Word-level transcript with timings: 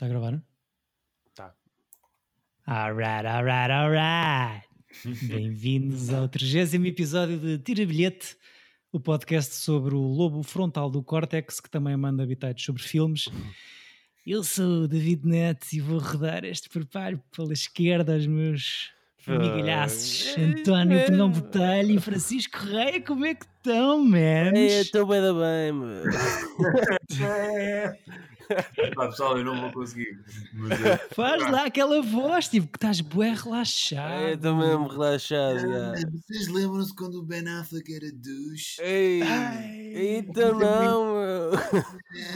Está 0.00 0.06
a 0.06 0.08
gravar? 0.08 0.42
Tá. 1.34 1.54
Alright, 2.66 3.26
alright, 3.26 3.70
alright. 3.70 4.66
Bem-vindos 5.28 6.08
ao 6.08 6.26
30 6.26 6.74
episódio 6.88 7.38
de 7.38 7.58
Tira 7.58 7.84
Bilhete, 7.84 8.34
o 8.90 8.98
podcast 8.98 9.56
sobre 9.56 9.94
o 9.94 10.00
lobo 10.00 10.42
frontal 10.42 10.88
do 10.88 11.02
córtex 11.02 11.60
que 11.60 11.68
também 11.68 11.98
manda 11.98 12.22
habitats 12.22 12.64
sobre 12.64 12.82
filmes. 12.82 13.28
Eu 14.26 14.42
sou 14.42 14.84
o 14.84 14.88
David 14.88 15.26
Neto 15.26 15.66
e 15.70 15.80
vou 15.80 15.98
rodar 15.98 16.46
este 16.46 16.70
preparo 16.70 17.22
pela 17.36 17.52
esquerda 17.52 18.14
aos 18.14 18.26
meus 18.26 18.90
amigalhaços 19.26 20.34
António 20.38 21.04
Penão 21.06 21.30
Botelho 21.30 21.90
e 21.92 22.00
Francisco 22.00 22.58
Correia. 22.58 23.00
Como 23.00 23.24
é 23.24 23.34
que 23.34 23.44
estão, 23.44 24.04
man? 24.04 24.52
Ei, 24.54 24.80
estou 24.80 25.06
bem 25.06 25.20
da 25.20 25.32
bem, 25.32 25.72
meu. 25.72 26.02
Pá, 28.96 29.06
pessoal, 29.06 29.38
eu 29.38 29.44
não 29.44 29.60
vou 29.60 29.70
conseguir. 29.72 30.18
Mas, 30.54 30.84
é- 30.84 30.96
Faz 31.14 31.48
lá 31.50 31.66
aquela 31.66 32.02
voz, 32.02 32.48
tipo, 32.48 32.66
que 32.66 32.78
estás 32.78 33.00
bué 33.00 33.32
relaxado. 33.32 34.34
Estou 34.34 34.56
mesmo 34.56 34.88
relaxado, 34.88 35.60
já. 35.60 35.92
Vocês 36.10 36.48
lembram-se 36.48 36.92
quando 36.96 37.20
o 37.20 37.22
Ben 37.22 37.46
Affleck 37.48 37.94
era 37.94 38.10
douche? 38.12 38.82
Ei, 38.82 39.22
Ai. 39.22 39.92
então 40.18 40.58
não, 40.58 41.14
meu. 41.14 41.50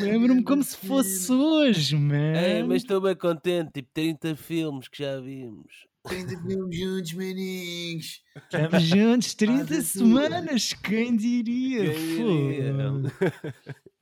Lembro-me 0.00 0.44
como 0.44 0.62
se 0.62 0.76
fosse 0.76 1.32
hoje, 1.32 1.96
man. 1.96 2.34
Ei, 2.40 2.62
mas 2.62 2.82
estou 2.82 3.00
bem 3.00 3.16
contente, 3.16 3.72
tipo 3.74 3.88
30 3.92 4.36
filmes 4.36 4.86
que 4.86 5.02
já 5.02 5.18
vimos. 5.20 5.72
30 6.06 6.42
filmes 6.42 6.76
juntos, 6.78 7.12
maninhos. 7.14 8.22
Estamos 8.36 8.82
juntos 8.82 9.34
30 9.34 9.64
Faz 9.66 9.70
a 9.70 9.74
tua. 9.74 9.82
semanas, 9.82 10.72
quem 10.74 11.16
diria? 11.16 11.94
Quem 11.94 12.16
diria? 12.16 12.74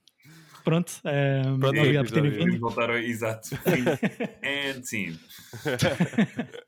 Pronto, 0.64 0.92
ehm, 1.04 1.58
Pronto, 1.58 1.78
obrigado 1.80 2.06
por 2.06 2.14
terem 2.14 2.30
vindo. 2.30 2.44
Vamos 2.44 2.60
voltar 2.60 2.90
ao 2.90 2.96
exato. 2.96 3.50
And 4.42 4.82
sim. 4.84 5.18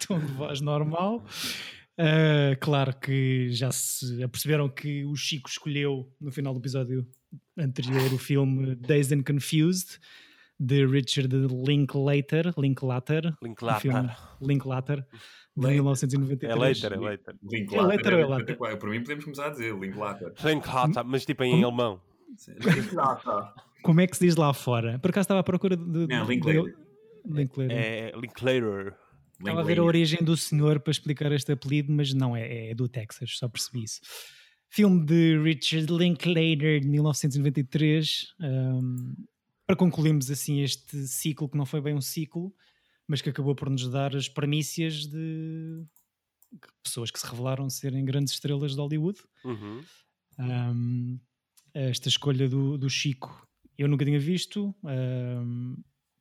Tom 0.06 0.18
de 0.18 0.32
voz 0.32 0.60
normal. 0.60 1.24
Uh, 1.96 2.58
claro 2.60 2.92
que 2.98 3.50
já 3.52 3.70
se 3.70 4.20
aperceberam 4.20 4.68
que 4.68 5.04
o 5.04 5.14
Chico 5.14 5.48
escolheu 5.48 6.12
no 6.20 6.32
final 6.32 6.52
do 6.52 6.58
episódio 6.58 7.06
anterior 7.56 8.12
o 8.12 8.18
filme 8.18 8.74
Dazed 8.74 9.16
and 9.16 9.22
Confused 9.22 10.00
de 10.58 10.86
Richard 10.86 11.34
Linklater, 11.66 12.52
Linklater, 12.56 13.34
Linklater. 13.42 13.80
filme 13.80 14.10
Linklater 14.40 14.96
de 15.56 15.62
Later. 15.62 15.72
1993. 15.74 16.50
É 16.50 16.54
later, 16.54 16.92
é 16.92 16.96
later. 16.96 17.34
Link 17.50 17.74
É 17.74 17.80
ou 17.80 17.90
é 17.90 17.96
lata? 17.96 18.34
espetacular. 18.42 18.76
Por 18.78 18.90
mim 18.90 19.00
podemos 19.00 19.24
começar 19.24 19.46
a 19.46 19.50
dizer 19.50 19.74
Link 19.78 19.96
Lata. 19.96 20.32
Linklater, 20.44 21.04
mas 21.04 21.24
tipo 21.24 21.42
em 21.44 21.62
alemão. 21.62 22.00
Link 22.48 22.92
Lata. 22.94 23.52
Como 23.82 24.00
é 24.00 24.06
que 24.06 24.16
se 24.16 24.24
diz 24.26 24.36
lá 24.36 24.52
fora? 24.54 24.98
Por 24.98 25.10
acaso 25.10 25.24
estava 25.24 25.40
à 25.40 25.44
procura 25.44 25.76
de. 25.76 26.06
Não, 26.06 26.24
de- 26.26 26.34
Linklater. 26.34 26.74
Linklater. 27.26 27.76
É 27.76 28.12
Linklater. 28.16 28.94
Estava 29.38 29.60
a 29.60 29.64
ver 29.64 29.78
a 29.80 29.82
origem 29.84 30.22
do 30.22 30.36
senhor 30.36 30.80
para 30.80 30.90
explicar 30.92 31.30
este 31.32 31.52
apelido, 31.52 31.92
mas 31.92 32.14
não 32.14 32.36
é, 32.36 32.70
é 32.70 32.74
do 32.74 32.88
Texas, 32.88 33.36
só 33.36 33.48
percebi 33.48 33.82
isso. 33.84 34.00
Filme 34.70 35.04
de 35.04 35.38
Richard 35.42 35.92
Linklater 35.92 36.80
de 36.80 36.88
1993. 36.88 38.26
um, 38.40 39.14
para 39.66 39.76
concluirmos 39.76 40.30
assim 40.30 40.60
este 40.60 41.06
ciclo, 41.06 41.48
que 41.48 41.56
não 41.56 41.66
foi 41.66 41.80
bem 41.80 41.94
um 41.94 42.00
ciclo, 42.00 42.54
mas 43.08 43.20
que 43.22 43.30
acabou 43.30 43.54
por 43.54 43.68
nos 43.70 43.88
dar 43.88 44.14
as 44.16 44.28
premissas 44.28 45.06
de 45.06 45.84
pessoas 46.82 47.10
que 47.10 47.18
se 47.18 47.26
revelaram 47.26 47.68
serem 47.68 48.04
grandes 48.04 48.34
estrelas 48.34 48.72
de 48.74 48.80
Hollywood. 48.80 49.20
Uhum. 49.44 49.82
Um, 50.38 51.18
esta 51.72 52.08
escolha 52.08 52.48
do, 52.48 52.76
do 52.78 52.88
Chico 52.90 53.46
eu 53.76 53.88
nunca 53.88 54.04
tinha 54.04 54.20
visto, 54.20 54.72
um, 54.84 55.76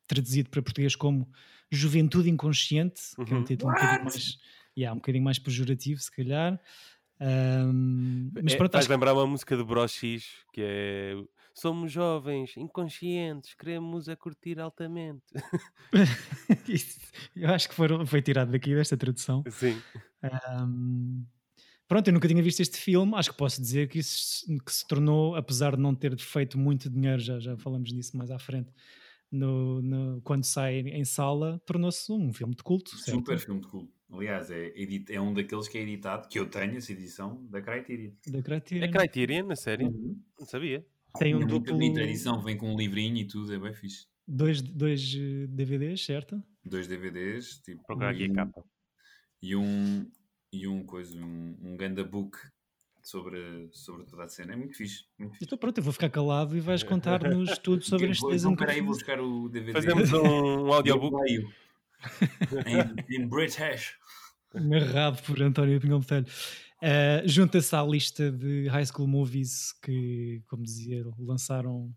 traduzido 0.07 0.49
para 0.49 0.61
português 0.63 0.95
como 0.95 1.29
Juventude 1.71 2.27
Inconsciente, 2.29 3.01
que 3.25 3.31
é 3.31 3.35
um 3.35 3.39
Uhum. 3.39 3.43
título 3.43 3.71
um 3.71 3.75
bocadinho 3.75 4.03
mais, 4.05 4.37
yeah, 4.75 4.91
um 4.93 4.97
bocadinho 4.97 5.23
mais 5.23 5.37
pejorativo, 5.37 5.99
se 6.01 6.09
calhar. 6.11 6.59
Um, 7.21 8.31
mas 8.43 8.53
É, 8.53 8.57
pronto, 8.57 8.71
faz 8.71 8.81
acho 8.81 8.87
que- 8.87 8.93
lembrar 8.93 9.13
uma 9.13 9.27
música 9.27 9.55
do 9.55 9.63
Bro 9.63 9.87
X 9.87 10.25
que 10.51 10.61
é 10.63 11.13
Somos 11.53 11.91
jovens, 11.91 12.57
inconscientes, 12.57 13.53
queremos 13.53 14.09
a 14.09 14.15
curtir 14.15 14.59
altamente. 14.59 15.23
isso- 16.67 16.99
eu 17.35 17.49
acho 17.49 17.69
que 17.69 17.75
foram, 17.75 18.05
foi 18.05 18.21
tirado 18.21 18.51
daqui 18.51 18.73
desta 18.73 18.97
tradução. 18.97 19.43
Sim. 19.51 19.79
Um, 20.61 21.23
pronto, 21.87 22.07
eu 22.07 22.13
nunca 22.13 22.27
tinha 22.27 22.41
visto 22.41 22.59
este 22.59 22.77
filme. 22.77 23.13
Acho 23.15 23.31
que 23.31 23.37
posso 23.37 23.61
dizer 23.61 23.87
que 23.87 23.99
isso 23.99 24.17
se- 24.45 24.59
que 24.59 24.73
se 24.73 24.87
tornou, 24.87 25.35
apesar 25.35 25.75
de 25.75 25.81
não 25.81 25.93
ter 25.93 26.17
feito 26.17 26.57
muito 26.57 26.89
dinheiro, 26.89 27.19
já, 27.21 27.39
já 27.39 27.55
falamos 27.57 27.91
disso 27.93 28.17
mais 28.17 28.31
à 28.31 28.39
frente, 28.39 28.71
no, 29.31 29.81
no- 29.81 30.21
quando 30.21 30.43
sai 30.43 30.79
em 30.79 31.05
sala, 31.05 31.61
tornou-se 31.65 32.11
um 32.11 32.33
filme 32.33 32.55
de 32.55 32.63
culto. 32.63 32.95
certo? 32.97 33.17
Super 33.17 33.37
filme 33.39 33.61
de 33.61 33.67
culto. 33.67 33.93
Aliás, 34.11 34.49
é, 34.51 34.67
edit- 34.75 35.11
é 35.11 35.19
um 35.19 35.33
daqueles 35.33 35.67
que 35.67 35.77
é 35.77 35.81
editado, 35.81 36.27
que 36.29 36.39
eu 36.39 36.47
tenho 36.47 36.77
essa 36.77 36.91
edição, 36.91 37.43
da 37.47 37.61
Criterion. 37.61 38.11
Da 38.27 38.41
Criterion. 38.43 38.83
É 38.83 38.87
Criterion, 38.87 39.45
na 39.47 39.55
série? 39.55 39.85
Não 39.89 40.45
sabia. 40.45 40.85
Tem 41.17 41.35
um 41.35 41.39
muito 41.39 41.49
duplo. 41.51 41.73
bonita 41.73 42.01
edição, 42.01 42.41
vem 42.41 42.57
com 42.57 42.73
um 42.73 42.77
livrinho 42.77 43.17
e 43.17 43.25
tudo, 43.25 43.53
é 43.53 43.59
bem 43.59 43.73
fixe. 43.73 44.07
Dois, 44.27 44.61
dois 44.61 45.15
eh, 45.15 45.47
DVDs, 45.47 46.03
certo? 46.05 46.41
Dois 46.65 46.87
DVDs, 46.87 47.59
tipo, 47.59 47.83
Procurar 47.83 48.09
aqui 48.11 48.25
a 48.25 48.33
capa. 48.33 48.63
e 49.41 49.55
um 49.55 50.09
e 50.51 50.67
um 50.67 50.83
coisa, 50.85 51.17
um, 51.19 51.57
um 51.61 51.75
ganda 51.75 52.03
book 52.03 52.37
sobre, 53.01 53.69
sobre 53.71 54.05
toda 54.05 54.23
a 54.23 54.27
cena. 54.27 54.53
É 54.53 54.55
muito 54.55 54.75
fixe. 54.77 55.05
Muito 55.19 55.33
fixe. 55.33 55.45
Então 55.45 55.57
pronto, 55.57 55.77
eu 55.77 55.83
vou 55.83 55.91
ficar 55.93 56.09
calado 56.09 56.55
e 56.55 56.59
vais 56.59 56.83
contar-nos 56.83 57.57
tudo 57.59 57.83
sobre 57.83 58.11
este 58.11 58.25
então, 58.25 58.51
and 58.51 58.55
peraí, 58.55 58.79
vou 58.81 58.93
buscar 58.93 59.19
o 59.19 59.49
DVD. 59.49 59.73
Fazemos 59.73 60.13
um, 60.13 60.19
um 60.69 60.73
audiobook. 60.73 61.15
Em, 62.67 63.15
em 63.15 63.27
British. 63.27 63.95
Amarrado 64.53 65.23
por 65.23 65.41
António 65.41 65.79
Pinhão 65.79 65.99
Botelho. 65.99 66.27
Uh, 66.83 67.25
Junta-se 67.27 67.73
à 67.75 67.81
lista 67.81 68.29
de 68.29 68.67
high 68.67 68.85
school 68.85 69.07
movies 69.07 69.71
que, 69.81 70.43
como 70.47 70.63
dizia, 70.63 71.01
lançaram 71.17 71.95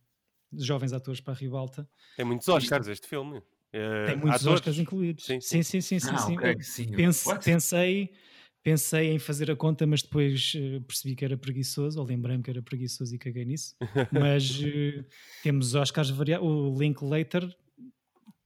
jovens 0.53 0.93
atores 0.93 1.21
para 1.21 1.35
a 1.35 1.37
ribalta. 1.37 1.89
Tem 2.17 2.25
muitos 2.25 2.47
Oscars 2.47 2.87
este 2.87 3.09
filme. 3.09 3.43
Eh, 3.73 4.07
Tem 4.07 4.17
muitos 4.17 4.43
atores. 4.43 4.61
Oscars 4.61 4.79
incluídos. 4.79 5.25
Sim, 5.25 5.41
Sim, 5.41 5.63
sim, 5.65 5.81
sim. 5.81 5.99
sim, 5.99 6.15
Ah, 6.15 6.19
sim. 6.19 6.37
ok, 6.37 6.51
Eu 6.53 6.61
sim. 6.63 6.87
pense- 6.93 7.39
pensei, 7.41 8.15
pensei 8.63 9.11
em 9.11 9.19
fazer 9.19 9.51
a 9.51 9.57
conta, 9.57 9.85
mas 9.89 10.03
depois 10.03 10.53
eh, 10.55 10.79
percebi 10.87 11.17
que 11.17 11.25
era 11.25 11.37
preguiçoso, 11.37 11.99
ou 11.99 12.07
lembrei-me 12.07 12.43
que 12.45 12.51
era 12.51 12.63
preguiçoso 12.63 13.13
e 13.13 13.19
caguei 13.19 13.45
nisso. 13.45 13.75
Mas 14.13 14.61
eh, 14.65 15.05
temos 15.43 15.75
Oscars 15.75 16.11
variados. 16.11 16.47
O 16.47 16.79
Linklater 16.79 17.45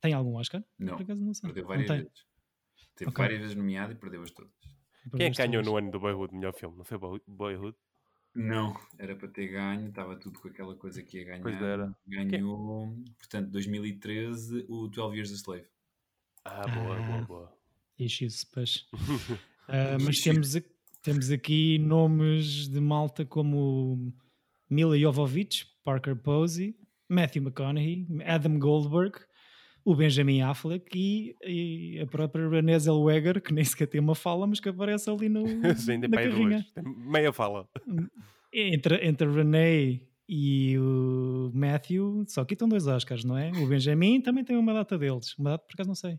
tem 0.01 0.15
algum 0.15 0.37
Oscar? 0.37 0.65
Não, 0.79 0.97
Por 0.97 1.03
acaso 1.03 1.23
não 1.23 1.35
sei. 1.35 1.49
perdeu 1.51 1.67
várias 1.67 1.87
vezes. 1.91 2.25
Teve 2.97 3.11
Ok. 3.11 3.23
várias 3.23 3.41
vezes 3.41 3.55
nomeado 3.57 3.93
e 3.93 3.97
perdeu-as 3.97 4.31
todas. 4.31 4.51
Quem 5.17 5.27
é 5.27 5.31
que 5.31 5.37
ganhou 5.39 5.63
no 5.63 5.77
ano 5.77 5.91
do 5.91 6.01
Boyhood, 6.01 6.35
melhor 6.35 6.53
filme? 6.55 6.77
Não 6.77 6.85
foi 6.85 6.99
Boy- 6.99 7.23
Boyhood? 7.27 7.77
Não, 8.35 8.79
era 8.99 9.17
para 9.17 9.27
ter 9.29 9.49
ganho, 9.49 9.89
estava 9.89 10.15
tudo 10.17 10.39
com 10.41 10.49
aquela 10.49 10.75
coisa 10.77 11.03
que 11.03 11.19
ia 11.19 11.25
ganhar. 11.25 11.43
Pois 11.43 11.61
era. 11.61 11.93
Ganhou, 12.07 12.95
portanto, 13.19 13.51
2013, 13.51 14.67
o 14.69 14.87
12 14.89 15.17
Years 15.17 15.33
a 15.33 15.35
Slave. 15.35 15.67
Ah, 16.45 16.67
boa, 16.69 16.97
Ah. 16.97 17.03
boa, 17.03 17.23
boa. 17.23 17.57
Issues, 17.99 18.45
pois. 18.45 18.89
Ah, 19.73 19.97
mas 20.01 20.19
temos, 20.21 20.57
temos 21.01 21.31
aqui 21.31 21.79
nomes 21.79 22.67
de 22.69 22.81
malta 22.81 23.25
como 23.25 24.13
Mila 24.69 24.99
Jovovich, 24.99 25.65
Parker 25.85 26.17
Posey, 26.17 26.77
Matthew 27.09 27.43
McConaughey, 27.45 28.07
Adam 28.27 28.59
Goldberg, 28.59 29.19
o 29.85 29.95
Benjamin 29.95 30.43
Affleck 30.43 30.87
e, 30.95 31.37
e 31.45 32.01
a 32.01 32.07
própria 32.07 32.49
Renée 32.49 32.79
Zellweger, 32.79 33.41
que 33.41 33.53
nem 33.53 33.65
sequer 33.65 33.87
tem 33.87 34.01
uma 34.01 34.15
fala, 34.15 34.47
mas 34.47 34.61
que 34.61 34.69
aparece 34.69 35.09
ali 35.11 35.29
no, 35.29 35.45
Sim, 35.77 35.99
na 35.99 36.21
aí 36.21 36.29
carrinha. 36.29 36.67
Tem 36.75 36.85
meia 36.85 37.33
fala. 37.33 37.69
Entre, 38.53 39.07
entre 39.07 39.29
a 39.29 39.31
Renée 39.31 40.07
e 40.29 40.79
o 40.79 41.51
Matthew, 41.55 42.25
só 42.29 42.43
aqui 42.43 42.55
estão 42.55 42.69
dois 42.69 42.87
Oscars, 42.87 43.25
não 43.25 43.37
é? 43.37 43.51
O 43.51 43.67
Benjamin 43.67 44.21
também 44.21 44.45
tem 44.45 44.57
uma 44.57 44.73
data 44.73 44.97
deles. 44.99 45.37
Uma 45.39 45.51
data, 45.51 45.65
por 45.67 45.75
acaso, 45.75 45.89
não 45.89 45.95
sei. 45.95 46.19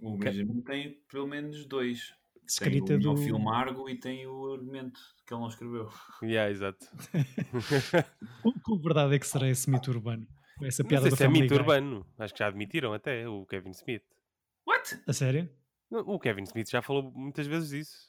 O 0.00 0.16
Benjamin 0.16 0.60
tem 0.62 0.98
pelo 1.10 1.26
menos 1.26 1.66
dois. 1.66 2.14
Escrita 2.48 2.86
tem 2.86 2.96
o 2.96 3.14
do... 3.14 3.16
filme 3.16 3.48
Argo 3.48 3.88
e 3.90 3.94
tem 3.94 4.26
o 4.26 4.54
argumento 4.54 4.98
que 5.26 5.34
ele 5.34 5.40
não 5.42 5.48
escreveu. 5.48 5.88
Yeah, 6.22 6.50
exato. 6.50 6.86
Com, 8.42 8.52
com 8.52 8.78
verdade 8.78 9.14
é 9.14 9.18
que 9.18 9.26
será 9.26 9.48
esse 9.48 9.70
mito 9.70 9.90
urbano? 9.90 10.26
Essa 10.62 10.82
Não 10.82 10.88
piada 10.88 11.02
sei 11.02 11.10
do 11.10 11.16
se 11.16 11.24
é 11.24 11.28
mito 11.28 11.54
urbano. 11.54 12.06
Acho 12.18 12.32
que 12.34 12.38
já 12.40 12.46
admitiram 12.48 12.92
até 12.92 13.28
o 13.28 13.44
Kevin 13.46 13.70
Smith. 13.70 14.02
What? 14.66 15.00
A 15.06 15.12
sério? 15.12 15.48
O 15.90 16.18
Kevin 16.18 16.42
Smith 16.42 16.68
já 16.70 16.82
falou 16.82 17.10
muitas 17.14 17.46
vezes 17.46 17.70
disso. 17.70 18.08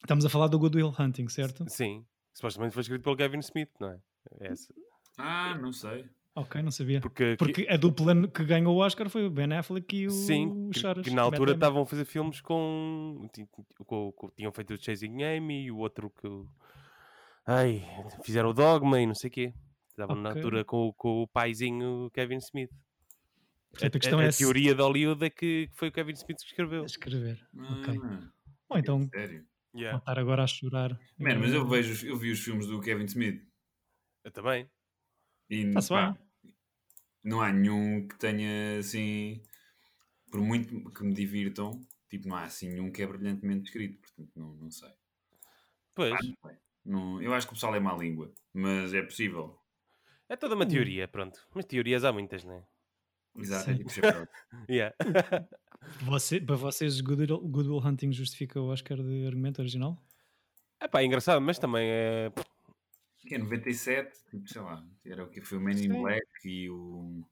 Estamos 0.00 0.24
a 0.24 0.28
falar 0.30 0.46
do 0.48 0.58
Good 0.58 0.76
Will 0.78 0.94
Hunting, 0.98 1.28
certo? 1.28 1.64
Sim. 1.68 2.04
Supostamente 2.32 2.72
foi 2.72 2.80
escrito 2.82 3.02
pelo 3.02 3.16
Kevin 3.16 3.40
Smith, 3.40 3.68
não 3.78 3.90
é? 3.90 3.98
É 4.40 4.46
Essa. 4.52 4.72
Ah, 5.18 5.58
não 5.60 5.72
sei. 5.72 6.06
Ok, 6.34 6.62
não 6.62 6.70
sabia. 6.70 7.00
Porque, 7.00 7.34
Porque 7.36 7.66
a 7.68 7.76
dupla 7.76 8.28
que 8.28 8.44
ganhou 8.44 8.74
o 8.76 8.78
Oscar 8.78 9.10
foi 9.10 9.26
o 9.26 9.30
Ben 9.30 9.52
Affleck 9.52 9.94
e 9.94 10.06
o 10.06 10.10
sim, 10.10 10.70
que, 10.70 10.78
Charas. 10.78 11.04
que 11.04 11.12
na 11.12 11.22
altura 11.22 11.52
estavam 11.52 11.82
a 11.82 11.86
fazer 11.86 12.04
filmes 12.04 12.40
com, 12.40 13.28
com- 13.84 14.12
com- 14.12 14.30
Tinham 14.30 14.52
feito 14.52 14.72
o 14.72 14.82
Chasing 14.82 15.22
Amy 15.24 15.64
e 15.64 15.70
o 15.72 15.78
outro 15.78 16.08
que. 16.08 16.28
Ai, 17.44 17.84
fizeram 18.22 18.50
o 18.50 18.54
Dogma 18.54 19.00
e 19.00 19.06
não 19.06 19.14
sei 19.14 19.28
o 19.28 19.32
quê. 19.32 19.54
Estavam 19.90 20.16
na 20.16 20.30
Ok. 20.30 20.40
altura 20.42 20.64
com, 20.64 20.88
o- 20.88 20.94
com 20.94 21.22
o 21.22 21.28
paizinho 21.28 22.10
Kevin 22.12 22.38
Smith. 22.38 22.70
Portanto, 23.70 23.94
a 23.94 23.98
a, 23.98 24.00
questão 24.00 24.18
a- 24.18 24.24
é 24.24 24.28
a 24.28 24.32
se- 24.32 24.38
teoria 24.38 24.74
de 24.74 24.80
Hollywood 24.82 25.24
é 25.24 25.30
que 25.30 25.68
que 25.68 25.76
foi 25.76 25.88
o 25.88 25.92
Kevin 25.92 26.12
Smith 26.14 26.38
que 26.38 26.46
escreveu. 26.46 26.84
escrever. 26.84 27.46
Ok. 27.56 28.00
Ah, 28.02 28.32
Ou 28.70 28.78
então 28.78 29.08
sério. 29.08 29.46
vou 29.72 29.80
Yeah. 29.82 29.98
estar 29.98 30.18
agora 30.18 30.42
a 30.42 30.46
chorar. 30.46 30.90
Man, 31.18 31.38
mas 31.38 31.52
eu 31.52 31.66
vejo, 31.68 31.92
os- 31.92 32.02
eu 32.02 32.16
vi 32.16 32.30
os 32.32 32.40
filmes 32.40 32.66
do 32.66 32.80
Kevin 32.80 33.04
Smith 33.04 33.42
Eu 34.24 34.30
também. 34.32 34.68
e 35.48 35.70
Tá-se 35.72 35.88
pá, 35.90 36.16
não 37.22 37.40
há 37.40 37.52
nenhum 37.52 38.06
que 38.08 38.18
tenha 38.18 38.78
assim, 38.78 39.42
por 40.30 40.40
muito 40.40 40.90
que 40.92 41.04
me 41.04 41.12
divirtam, 41.14 41.80
tipo, 42.08 42.26
não 42.28 42.36
há 42.36 42.44
assim 42.44 42.68
nenhum 42.70 42.90
que 42.90 43.02
é 43.02 43.06
brilhantemente 43.06 43.64
escrito, 43.66 44.00
portanto, 44.00 44.30
não, 44.34 44.54
não 44.54 44.70
sei. 44.70 44.90
Pois. 45.94 46.10
Pá. 46.40 46.56
Não- 46.84 47.20
eu 47.22 47.32
acho 47.34 47.46
que 47.46 47.52
o 47.52 47.54
pessoal 47.56 47.74
é 47.76 47.80
má 47.80 47.94
língua, 47.94 48.32
mas 48.54 48.94
é 48.94 49.02
possível. 49.02 49.59
É 50.30 50.36
toda 50.36 50.54
uma 50.54 50.64
Hum. 50.64 50.68
teoria, 50.68 51.08
pronto. 51.08 51.40
Mas 51.52 51.64
teorias 51.64 52.04
há 52.04 52.12
muitas, 52.12 52.44
não 52.44 52.54
é? 52.54 52.62
Exato, 53.36 53.70
é 53.70 53.74
tipo 53.74 53.90
chapéu. 53.90 54.28
Yeah. 54.70 54.94
Você, 56.02 56.40
para 56.40 56.56
vocês, 56.56 57.00
Good 57.00 57.32
Will, 57.32 57.40
Good 57.40 57.68
Will 57.68 57.84
Hunting 57.84 58.12
justifica 58.12 58.60
o 58.60 58.68
Oscar 58.68 58.98
de 58.98 59.26
argumento 59.26 59.60
original? 59.60 60.00
Epá, 60.80 61.00
é 61.00 61.06
engraçado, 61.06 61.40
mas 61.40 61.58
também 61.58 61.88
é. 61.90 62.30
que 63.26 63.34
é 63.34 63.38
97, 63.38 64.12
tipo, 64.30 64.46
sei 64.46 64.60
lá, 64.60 64.84
era 65.04 65.24
o 65.24 65.28
que 65.28 65.40
foi 65.40 65.58
o 65.58 65.60
Man 65.60 65.72
in. 65.72 65.88
Black 65.88 66.26
e 66.44 66.68
o 66.70 67.26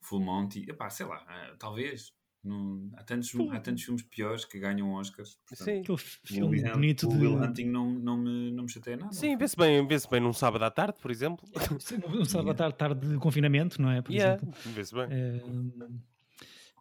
Full 0.00 0.20
Monty, 0.20 0.64
epá, 0.70 0.88
sei 0.88 1.04
lá, 1.04 1.24
ah, 1.26 1.56
talvez. 1.58 2.14
Não, 2.44 2.90
há, 2.94 3.02
tantos, 3.02 3.32
há 3.52 3.58
tantos 3.58 3.82
filmes 3.84 4.02
piores 4.02 4.44
que 4.44 4.58
ganham 4.58 4.92
Oscars. 4.92 5.36
portanto, 5.48 5.64
Sim, 5.64 5.80
Aquele 5.80 5.92
o 5.94 5.96
filme 5.96 6.60
Will, 6.62 6.72
bonito 6.72 7.06
o 7.06 7.08
de. 7.08 7.16
Will 7.16 7.36
Hunting 7.42 7.64
não, 7.70 7.90
não, 7.90 8.16
me, 8.18 8.50
não 8.50 8.64
me 8.64 8.68
chateia 8.70 8.98
nada. 8.98 9.12
sim 9.12 9.34
vê-se 9.36 9.56
bem, 9.56 9.86
vê 9.86 9.96
bem 10.10 10.20
num 10.20 10.32
sábado 10.34 10.62
à 10.64 10.70
tarde, 10.70 10.98
por 11.00 11.10
exemplo. 11.10 11.48
Sim, 11.80 11.96
Um 12.06 12.24
sábado 12.26 12.50
à 12.50 12.54
tarde, 12.54 12.76
tarde 12.76 13.08
de 13.08 13.16
confinamento, 13.16 13.80
não 13.80 13.90
é? 13.90 14.02
Por 14.02 14.12
Yeah, 14.12 14.36
exemplo. 14.36 14.54
vê-se 14.74 14.94
bem. 14.94 15.06
Eh, 15.10 15.42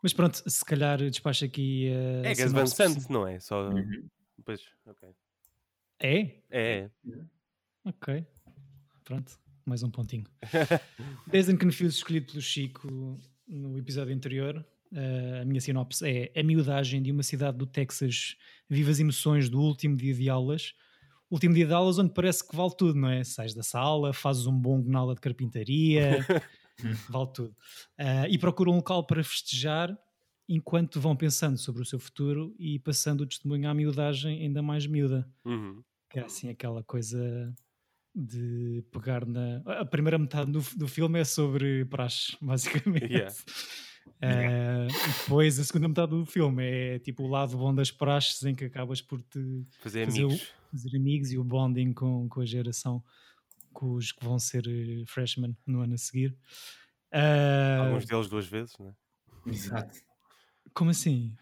mas 0.01 0.11
pronto, 0.11 0.43
se 0.45 0.65
calhar 0.65 0.97
despacho 0.99 1.45
aqui. 1.45 1.87
eh, 1.87 2.21
É 2.25 2.31
a 2.31 2.35
Gas 2.35 2.51
Van 2.51 2.65
Sant, 2.67 3.09
não 3.09 3.25
é? 3.25 3.39
Só. 3.39 3.69
Uhum. 3.69 4.07
Pois, 4.43 4.61
ok. 4.85 5.09
É? 5.99 6.19
É, 6.49 6.77
é. 6.79 6.89
Ok. 7.85 8.25
Pronto, 9.05 9.39
mais 9.65 9.81
um 9.83 9.89
pontinho. 9.89 10.25
Desde 11.27 11.53
and 11.53 11.57
Confused, 11.57 11.95
escolhido 11.97 12.27
pelo 12.27 12.41
Chico 12.41 13.17
no 13.47 13.77
episódio 13.77 14.13
anterior, 14.13 14.65
eh, 14.93 15.39
a 15.41 15.45
minha 15.45 15.59
sinopse 15.59 16.05
é 16.05 16.39
a 16.39 16.43
miudagem 16.43 17.01
de 17.01 17.11
uma 17.11 17.23
cidade 17.23 17.57
do 17.57 17.65
Texas 17.65 18.35
vive 18.69 18.91
as 18.91 18.99
emoções 18.99 19.49
do 19.49 19.59
último 19.59 19.95
dia 19.95 20.13
de 20.13 20.29
aulas. 20.29 20.73
Último 21.29 21.55
dia 21.55 21.65
de 21.65 21.73
aulas 21.73 21.97
onde 21.97 22.13
parece 22.13 22.47
que 22.47 22.55
vale 22.55 22.75
tudo, 22.77 22.99
não 22.99 23.09
é? 23.09 23.23
Sais 23.23 23.53
da 23.53 23.63
sala, 23.63 24.13
fazes 24.13 24.45
um 24.45 24.57
bom 24.57 24.83
aula 24.95 25.15
de 25.15 25.21
carpintaria, 25.21 26.19
vale 27.09 27.29
tudo. 27.33 27.55
Ah, 27.97 28.27
e 28.29 28.37
procuram 28.37 28.73
um 28.73 28.75
local 28.77 29.05
para 29.05 29.23
festejar 29.23 29.97
enquanto 30.47 30.99
vão 30.99 31.15
pensando 31.15 31.57
sobre 31.57 31.81
o 31.81 31.85
seu 31.85 31.99
futuro 31.99 32.53
e 32.59 32.77
passando 32.79 33.21
o 33.21 33.27
testemunho 33.27 33.69
à 33.69 33.73
miudagem 33.73 34.41
ainda 34.41 34.61
mais 34.61 34.85
miúda. 34.85 35.27
Uhum. 35.45 35.83
Que 36.09 36.19
é 36.19 36.25
assim 36.25 36.49
aquela 36.49 36.83
coisa 36.83 37.51
de 38.13 38.83
pegar 38.91 39.25
na. 39.25 39.61
A 39.65 39.85
primeira 39.85 40.19
metade 40.19 40.51
do, 40.51 40.61
do 40.75 40.87
filme 40.87 41.19
é 41.19 41.23
sobre 41.23 41.85
praxe, 41.85 42.37
basicamente. 42.41 43.11
Yeah. 43.11 43.33
E 44.21 44.87
depois 45.21 45.59
a 45.59 45.63
segunda 45.63 45.87
metade 45.87 46.11
do 46.11 46.25
filme 46.25 46.63
é 46.63 46.99
tipo 46.99 47.23
o 47.23 47.27
lado 47.27 47.57
bom 47.57 47.73
das 47.73 47.91
praxes 47.91 48.43
em 48.43 48.55
que 48.55 48.65
acabas 48.65 49.01
por 49.01 49.21
te 49.21 49.65
Fazer 49.81 50.05
Fazer 50.05 50.23
o- 50.25 50.27
amigos. 50.29 50.53
fazer 50.71 50.97
amigos 50.97 51.31
e 51.31 51.37
o 51.37 51.43
bonding 51.43 51.93
com, 51.93 52.27
com 52.29 52.41
a 52.41 52.45
geração 52.45 53.03
com 53.73 53.93
os 53.95 54.11
que 54.11 54.23
vão 54.23 54.39
ser 54.39 54.65
eh, 54.67 55.03
freshmen 55.07 55.55
no 55.67 55.81
ano 55.81 55.95
a 55.95 55.97
seguir. 55.97 56.37
Eh, 57.11 57.77
Alguns 57.79 58.05
deles 58.05 58.29
duas 58.29 58.45
vezes, 58.47 58.77
não 58.79 58.89
é? 58.89 58.93
Exato. 59.51 59.99
como 60.73 60.89
assim? 60.91 61.35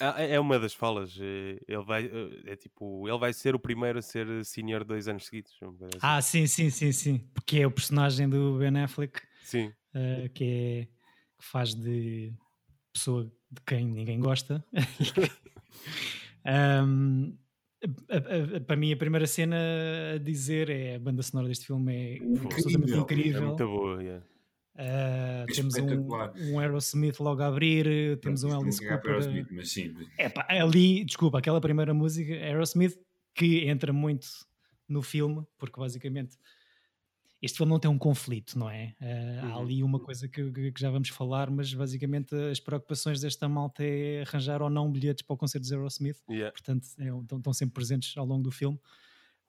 Ah, 0.00 0.14
É 0.22 0.34
é 0.36 0.40
uma 0.40 0.58
das 0.58 0.72
falas. 0.72 1.16
Ele 1.18 1.84
vai, 1.84 2.10
é 2.46 2.56
tipo, 2.56 3.06
ele 3.08 3.18
vai 3.18 3.32
ser 3.32 3.54
o 3.54 3.58
primeiro 3.58 3.98
a 3.98 4.02
ser 4.02 4.44
senior 4.44 4.84
dois 4.84 5.08
anos 5.08 5.26
seguidos. 5.26 5.52
assim. 5.60 5.98
Ah, 6.00 6.22
sim, 6.22 6.46
sim, 6.46 6.70
sim, 6.70 6.92
sim. 6.92 7.18
Porque 7.34 7.58
é 7.58 7.66
o 7.66 7.70
personagem 7.70 8.28
do 8.28 8.56
Ben 8.58 8.78
Affleck 8.78 9.20
Sim, 9.42 9.72
eh, 9.94 10.28
que, 10.34 10.44
é, 10.44 10.88
que 11.40 11.44
faz 11.46 11.74
de 11.74 12.32
pessoa 12.92 13.24
de 13.24 13.60
quem 13.66 13.86
ninguém 13.86 14.20
gosta. 14.20 14.64
Um, 16.44 17.36
a- 18.08 18.16
a- 18.16 18.56
a- 18.56 18.60
para 18.60 18.76
mim, 18.76 18.92
a 18.92 18.96
primeira 18.96 19.26
cena 19.26 19.56
a 20.14 20.18
dizer 20.18 20.70
é 20.70 20.94
a 20.96 20.98
banda 20.98 21.22
sonora 21.22 21.48
deste 21.48 21.66
filme 21.66 21.94
é 21.94 22.14
absolutamente 22.44 22.92
Incrível. 22.92 22.98
é 22.98 23.02
incrível. 23.02 23.46
muito 23.46 23.66
boa. 23.66 24.02
yeah. 24.02 24.24
Uh, 24.76 24.80
É 24.80 25.46
temos 25.54 25.74
um, 25.76 26.08
um 26.54 26.58
Aerosmith 26.58 27.20
logo 27.20 27.42
a 27.42 27.46
abrir, 27.46 28.18
temos 28.20 28.42
um 28.44 28.48
Não 28.48 28.60
Alice 28.62 28.80
cagar 28.80 29.00
para 29.02 29.12
Cooper. 29.14 29.28
Aerosmith, 29.30 29.48
Mas 29.54 29.70
sim, 29.70 29.94
É 30.16 30.28
pá, 30.30 30.46
ali, 30.48 31.04
desculpa, 31.04 31.38
aquela 31.38 31.60
primeira 31.60 31.92
música, 31.92 32.32
Aerosmith, 32.32 32.98
que 33.34 33.66
entra 33.68 33.92
muito 33.92 34.26
no 34.88 35.02
filme, 35.02 35.44
porque 35.58 35.78
basicamente 35.78 36.36
este 37.42 37.56
filme 37.56 37.70
não 37.72 37.78
tem 37.80 37.90
um 37.90 37.96
conflito, 37.98 38.58
não 38.58 38.68
é? 38.68 38.94
Uh, 39.00 39.44
Há 39.44 39.56
Uhum. 39.56 39.62
ali 39.62 39.82
uma 39.82 39.98
coisa 40.00 40.28
que, 40.28 40.50
que- 40.52 40.72
já 40.78 40.90
vamos 40.90 41.08
falar, 41.08 41.50
mas 41.50 41.72
basicamente 41.72 42.34
as 42.34 42.60
preocupações 42.60 43.20
desta 43.20 43.48
malta 43.48 43.82
é 43.82 44.22
arranjar 44.22 44.60
ou 44.62 44.68
não 44.70 44.90
bilhetes 44.92 45.22
para 45.24 45.34
o 45.34 45.36
concerto 45.38 45.66
de 45.66 45.74
Aerosmith, 45.74 46.18
Yeah. 46.28 46.52
portanto 46.52 46.86
é, 46.98 47.08
estão, 47.08 47.38
estão 47.38 47.52
sempre 47.52 47.74
presentes 47.74 48.16
ao 48.16 48.26
longo 48.26 48.42
do 48.42 48.50
filme. 48.50 48.78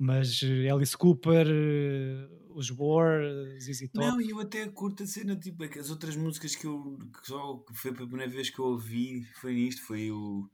Mas 0.04 0.42
eh, 0.42 0.68
Alice 0.70 0.98
Cooper, 0.98 1.46
eh, 1.48 2.28
os 2.56 2.72
War, 2.72 3.22
ZZ 3.60 3.82
Top, 3.92 4.00
Não, 4.00 4.20
e 4.20 4.32
eu 4.32 4.40
até 4.40 4.68
curto 4.68 5.04
a 5.04 5.06
cena, 5.06 5.36
tipo, 5.36 5.64
é 5.64 5.68
que 5.68 5.78
as 5.78 5.92
outras 5.92 6.16
músicas 6.16 6.56
que 6.56 6.66
eu 6.66 6.98
que 7.22 7.28
só 7.28 7.58
que 7.58 7.74
foi 7.76 7.92
a 7.92 7.94
primeira 7.94 8.28
vez 8.32 8.50
que 8.50 8.58
eu 8.58 8.66
ouvi 8.66 9.24
foi 9.40 9.54
isto, 9.54 9.84
foi 9.86 10.10
o 10.10 10.50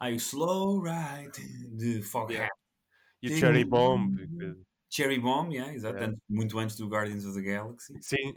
ai, 0.00 0.14
o 0.14 0.16
Slow 0.16 0.82
Ride 0.82 1.68
de 1.76 2.02
Foghat. 2.02 2.32
Yeah. 2.32 2.54
E 3.22 3.28
o 3.28 3.36
Cherry 3.36 3.64
Bomb. 3.64 4.16
que- 4.16 4.56
Cherry 4.94 5.18
Bomb, 5.18 5.52
yeah, 5.52 5.72
exato, 5.74 5.94
Yeah. 5.96 6.12
antes- 6.12 6.22
muito 6.28 6.58
antes 6.58 6.76
do 6.76 6.86
Guardians 6.88 7.24
of 7.24 7.34
the 7.34 7.42
Galaxy. 7.42 7.94
Sim. 8.02 8.34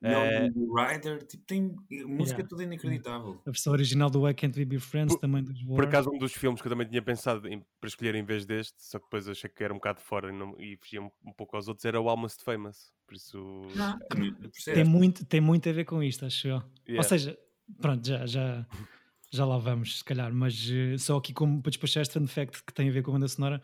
Não, 0.00 0.20
o 0.54 0.74
Rider, 0.76 1.24
tipo, 1.26 1.44
tem 1.46 1.62
música 2.06 2.40
Yeah. 2.40 2.46
toda 2.48 2.62
inacreditável. 2.62 3.40
a 3.46 3.50
versão 3.50 3.72
original 3.72 4.10
do 4.10 4.22
Why 4.22 4.34
Can't 4.34 4.58
We 4.58 4.66
Be 4.66 4.78
Friends 4.78 5.14
Por- 5.14 5.20
também 5.20 5.42
dos 5.42 5.58
War. 5.64 5.76
Por 5.76 5.84
acaso, 5.84 6.10
um 6.12 6.18
dos 6.18 6.34
filmes 6.34 6.60
que 6.60 6.66
eu 6.68 6.70
também 6.70 6.86
tinha 6.86 7.00
pensado 7.00 7.48
em- 7.48 7.64
para 7.80 7.88
escolher 7.88 8.14
em 8.14 8.22
vez 8.22 8.44
deste, 8.44 8.74
só 8.84 8.98
que 8.98 9.06
depois 9.06 9.26
achei 9.28 9.48
que 9.48 9.64
era 9.64 9.72
um 9.72 9.76
bocado 9.76 10.00
fora 10.02 10.28
e, 10.28 10.32
não, 10.36 10.54
e 10.60 10.76
fugia 10.76 11.00
um, 11.00 11.10
um 11.24 11.32
pouco 11.32 11.56
aos 11.56 11.68
outros, 11.68 11.86
era 11.86 11.98
o 11.98 12.08
Almost 12.10 12.44
Famous. 12.44 12.92
Por 13.06 13.14
isso. 13.14 13.38
Não, 13.74 13.98
tem 14.10 14.34
percebes? 14.34 14.86
muito, 14.88 15.24
tem 15.24 15.40
muito 15.40 15.68
a 15.68 15.72
ver 15.72 15.84
com 15.86 16.02
isto, 16.02 16.26
acho 16.26 16.48
eu. 16.48 16.56
Ou 16.56 16.62
yeah. 16.86 17.08
seja, 17.08 17.38
pronto, 17.80 18.06
já, 18.06 18.26
já, 18.26 18.66
já 19.32 19.46
lá 19.46 19.56
vamos, 19.56 19.98
se 20.00 20.04
calhar, 20.04 20.34
mas 20.34 20.68
eh, 20.70 20.98
só 20.98 21.16
aqui 21.16 21.32
como 21.32 21.62
para 21.62 21.70
despachar 21.70 22.02
este 22.02 22.12
fun 22.18 22.26
fact 22.26 22.62
que 22.62 22.74
tem 22.74 22.90
a 22.90 22.92
ver 22.92 23.02
com 23.02 23.10
a 23.10 23.14
banda 23.14 23.28
sonora, 23.28 23.62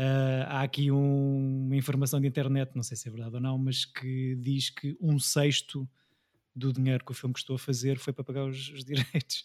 eh, 0.00 0.44
há 0.46 0.62
aqui 0.62 0.92
um- 0.92 1.66
uma 1.66 1.74
informação 1.76 2.20
de 2.20 2.28
internet, 2.28 2.70
não 2.76 2.84
sei 2.84 2.96
se 2.96 3.08
é 3.08 3.10
verdade 3.10 3.34
ou 3.34 3.40
não, 3.40 3.58
mas 3.58 3.84
que 3.84 4.36
diz 4.36 4.70
que 4.70 4.96
um 5.00 5.18
sexto 5.18 5.88
do 6.54 6.72
dinheiro 6.72 7.04
que 7.04 7.10
o 7.10 7.14
filme 7.14 7.32
custou 7.32 7.56
a 7.56 7.58
fazer 7.58 7.98
foi 7.98 8.12
para 8.12 8.22
pagar 8.22 8.44
os, 8.46 8.68
os 8.70 8.84
direitos. 9.24 9.44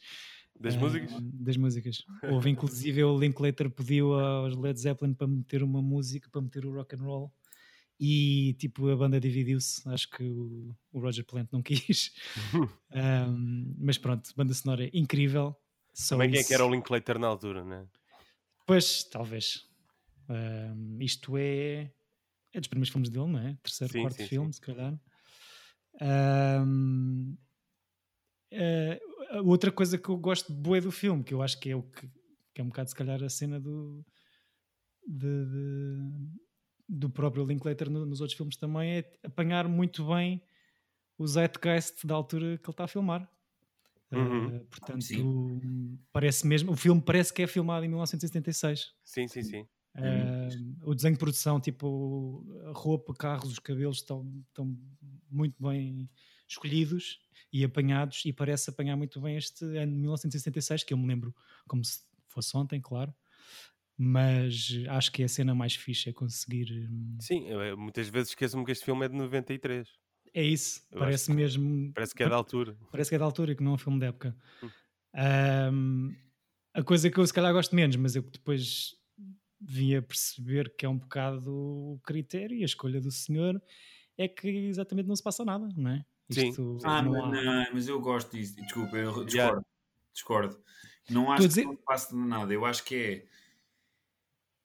Das 0.60 0.76
eh, 0.76 0.78
músicas? 0.78 1.12
Das 1.22 1.58
músicas. 1.58 2.06
Houve 2.30 2.52
inclusive 2.52 3.04
o 3.04 3.18
Linklater 3.18 3.68
pediu 3.72 4.14
aos 4.14 4.56
Led 4.56 4.80
Zeppelin 4.80 5.16
para 5.16 5.26
meter 5.26 5.64
uma 5.64 5.82
música, 5.82 6.30
para 6.30 6.42
meter 6.42 6.68
o 6.68 6.72
rock 6.74 6.96
and 6.96 7.00
roll. 7.02 7.34
E 8.00 8.54
tipo 8.60 8.90
a 8.90 8.96
banda 8.96 9.20
dividiu-se, 9.20 9.88
acho 9.90 10.08
que 10.12 10.24
o, 10.24 10.76
o 10.92 11.00
Roger 11.00 11.26
Plant 11.26 11.50
não 11.52 11.64
quis. 11.64 12.12
Um, 12.96 13.74
mas 13.80 13.98
pronto, 13.98 14.30
banda 14.38 14.54
sonora 14.54 14.88
incrível. 14.94 15.56
Só 15.96 16.16
Também 16.16 16.30
quem 16.30 16.42
é 16.42 16.44
que 16.44 16.54
era 16.54 16.64
o 16.64 16.70
Linklater 16.72 17.18
na 17.18 17.26
altura, 17.26 17.64
né? 17.64 17.88
Pois, 18.68 19.04
talvez. 19.04 19.68
Um, 20.30 20.98
isto 21.02 21.38
é, 21.38 21.92
é 22.54 22.60
dos 22.60 22.68
primeiros 22.68 22.90
filmes 22.92 23.10
dele, 23.10 23.28
não 23.28 23.40
é? 23.40 23.58
Terceiro, 23.64 23.94
Sim, 23.94 24.02
quarto 24.02 24.18
sim, 24.18 24.28
filme, 24.28 24.54
se 24.54 24.62
calhar. 24.62 25.00
Um, 26.02 27.38
eh, 28.52 29.00
a 29.32 29.42
outra 29.42 29.72
coisa 29.72 29.98
que 29.98 30.10
eu 30.10 30.18
gosto 30.18 30.54
de 30.54 30.60
bué 30.60 30.82
do 30.82 30.92
filme, 30.92 31.24
que 31.24 31.34
eu 31.34 31.42
acho 31.42 31.60
que 31.60 31.70
é 31.70 31.76
o 31.76 31.84
que, 31.84 32.08
que 32.54 32.62
é 32.62 32.64
um 32.64 32.68
bocado 32.68 32.90
se 32.90 32.96
calhar 32.96 33.22
a 33.24 33.30
cena 33.30 33.60
do 33.60 34.06
de- 35.06 35.46
de- 35.46 36.30
do 36.88 37.10
próprio 37.10 37.46
Linklater 37.46 37.90
no- 37.90 38.06
nos 38.06 38.22
outros 38.22 38.38
filmes 38.38 38.56
também 38.56 38.98
é 39.00 39.14
apanhar 39.24 39.68
muito 39.68 40.06
bem 40.08 40.42
o 41.18 41.28
zeitgeist 41.28 42.06
da 42.06 42.16
altura 42.16 42.58
que 42.58 42.66
ele 42.66 42.74
está 42.74 42.86
a 42.86 42.88
filmar. 42.88 43.30
Uhum. 44.12 44.58
Uh, 44.58 44.66
portanto, 44.66 45.02
Sim. 45.02 46.00
parece 46.12 46.46
mesmo, 46.46 46.72
o 46.72 46.76
filme 46.76 47.02
parece 47.02 47.34
que 47.34 47.42
é 47.42 47.48
filmado 47.48 47.84
em 47.86 47.90
1976. 47.90 48.94
Sim, 49.04 49.28
sim, 49.28 49.42
sim. 49.44 49.68
Uh, 49.96 50.90
o 50.90 50.96
desenho 50.96 51.14
de 51.14 51.20
produção, 51.20 51.60
tipo 51.60 52.44
a 52.66 52.72
roupa, 52.72 53.14
carros, 53.14 53.52
os 53.52 53.60
cabelos 53.60 53.98
estão, 53.98 54.44
estão 54.48 54.76
muito 55.30 55.56
bem 55.62 56.10
escolhidos 56.48 57.20
e 57.52 57.64
apanhados, 57.64 58.24
e 58.26 58.34
parece 58.34 58.70
apanhar 58.70 58.96
muito 58.96 59.22
bem 59.22 59.38
este 59.38 59.64
ano 59.64 59.92
de 59.92 60.00
1976, 60.00 60.84
que 60.84 60.94
eu 60.94 60.98
me 60.98 61.08
lembro 61.08 61.34
como 61.68 61.84
se 61.86 62.02
fosse 62.28 62.56
ontem, 62.58 62.82
claro. 62.82 63.14
Mas 63.96 64.72
acho 64.90 65.12
que 65.12 65.22
é 65.22 65.26
a 65.26 65.30
cena 65.30 65.54
mais 65.54 65.76
fixe 65.76 66.10
é 66.10 66.14
conseguir. 66.14 66.90
hum, 66.90 67.18
Sim, 67.22 67.48
eu, 67.48 67.62
eh, 67.62 67.76
muitas 67.76 68.10
vezes 68.10 68.30
esqueço-me 68.30 68.66
que 68.66 68.72
este 68.72 68.84
filme 68.84 69.06
é 69.06 69.10
de 69.10 69.16
93. 69.16 69.88
É 70.34 70.44
isso, 70.44 70.82
Eu 70.92 70.98
parece 70.98 71.32
mesmo. 71.32 71.94
Parece 71.94 72.16
que 72.16 72.24
é 72.24 72.30
da 72.30 72.36
altura. 72.36 72.76
Parece 72.92 73.12
que 73.12 73.16
é 73.16 73.20
da 73.20 73.26
altura 73.26 73.52
e 73.52 73.56
que 73.56 73.64
não 73.64 73.74
é 73.74 73.76
um 73.76 73.78
filme 73.78 74.00
de 74.00 74.08
época. 74.08 74.36
Hum. 74.64 76.16
A 76.74 76.82
coisa 76.84 77.08
que 77.12 77.20
eu 77.20 77.28
se 77.28 77.32
calhar 77.32 77.54
gosto 77.54 77.76
menos, 77.76 77.96
mas 77.98 78.16
eu 78.16 78.24
depois 78.24 78.96
vim 79.66 79.96
a 79.96 80.02
perceber 80.02 80.76
que 80.76 80.86
é 80.86 80.90
um 80.90 80.98
bocado 80.98 81.52
o 81.54 82.00
critério 82.04 82.56
e 82.58 82.62
a 82.64 82.66
escolha 82.66 83.00
do 83.02 83.12
senhor 83.12 83.62
é 84.18 84.28
que 84.28 84.48
exatamente 84.48 85.08
não 85.08 85.16
se 85.16 85.24
passa 85.24 85.44
nada, 85.46 85.68
não 85.76 85.92
é? 85.92 86.06
Sim. 86.30 86.50
Isto 86.50 86.78
Ah, 86.84 87.02
não 87.02 87.12
mas, 87.12 87.24
há- 87.40 87.44
não, 87.44 87.74
mas 87.74 87.88
eu 87.88 88.00
gosto 88.00 88.32
disso. 88.36 88.56
Desculpa, 88.58 88.96
eu 88.98 89.12
discordo. 89.26 89.32
Yeah. 89.36 89.62
Discordo. 90.14 90.64
Não 91.10 91.32
acho 91.32 91.48
dizer- 91.48 91.62
que 91.62 91.68
não 91.68 91.76
passa 91.76 92.16
nada. 92.16 92.54
Eu 92.54 92.66
acho 92.66 92.84
que 92.84 92.96
é 92.96 93.26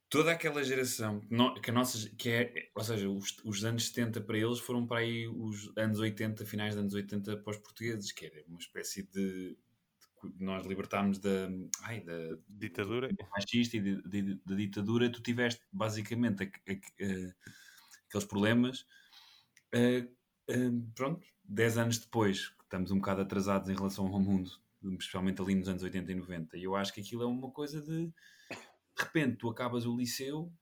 toda 0.09 0.31
aquela 0.33 0.63
geração 0.65 1.21
que, 1.21 1.35
no- 1.35 1.55
que 1.61 1.71
a 1.71 1.73
nossa, 1.73 2.09
que 2.17 2.31
é, 2.31 2.71
ou 2.75 2.83
seja, 2.85 3.09
os, 3.09 3.37
os 3.45 3.65
anos 3.65 3.89
70 3.89 4.21
para 4.21 4.39
eles 4.39 4.59
foram 4.59 4.87
para 4.87 4.99
aí 5.01 5.27
os 5.29 5.71
anos 5.77 5.99
80, 5.99 6.45
finais 6.47 6.75
dos 6.75 6.81
anos 6.83 6.95
80 6.95 7.37
para 7.39 7.51
os 7.51 7.59
portugueses, 7.59 8.13
que 8.13 8.27
era 8.27 8.43
uma 8.49 8.59
espécie 8.59 9.03
de 9.03 9.57
nós 10.39 10.67
libertámos 10.67 11.19
da, 11.19 11.49
ai, 11.83 12.01
da 12.01 12.37
Ditadura. 12.49 13.09
machista 13.31 13.77
e 13.77 13.97
da 14.45 14.55
ditadura, 14.55 15.11
tu 15.11 15.23
tiveste 15.23 15.61
basicamente 15.73 16.43
a- 16.45 16.47
a- 16.47 16.73
a- 16.73 17.35
aqueles 18.09 18.27
problemas. 18.27 18.87
eh, 19.73 20.09
eh, 20.49 20.71
pronto, 20.95 21.27
10 21.45 21.77
anos 21.79 21.99
depois, 21.99 22.53
estamos 22.63 22.91
um 22.91 22.97
bocado 22.97 23.21
atrasados 23.21 23.69
em 23.69 23.75
relação 23.75 24.07
ao 24.07 24.19
mundo, 24.21 24.51
especialmente 24.99 25.43
ali 25.43 25.55
nos 25.55 25.69
anos 25.69 25.83
80 25.83 26.11
e 26.11 26.15
90. 26.15 26.57
E 26.57 26.65
eu 26.65 26.75
acho 26.75 26.93
que 26.95 27.01
aquilo 27.03 27.23
é 27.23 27.27
uma 27.27 27.51
coisa 27.51 27.81
de 27.83 28.07
de 28.97 29.05
repente 29.05 29.37
tu 29.37 29.49
acabas 29.49 29.87
o 29.87 29.97
liceu, 29.97 30.53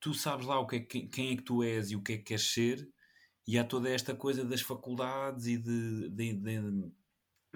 tu 0.00 0.12
sabes 0.14 0.46
lá 0.46 0.58
o 0.58 0.66
que 0.66 0.76
é, 0.76 0.80
que- 0.80 1.06
quem 1.08 1.32
é 1.32 1.36
que 1.36 1.42
tu 1.42 1.62
és 1.62 1.90
e 1.90 1.96
o 1.96 2.02
que 2.02 2.14
é 2.14 2.16
que 2.18 2.24
queres 2.24 2.52
ser, 2.52 2.88
e 3.46 3.58
há 3.58 3.64
toda 3.64 3.88
esta 3.90 4.14
coisa 4.16 4.44
das 4.44 4.62
faculdades 4.62 5.46
e 5.46 5.56
de, 5.58 6.08
de- 6.10 6.32
de- 6.34 6.92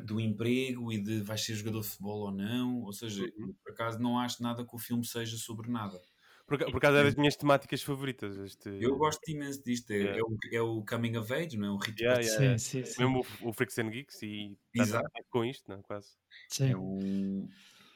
do 0.05 0.21
emprego 0.21 0.93
e 0.93 0.99
de 0.99 1.21
vais 1.23 1.41
ser 1.45 1.55
jogador 1.55 1.81
de 1.83 1.89
futebol 1.89 2.21
ou 2.27 2.31
não. 2.33 2.83
Ou 2.83 2.93
seja, 2.93 3.25
Uhum. 3.39 3.55
por 3.63 3.73
acaso 3.73 3.99
não 3.99 4.19
acho 4.19 4.43
nada 4.43 4.65
que 4.65 4.75
o 4.75 4.79
filme 4.79 5.05
seja 5.05 5.37
sobre 5.37 5.71
nada. 5.71 6.01
Por, 6.47 6.59
por 6.59 6.77
acaso 6.79 6.97
era 6.97 7.05
das 7.05 7.15
minhas 7.15 7.37
temáticas 7.37 7.83
favoritas. 7.83 8.37
Este... 8.39 8.71
Eu 8.81 8.97
gosto 8.97 9.21
imenso 9.31 9.63
disto. 9.63 9.91
É, 9.91 9.97
Yeah. 9.99 10.19
é 10.19 10.23
o, 10.23 10.39
é 10.53 10.63
o 10.63 10.83
coming 10.83 11.17
of 11.19 11.31
age, 11.35 11.59
não 11.59 11.67
é? 11.69 11.71
O 11.73 11.77
rito 11.77 12.01
Yeah, 12.03 12.21
de 12.23 12.27
yeah. 12.29 12.59
Sim, 12.59 12.83
sim, 12.83 12.91
sim. 12.91 13.03
Mesmo 13.03 13.27
o, 13.43 13.49
o 13.51 13.53
Freaks 13.53 13.79
and 13.79 13.91
Geeks 13.91 14.23
e 14.23 14.57
tá- 14.75 14.83
Exato. 14.83 15.11
com 15.29 15.45
isto, 15.45 15.69
não 15.69 15.77
é? 15.77 15.83
Quase. 15.83 16.09
sim. 16.51 16.71
É 16.71 16.77
um, 16.77 17.47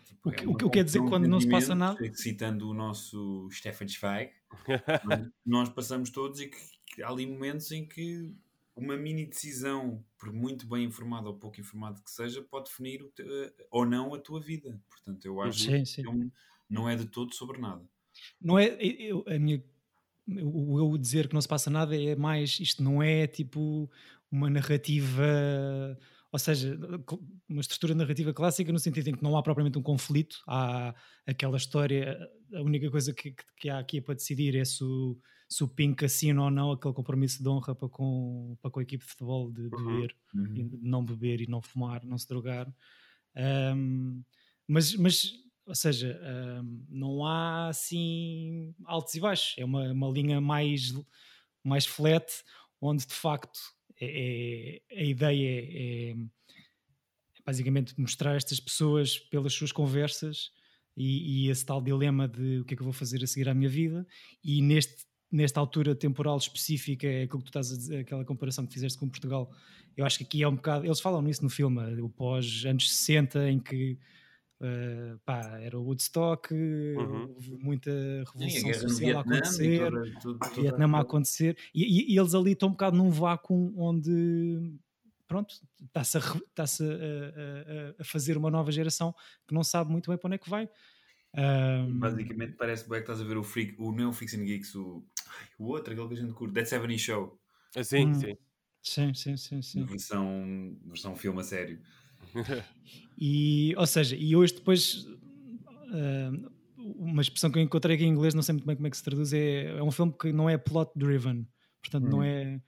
tipo, 0.04 0.28
O 0.28 0.32
que- 0.32 0.44
é 0.44 0.48
o 0.48 0.54
que- 0.54 0.64
o 0.66 0.68
que 0.68 0.76
quer 0.78 0.84
dizer 0.84 0.98
é 0.98 1.00
um 1.02 1.08
quando 1.08 1.26
não 1.26 1.40
se 1.40 1.48
passa 1.48 1.74
nada? 1.74 1.98
Citando 2.14 2.68
o 2.68 2.74
nosso 2.74 3.48
Stefan 3.50 3.88
Zweig, 3.88 4.32
é? 5.26 5.30
nós 5.46 5.70
passamos 5.70 6.10
todos 6.10 6.38
e 6.40 6.48
que, 6.48 6.58
que 6.94 7.02
há 7.02 7.08
ali 7.08 7.26
momentos 7.26 7.72
em 7.72 7.88
que 7.88 8.34
uma 8.76 8.96
mini 8.96 9.26
decisão, 9.26 10.04
por 10.18 10.32
muito 10.32 10.66
bem 10.66 10.84
informada 10.84 11.28
ou 11.28 11.38
pouco 11.38 11.60
informada 11.60 12.02
que 12.02 12.10
seja, 12.10 12.42
pode 12.42 12.66
definir 12.70 13.02
te- 13.14 13.22
eh, 13.22 13.66
ou 13.70 13.84
não 13.86 14.14
a 14.14 14.18
tua 14.20 14.40
vida. 14.40 14.80
Portanto, 14.90 15.24
eu 15.26 15.40
acho 15.42 15.58
Sim, 15.58 15.84
que 15.84 15.84
sim. 15.84 16.08
o 16.08 16.10
filme 16.12 16.32
não 16.68 16.88
é 16.88 16.96
de 16.96 17.06
todo 17.06 17.34
sobre 17.34 17.60
nada. 17.60 17.86
Não 18.40 18.58
é. 18.58 18.76
eu- 18.80 19.24
a 19.26 19.38
minha, 19.38 19.62
o 20.28 20.78
eu 20.78 20.98
dizer 20.98 21.28
que 21.28 21.34
não 21.34 21.40
se 21.40 21.48
passa 21.48 21.70
nada 21.70 21.96
é 22.00 22.16
mais. 22.16 22.58
Isto 22.60 22.82
não 22.82 23.02
é 23.02 23.26
tipo 23.26 23.90
uma 24.30 24.50
narrativa. 24.50 25.98
Ou 26.32 26.38
seja, 26.38 26.78
uma 27.48 27.60
estrutura 27.60 27.94
narrativa 27.94 28.32
clássica 28.32 28.72
no 28.72 28.78
sentido 28.78 29.08
em 29.08 29.14
que 29.14 29.22
não 29.22 29.36
há 29.36 29.42
propriamente 29.42 29.78
um 29.78 29.82
conflito, 29.82 30.38
há 30.48 30.94
aquela 31.26 31.56
história. 31.58 32.18
A 32.54 32.62
única 32.62 32.90
coisa 32.90 33.12
que, 33.12 33.34
que- 33.56 33.68
há 33.68 33.78
aqui 33.78 34.00
para 34.00 34.14
decidir 34.14 34.56
é 34.56 34.64
se 34.64 34.82
o, 34.82 35.18
se 35.48 35.62
o 35.62 35.68
Pink 35.68 36.04
assina 36.04 36.42
ou 36.44 36.50
não 36.50 36.72
aquele 36.72 36.94
compromisso 36.94 37.42
de 37.42 37.48
honra 37.48 37.74
para 37.74 37.88
com, 37.88 38.56
para 38.62 38.70
com 38.70 38.80
a 38.80 38.82
equipe 38.82 39.04
de 39.04 39.10
futebol 39.10 39.50
de 39.52 39.68
Uhum. 39.70 39.70
beber 39.70 40.16
e 40.54 40.64
de 40.64 40.78
não 40.82 41.04
beber 41.04 41.40
e 41.42 41.46
não 41.46 41.60
fumar, 41.62 42.04
não 42.04 42.16
se 42.18 42.28
drogar. 42.28 42.72
Ahm, 43.34 44.22
mas, 44.68 44.94
mas, 44.96 45.32
ou 45.66 45.74
seja, 45.74 46.20
ahm, 46.22 46.84
não 46.88 47.24
há 47.26 47.68
assim 47.68 48.74
altos 48.84 49.14
e 49.14 49.20
baixos, 49.20 49.54
é 49.58 49.64
uma, 49.64 49.90
uma 49.92 50.08
linha 50.10 50.40
mais, 50.40 50.92
mais 51.64 51.86
flat, 51.86 52.26
onde 52.80 53.06
de 53.06 53.14
facto 53.14 53.58
é, 54.04 54.80
é- 54.90 55.00
a 55.00 55.04
ideia 55.04 55.60
é, 55.60 56.10
é 56.10 56.16
basicamente 57.44 57.98
mostrar 57.98 58.36
estas 58.36 58.60
pessoas 58.60 59.18
pelas 59.18 59.52
suas 59.52 59.72
conversas 59.72 60.50
e, 60.96 61.46
e 61.46 61.50
esse 61.50 61.64
tal 61.64 61.80
dilema 61.80 62.28
de 62.28 62.60
o 62.60 62.64
que 62.64 62.74
é 62.74 62.76
que 62.76 62.82
eu 62.82 62.86
vou 62.86 62.92
fazer 62.92 63.22
a 63.22 63.26
seguir 63.26 63.48
à 63.48 63.54
minha 63.54 63.68
vida, 63.68 64.06
e 64.44 64.60
neste, 64.60 65.06
nesta 65.30 65.58
altura 65.58 65.94
temporal 65.94 66.36
específica, 66.36 67.06
é 67.06 67.22
aquilo 67.22 67.38
que 67.38 67.44
tu 67.44 67.48
estás 67.48 67.72
a 67.72 67.76
dizer, 67.76 67.98
aquela 68.00 68.24
comparação 68.24 68.66
que 68.66 68.74
fizeste 68.74 68.98
com 68.98 69.08
Portugal, 69.08 69.50
eu 69.96 70.04
acho 70.04 70.18
que 70.18 70.24
aqui 70.24 70.42
é 70.42 70.48
um 70.48 70.56
bocado. 70.56 70.84
Eles 70.86 71.00
falam 71.00 71.22
nisso 71.22 71.42
no 71.42 71.50
filme, 71.50 72.00
o 72.00 72.08
pós 72.08 72.64
anos 72.66 72.90
60, 72.90 73.50
em 73.50 73.58
que 73.58 73.98
eh, 74.62 75.16
pá, 75.24 75.58
era 75.60 75.78
o 75.78 75.82
Woodstock, 75.84 76.54
Uhum. 76.54 77.34
muita 77.60 77.90
Sim, 77.90 78.24
revolução 78.32 78.68
no 78.70 78.74
social 78.74 79.18
a 79.18 79.22
Vietnã 79.22 79.36
e 79.36 79.40
acontecer. 79.40 79.90
toda- 79.90 80.12
toda- 80.20 80.60
Vietnã 80.62 80.86
a 80.86 81.00
acontecer 81.00 81.58
e, 81.74 81.82
e- 81.84 82.14
e 82.14 82.18
eles 82.18 82.34
ali 82.34 82.52
estão 82.52 82.68
um 82.68 82.72
bocado 82.72 82.96
num 82.96 83.10
vácuo 83.10 83.72
onde 83.76 84.78
pronto, 85.26 85.54
está-se 85.84 86.18
a, 86.18 86.20
a- 86.20 87.94
a- 87.98 88.00
a- 88.00 88.04
fazer 88.04 88.36
uma 88.36 88.50
nova 88.50 88.70
geração 88.70 89.14
que 89.48 89.54
não 89.54 89.64
sabe 89.64 89.90
muito 89.90 90.10
bem 90.10 90.18
para 90.18 90.28
onde 90.28 90.34
é 90.36 90.38
que 90.38 90.50
vai. 90.50 90.68
Ahm, 91.34 91.98
Basicamente 91.98 92.54
parece 92.56 92.88
bem 92.88 92.98
que 92.98 93.04
estás 93.04 93.20
a 93.20 93.24
ver 93.24 93.38
o 93.38 93.42
Freak, 93.42 93.74
o 93.78 93.90
não 93.92 94.10
and 94.34 94.44
Geeks, 94.44 94.74
o, 94.74 95.06
o 95.58 95.64
outro, 95.66 95.92
aquele 95.94 96.08
que 96.08 96.14
a 96.14 96.16
gente 96.18 96.34
curte, 96.34 96.52
Dead 96.54 96.66
70 96.66 96.98
Show, 96.98 97.40
Assim, 97.74 98.06
Hum. 98.06 98.14
sim. 98.14 98.34
sim, 98.82 99.14
sim, 99.14 99.36
sim, 99.36 99.62
sim. 99.62 99.84
versão, 99.86 100.76
versão 100.84 101.16
filme 101.16 101.40
a 101.40 101.44
sério. 101.44 101.80
E, 103.18 103.74
ou 103.76 103.86
seja, 103.86 104.16
e 104.16 104.34
hoje 104.34 104.54
depois 104.54 105.06
ah, 105.92 106.30
uma 106.78 107.22
expressão 107.22 107.50
que 107.50 107.58
eu 107.58 107.62
encontrei 107.62 107.96
aqui 107.96 108.04
em 108.04 108.08
inglês, 108.08 108.34
não 108.34 108.42
sei 108.42 108.54
muito 108.54 108.66
bem 108.66 108.74
como 108.76 108.86
é 108.86 108.90
que 108.90 108.96
se 108.96 109.04
traduz, 109.04 109.32
é, 109.32 109.66
é 109.78 109.82
um 109.82 109.90
filme 109.90 110.12
que 110.18 110.32
não 110.32 110.48
é 110.48 110.56
plot 110.58 110.90
driven, 110.96 111.46
portanto 111.80 112.04
não 112.04 112.20
Hum. 112.20 112.24
é 112.24 112.60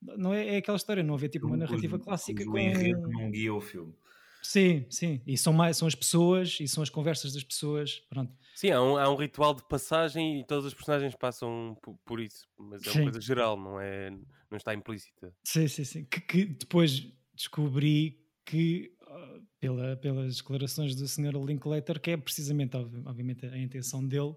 não 0.00 0.34
é, 0.34 0.54
é 0.54 0.56
aquela 0.56 0.76
história, 0.76 1.02
não 1.02 1.14
havia 1.14 1.28
tipo 1.28 1.46
uma 1.46 1.56
narrativa 1.56 1.96
os- 1.96 2.02
clássica 2.02 2.44
com... 2.44 2.58
enredo 2.58 3.08
não 3.08 3.30
guia 3.30 3.54
o 3.54 3.60
filme. 3.60 3.94
Sim, 4.42 4.84
sim, 4.90 5.22
e 5.24 5.38
são 5.38 5.52
mais 5.52 5.76
são 5.76 5.86
as 5.86 5.94
pessoas 5.94 6.58
e 6.60 6.66
são 6.66 6.82
as 6.82 6.90
conversas 6.90 7.32
das 7.32 7.44
pessoas, 7.44 8.00
pronto. 8.08 8.32
Sim, 8.56 8.70
há 8.72 8.82
um, 8.82 8.96
há 8.96 9.08
um 9.08 9.14
ritual 9.14 9.54
de 9.54 9.62
passagem 9.68 10.40
e 10.40 10.44
todas 10.44 10.66
as 10.66 10.74
personagens 10.74 11.14
passam 11.14 11.76
por, 11.80 11.96
por 12.04 12.20
isso. 12.20 12.48
Mas 12.58 12.84
é 12.84 12.90
uma 12.90 12.96
Sim. 12.98 13.04
coisa 13.04 13.20
geral, 13.20 13.56
não, 13.56 13.80
é, 13.80 14.10
não 14.10 14.56
está 14.56 14.74
implícita. 14.74 15.32
Sim, 15.44 15.68
sim, 15.68 15.84
sim. 15.84 16.04
Que, 16.06 16.20
que 16.20 16.44
depois 16.44 17.06
descobri 17.34 18.21
que, 18.44 18.92
ah, 19.06 19.38
pela, 19.60 19.96
pelas 19.96 20.36
declarações 20.36 20.94
do 20.94 21.06
Sr. 21.06 21.34
Linklater, 21.44 22.00
que 22.00 22.10
é 22.10 22.16
precisamente, 22.16 22.76
ob- 22.76 23.02
obviamente, 23.06 23.46
a 23.46 23.56
intenção 23.58 24.06
dele, 24.06 24.34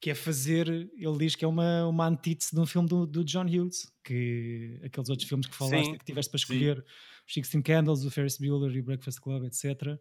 que 0.00 0.10
é 0.10 0.14
fazer, 0.14 0.66
ele 0.68 1.18
diz 1.18 1.36
que 1.36 1.44
é 1.44 1.48
uma, 1.48 1.86
uma 1.86 2.08
antítese 2.08 2.54
de 2.54 2.60
um 2.60 2.66
filme 2.66 2.88
do, 2.88 3.06
do 3.06 3.24
John 3.24 3.44
Hughes, 3.46 3.90
que 4.04 4.80
aqueles 4.84 5.08
outros 5.08 5.28
filmes 5.28 5.46
que 5.46 5.54
falaste, 5.54 5.86
Sim. 5.92 5.98
que 5.98 6.04
tiveste 6.04 6.30
para 6.30 6.38
Sim. 6.38 6.42
escolher, 6.44 6.84
os 7.26 7.32
Sixteen 7.34 7.62
Candles, 7.62 8.04
o 8.04 8.10
Ferris 8.10 8.36
Bueller 8.36 8.74
e 8.76 8.80
o 8.80 8.84
Breakfast 8.84 9.20
Club, 9.20 9.44
etc. 9.44 9.96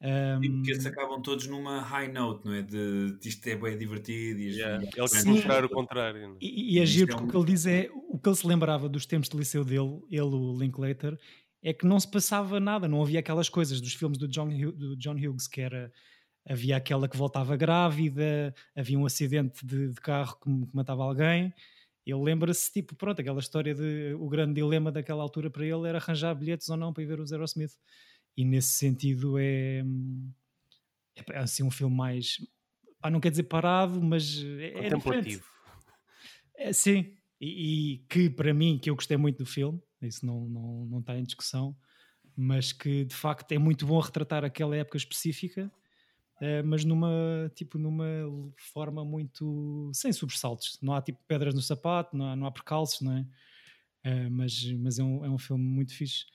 E 0.00 0.06
Um, 0.08 0.40
porque 0.56 0.72
esses 0.72 0.86
acabam 0.86 1.22
todos 1.22 1.46
numa 1.46 1.80
high 1.82 2.10
note, 2.10 2.44
não 2.44 2.52
é? 2.54 2.62
De, 2.62 3.16
de 3.20 3.28
isto 3.28 3.46
é 3.46 3.54
bem 3.54 3.78
divertido 3.78 4.40
e 4.40 4.56
Yeah. 4.56 4.82
e- 4.84 4.88
Ele 4.98 5.08
Sim. 5.08 5.28
mostrar 5.28 5.64
o 5.64 5.68
contrário. 5.68 6.20
não 6.28 6.34
é? 6.34 6.38
E, 6.40 6.74
e 6.74 6.78
é 6.80 6.86
giro 6.86 7.12
é 7.12 7.14
porque 7.14 7.22
um- 7.24 7.28
o 7.28 7.30
que 7.30 7.36
ele 7.36 7.44
diz 7.54 7.66
é 7.66 7.88
o 8.08 8.18
que 8.18 8.28
ele 8.28 8.34
se 8.36 8.44
lembrava 8.46 8.88
dos 8.88 9.06
tempos 9.06 9.28
de 9.28 9.36
liceu 9.36 9.64
dele, 9.64 10.00
ele, 10.10 10.22
o 10.22 10.58
Linklater, 10.58 11.16
é 11.62 11.72
que 11.72 11.86
não 11.86 11.98
se 12.00 12.10
passava 12.10 12.58
nada, 12.58 12.88
não 12.88 13.02
havia 13.02 13.20
aquelas 13.20 13.48
coisas 13.48 13.80
dos 13.80 13.94
filmes 13.94 14.18
do 14.18 14.26
John, 14.26 14.48
do 14.48 14.96
John 14.96 15.14
Hughes 15.14 15.46
que 15.46 15.60
era 15.60 15.92
havia 16.44 16.76
aquela 16.76 17.08
que 17.08 17.16
voltava 17.16 17.56
grávida, 17.56 18.54
havia 18.74 18.98
um 18.98 19.06
acidente 19.06 19.64
de, 19.64 19.90
de 19.90 20.00
carro 20.00 20.36
que, 20.40 20.50
que 20.66 20.74
matava 20.76 21.04
alguém. 21.04 21.54
Ele 22.04 22.20
lembra-se, 22.20 22.72
tipo, 22.72 22.96
pronto, 22.96 23.20
aquela 23.20 23.38
história 23.38 23.72
de 23.74 24.14
o 24.18 24.28
grande 24.28 24.54
dilema 24.54 24.90
daquela 24.90 25.22
altura 25.22 25.48
para 25.48 25.64
ele 25.64 25.88
era 25.88 25.98
arranjar 25.98 26.34
bilhetes 26.34 26.68
ou 26.68 26.76
não 26.76 26.92
para 26.92 27.04
ir 27.04 27.06
ver 27.06 27.20
o 27.20 27.24
Aerosmith. 27.30 27.74
E 28.36 28.44
nesse 28.44 28.72
sentido 28.72 29.38
é, 29.38 29.84
é 31.30 31.38
assim 31.38 31.62
um 31.62 31.70
filme 31.70 31.94
mais, 31.94 32.38
pá, 33.00 33.08
não 33.08 33.20
quer 33.20 33.30
dizer 33.30 33.44
parado, 33.44 34.02
mas 34.02 34.42
é, 34.42 34.66
é 34.66 34.68
diferente. 34.68 34.90
Contemplativo. 34.90 35.44
É, 36.56 36.72
sim, 36.72 37.14
e, 37.40 37.94
e 37.94 37.98
que 38.08 38.28
para 38.28 38.52
mim, 38.52 38.80
que 38.82 38.90
eu 38.90 38.96
gostei 38.96 39.16
muito 39.16 39.38
do 39.38 39.46
filme, 39.46 39.80
isso 40.06 40.24
não, 40.26 40.48
não, 40.48 40.86
não 40.86 40.98
está 41.00 41.16
em 41.16 41.24
discussão, 41.24 41.76
mas 42.36 42.72
que 42.72 43.04
de 43.04 43.14
facto 43.14 43.52
é 43.52 43.58
muito 43.58 43.86
bom 43.86 43.98
retratar 44.00 44.44
aquela 44.44 44.76
época 44.76 44.96
específica, 44.96 45.70
eh, 46.40 46.62
mas 46.62 46.84
numa, 46.84 47.50
tipo, 47.54 47.78
numa 47.78 48.06
forma 48.58 49.04
muito 49.04 49.90
sem 49.94 50.12
sobressaltos. 50.12 50.78
Não 50.82 50.94
há 50.94 51.02
tipo 51.02 51.20
pedras 51.26 51.54
no 51.54 51.62
sapato, 51.62 52.16
não 52.16 52.26
há, 52.28 52.36
não 52.36 52.46
há 52.46 52.52
percalços, 52.52 53.00
não 53.02 53.12
é? 53.16 53.26
Eh, 54.04 54.28
mas 54.30 54.64
mas 54.74 54.98
é, 54.98 55.04
um, 55.04 55.24
é 55.24 55.30
um 55.30 55.38
filme 55.38 55.64
muito 55.64 55.94
fixe. 55.94 56.26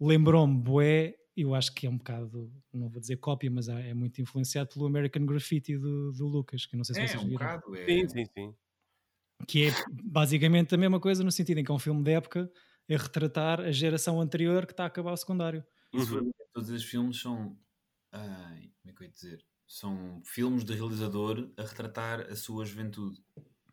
Lembrou-me, 0.00 0.58
Boé, 0.62 1.16
eu 1.36 1.54
acho 1.54 1.74
que 1.74 1.86
é 1.86 1.90
um 1.90 1.96
bocado, 1.98 2.52
não 2.72 2.88
vou 2.88 3.00
dizer 3.00 3.16
cópia, 3.16 3.50
mas 3.50 3.68
é 3.68 3.94
muito 3.94 4.20
influenciado 4.20 4.70
pelo 4.70 4.86
American 4.86 5.26
Graffiti 5.26 5.76
do, 5.78 6.12
do 6.12 6.26
Lucas, 6.26 6.66
que 6.66 6.76
não 6.76 6.84
sei 6.84 6.94
se 6.94 7.00
É, 7.02 7.06
vocês 7.08 7.22
um 7.22 7.28
viram 7.28 7.46
bocado. 7.46 7.76
É, 7.76 7.84
Sim, 7.86 8.08
sim, 8.08 8.24
sim. 8.26 8.54
que 9.48 9.68
é 9.68 9.70
basicamente 10.04 10.74
a 10.74 10.78
mesma 10.78 11.00
coisa 11.00 11.24
no 11.24 11.32
sentido 11.32 11.58
em 11.58 11.64
que 11.64 11.70
é 11.70 11.74
um 11.74 11.78
filme 11.78 12.02
de 12.02 12.12
época 12.12 12.50
é 12.90 12.96
retratar 12.96 13.60
a 13.60 13.70
geração 13.70 14.20
anterior 14.20 14.66
que 14.66 14.72
está 14.72 14.84
a 14.84 14.86
acabar 14.86 15.12
o 15.12 15.16
secundário. 15.16 15.64
Uhum. 15.92 16.30
Todos 16.52 16.70
esses 16.70 16.84
filmes 16.88 17.20
são. 17.20 17.56
Ai, 18.12 18.70
como 18.82 18.90
é 18.90 18.92
que 18.92 19.02
eu 19.02 19.06
ia 19.06 19.12
dizer? 19.12 19.44
São 19.66 20.20
filmes 20.24 20.64
de 20.64 20.74
realizador 20.74 21.48
a 21.56 21.62
retratar 21.62 22.20
a 22.22 22.34
sua 22.34 22.64
juventude. 22.64 23.22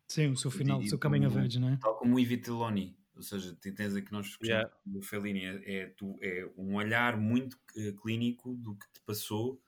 Sim, 0.06 0.28
o 0.30 0.36
seu 0.36 0.50
final, 0.50 0.78
o 0.78 0.82
E 0.82 0.88
seu 0.88 0.98
coming 0.98 1.26
of 1.26 1.34
como- 1.34 1.44
age, 1.44 1.58
não 1.58 1.68
é? 1.70 1.76
Tal 1.76 1.96
como 1.98 2.16
o 2.16 2.20
Iviteloni. 2.20 2.96
Ou 3.16 3.22
seja, 3.22 3.52
te- 3.60 3.72
tens 3.72 3.96
aqui 3.96 4.12
nós 4.12 4.36
Yeah. 4.40 4.70
do 4.86 5.02
Fellini. 5.02 5.44
É, 5.44 5.74
é, 5.74 5.86
tu- 5.88 6.16
é 6.22 6.48
um 6.56 6.76
olhar 6.76 7.16
muito 7.16 7.58
eh, 7.76 7.92
clínico 8.00 8.54
do 8.54 8.76
que 8.76 8.86
te 8.92 9.00
passou 9.04 9.60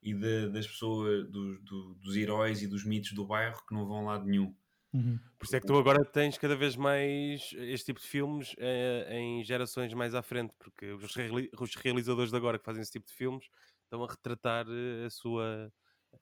e 0.00 0.14
de- 0.14 0.48
das 0.50 0.66
pessoas, 0.66 1.28
do- 1.28 1.58
do- 1.60 1.94
dos 1.96 2.14
heróis 2.16 2.62
e 2.62 2.68
dos 2.68 2.84
mitos 2.84 3.12
do 3.12 3.26
bairro 3.26 3.60
que 3.66 3.74
não 3.74 3.84
vão 3.84 4.08
a 4.08 4.12
lado 4.12 4.26
nenhum. 4.26 4.54
Uhum. 4.94 5.18
Por 5.38 5.46
isso 5.46 5.56
é 5.56 5.60
que 5.60 5.66
tu 5.66 5.76
agora 5.76 6.04
tens 6.04 6.38
cada 6.38 6.56
vez 6.56 6.76
mais 6.76 7.50
este 7.54 7.86
tipo 7.86 8.00
de 8.00 8.06
filmes 8.06 8.54
eh, 8.58 9.08
em 9.18 9.44
gerações 9.44 9.92
mais 9.92 10.14
à 10.14 10.22
frente, 10.22 10.54
porque 10.58 10.86
os, 10.92 11.14
reali- 11.14 11.50
os 11.60 11.74
realizadores 11.74 12.30
de 12.30 12.36
agora 12.36 12.58
que 12.58 12.64
fazem 12.64 12.82
esse 12.82 12.92
tipo 12.92 13.06
de 13.06 13.12
filmes 13.12 13.46
estão 13.82 14.02
a 14.04 14.08
retratar 14.08 14.66
eh, 14.68 15.06
a 15.06 15.10
sua, 15.10 15.72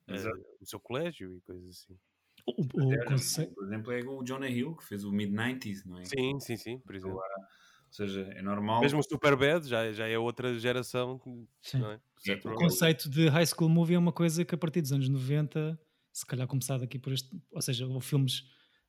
eh, 0.08 0.28
o 0.60 0.66
seu 0.66 0.80
colégio 0.80 1.36
e 1.36 1.40
coisas 1.42 1.68
assim. 1.68 1.98
O, 2.46 2.62
o 2.62 3.04
conce- 3.04 3.46
Por 3.54 3.64
exemplo, 3.66 3.92
é 3.92 4.00
o 4.02 4.24
Jonah 4.24 4.48
Hill 4.48 4.74
que 4.76 4.84
fez 4.84 5.04
o 5.04 5.12
Mid-90s, 5.12 5.84
não 5.86 5.98
é? 5.98 6.04
Sim, 6.04 6.40
sim, 6.40 6.56
sim, 6.56 6.78
por 6.80 6.96
exemplo. 6.96 7.16
Ou 7.18 7.92
seja, 7.92 8.22
é 8.34 8.42
normal. 8.42 8.82
Mesmo 8.82 9.00
o 9.00 9.02
Superbad 9.02 9.68
já, 9.68 9.92
já 9.92 10.08
é 10.08 10.18
outra 10.18 10.58
geração, 10.58 11.20
Sim. 11.60 11.78
não 11.80 11.92
é? 11.92 12.00
O 12.46 12.50
O 12.50 12.54
conceito 12.54 13.10
de 13.10 13.28
high 13.28 13.46
school 13.46 13.68
movie 13.68 13.94
é 13.94 13.98
uma 13.98 14.12
coisa 14.12 14.44
que 14.44 14.54
a 14.54 14.58
partir 14.58 14.80
dos 14.80 14.92
anos 14.92 15.08
90, 15.08 15.78
se 16.12 16.24
calhar 16.24 16.46
começado 16.48 16.82
aqui 16.82 16.98
por 16.98 17.12
este, 17.12 17.30
ou 17.52 17.60
seja, 17.62 17.86
houve 17.86 18.06
filmes 18.06 18.42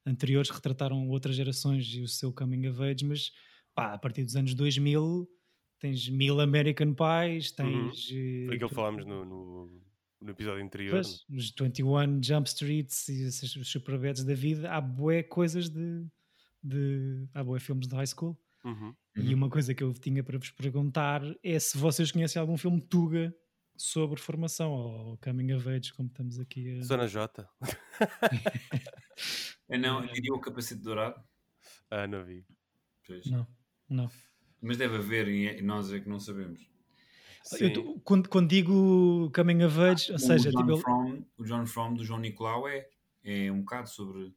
anteriores 0.05 0.49
retrataram 0.49 1.07
outras 1.09 1.35
gerações 1.35 1.85
e 1.93 2.01
o 2.01 2.07
seu 2.07 2.31
coming 2.33 2.67
of 2.67 2.81
age, 2.83 3.05
mas 3.05 3.31
pá, 3.73 3.93
a 3.93 3.97
partir 3.97 4.23
dos 4.23 4.35
anos 4.35 4.53
2000 4.53 5.27
tens 5.79 6.07
mil 6.09 6.39
American 6.39 6.93
Pies, 6.93 7.51
tens 7.51 8.09
eh, 8.11 8.45
Foi 8.47 8.55
aquilo 8.55 8.69
que 8.69 8.75
falámos 8.75 9.05
no, 9.05 9.25
no, 9.25 9.81
no 10.21 10.29
episódio 10.31 10.63
anterior. 10.63 10.93
não 10.93 10.99
é? 10.99 11.03
pois, 11.03 11.25
os 11.29 11.51
21 11.51 12.23
Jump 12.23 12.47
Streets 12.47 13.09
e 13.09 13.23
esses, 13.23 13.55
os 13.55 13.67
Superbads 13.69 14.23
da 14.23 14.33
vida, 14.33 14.71
há 14.71 14.79
bué 14.79 15.23
coisas 15.23 15.69
de, 15.69 16.05
de 16.63 17.27
há 17.33 17.43
bué 17.43 17.59
filmes 17.59 17.87
de 17.87 17.95
high 17.95 18.07
school. 18.07 18.37
Uhum. 18.63 18.93
E 19.15 19.19
Uhum. 19.27 19.33
uma 19.35 19.49
coisa 19.49 19.73
que 19.75 19.83
eu 19.83 19.93
tinha 19.93 20.23
para 20.23 20.37
vos 20.37 20.49
perguntar 20.51 21.21
é 21.43 21.59
se 21.59 21.77
vocês 21.77 22.11
conhecem 22.11 22.39
algum 22.39 22.57
filme 22.57 22.81
Tuga 22.81 23.35
sobre 23.75 24.19
formação 24.19 24.71
ou 24.71 25.17
coming 25.17 25.53
of 25.53 25.67
age, 25.69 25.93
como 25.93 26.07
estamos 26.09 26.39
aqui 26.39 26.79
a... 26.79 26.83
Zona 26.83 27.07
J. 27.07 27.47
É, 29.69 29.77
não, 29.77 30.03
eu 30.03 30.11
diria 30.13 30.33
o 30.33 30.39
capacete 30.39 30.81
dourado. 30.81 31.21
Ah, 31.89 32.07
não 32.07 32.23
vi. 32.23 32.45
Pois. 33.07 33.25
Não, 33.25 33.47
não. 33.89 34.09
Mas 34.61 34.77
deve 34.77 34.95
haver 34.97 35.27
e 35.27 35.59
e 35.59 35.61
nós 35.61 35.91
é 35.91 35.99
que 35.99 36.07
não 36.09 36.19
sabemos. 36.19 36.69
Eu 37.59 37.73
tô- 37.73 37.99
quando, 38.01 38.29
quando 38.29 38.47
digo 38.49 39.29
coming 39.35 39.63
of 39.63 39.77
age, 39.79 40.11
ou 40.11 40.17
Como 40.17 40.27
seja, 40.27 40.49
o, 40.49 40.51
John 40.53 40.59
tipo, 40.65 40.77
From, 40.77 41.25
o 41.37 41.43
John 41.43 41.65
From 41.65 41.93
do 41.95 42.03
João 42.05 42.19
Nicolau 42.19 42.67
é, 42.67 42.87
é 43.23 43.51
um 43.51 43.59
bocado 43.59 43.89
sobre. 43.89 44.19
um 44.19 44.33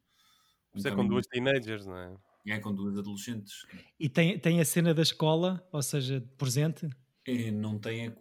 Isso 0.75 0.87
é 0.87 0.91
com 0.95 1.07
duas 1.07 1.25
teenagers, 1.27 1.85
não 1.85 1.97
é? 1.97 2.17
É 2.47 2.59
com 2.59 2.73
duas 2.73 2.97
adolescentes. 2.97 3.65
e 3.99 4.07
tem, 4.09 4.37
tem 4.39 4.59
a 4.61 4.65
cena 4.65 4.93
da 4.93 5.01
escola, 5.01 5.65
ou 5.71 5.81
seja, 5.81 6.21
presente. 6.37 6.89
É, 7.25 7.51
não 7.51 7.77
tem. 7.79 8.07
a- 8.07 8.15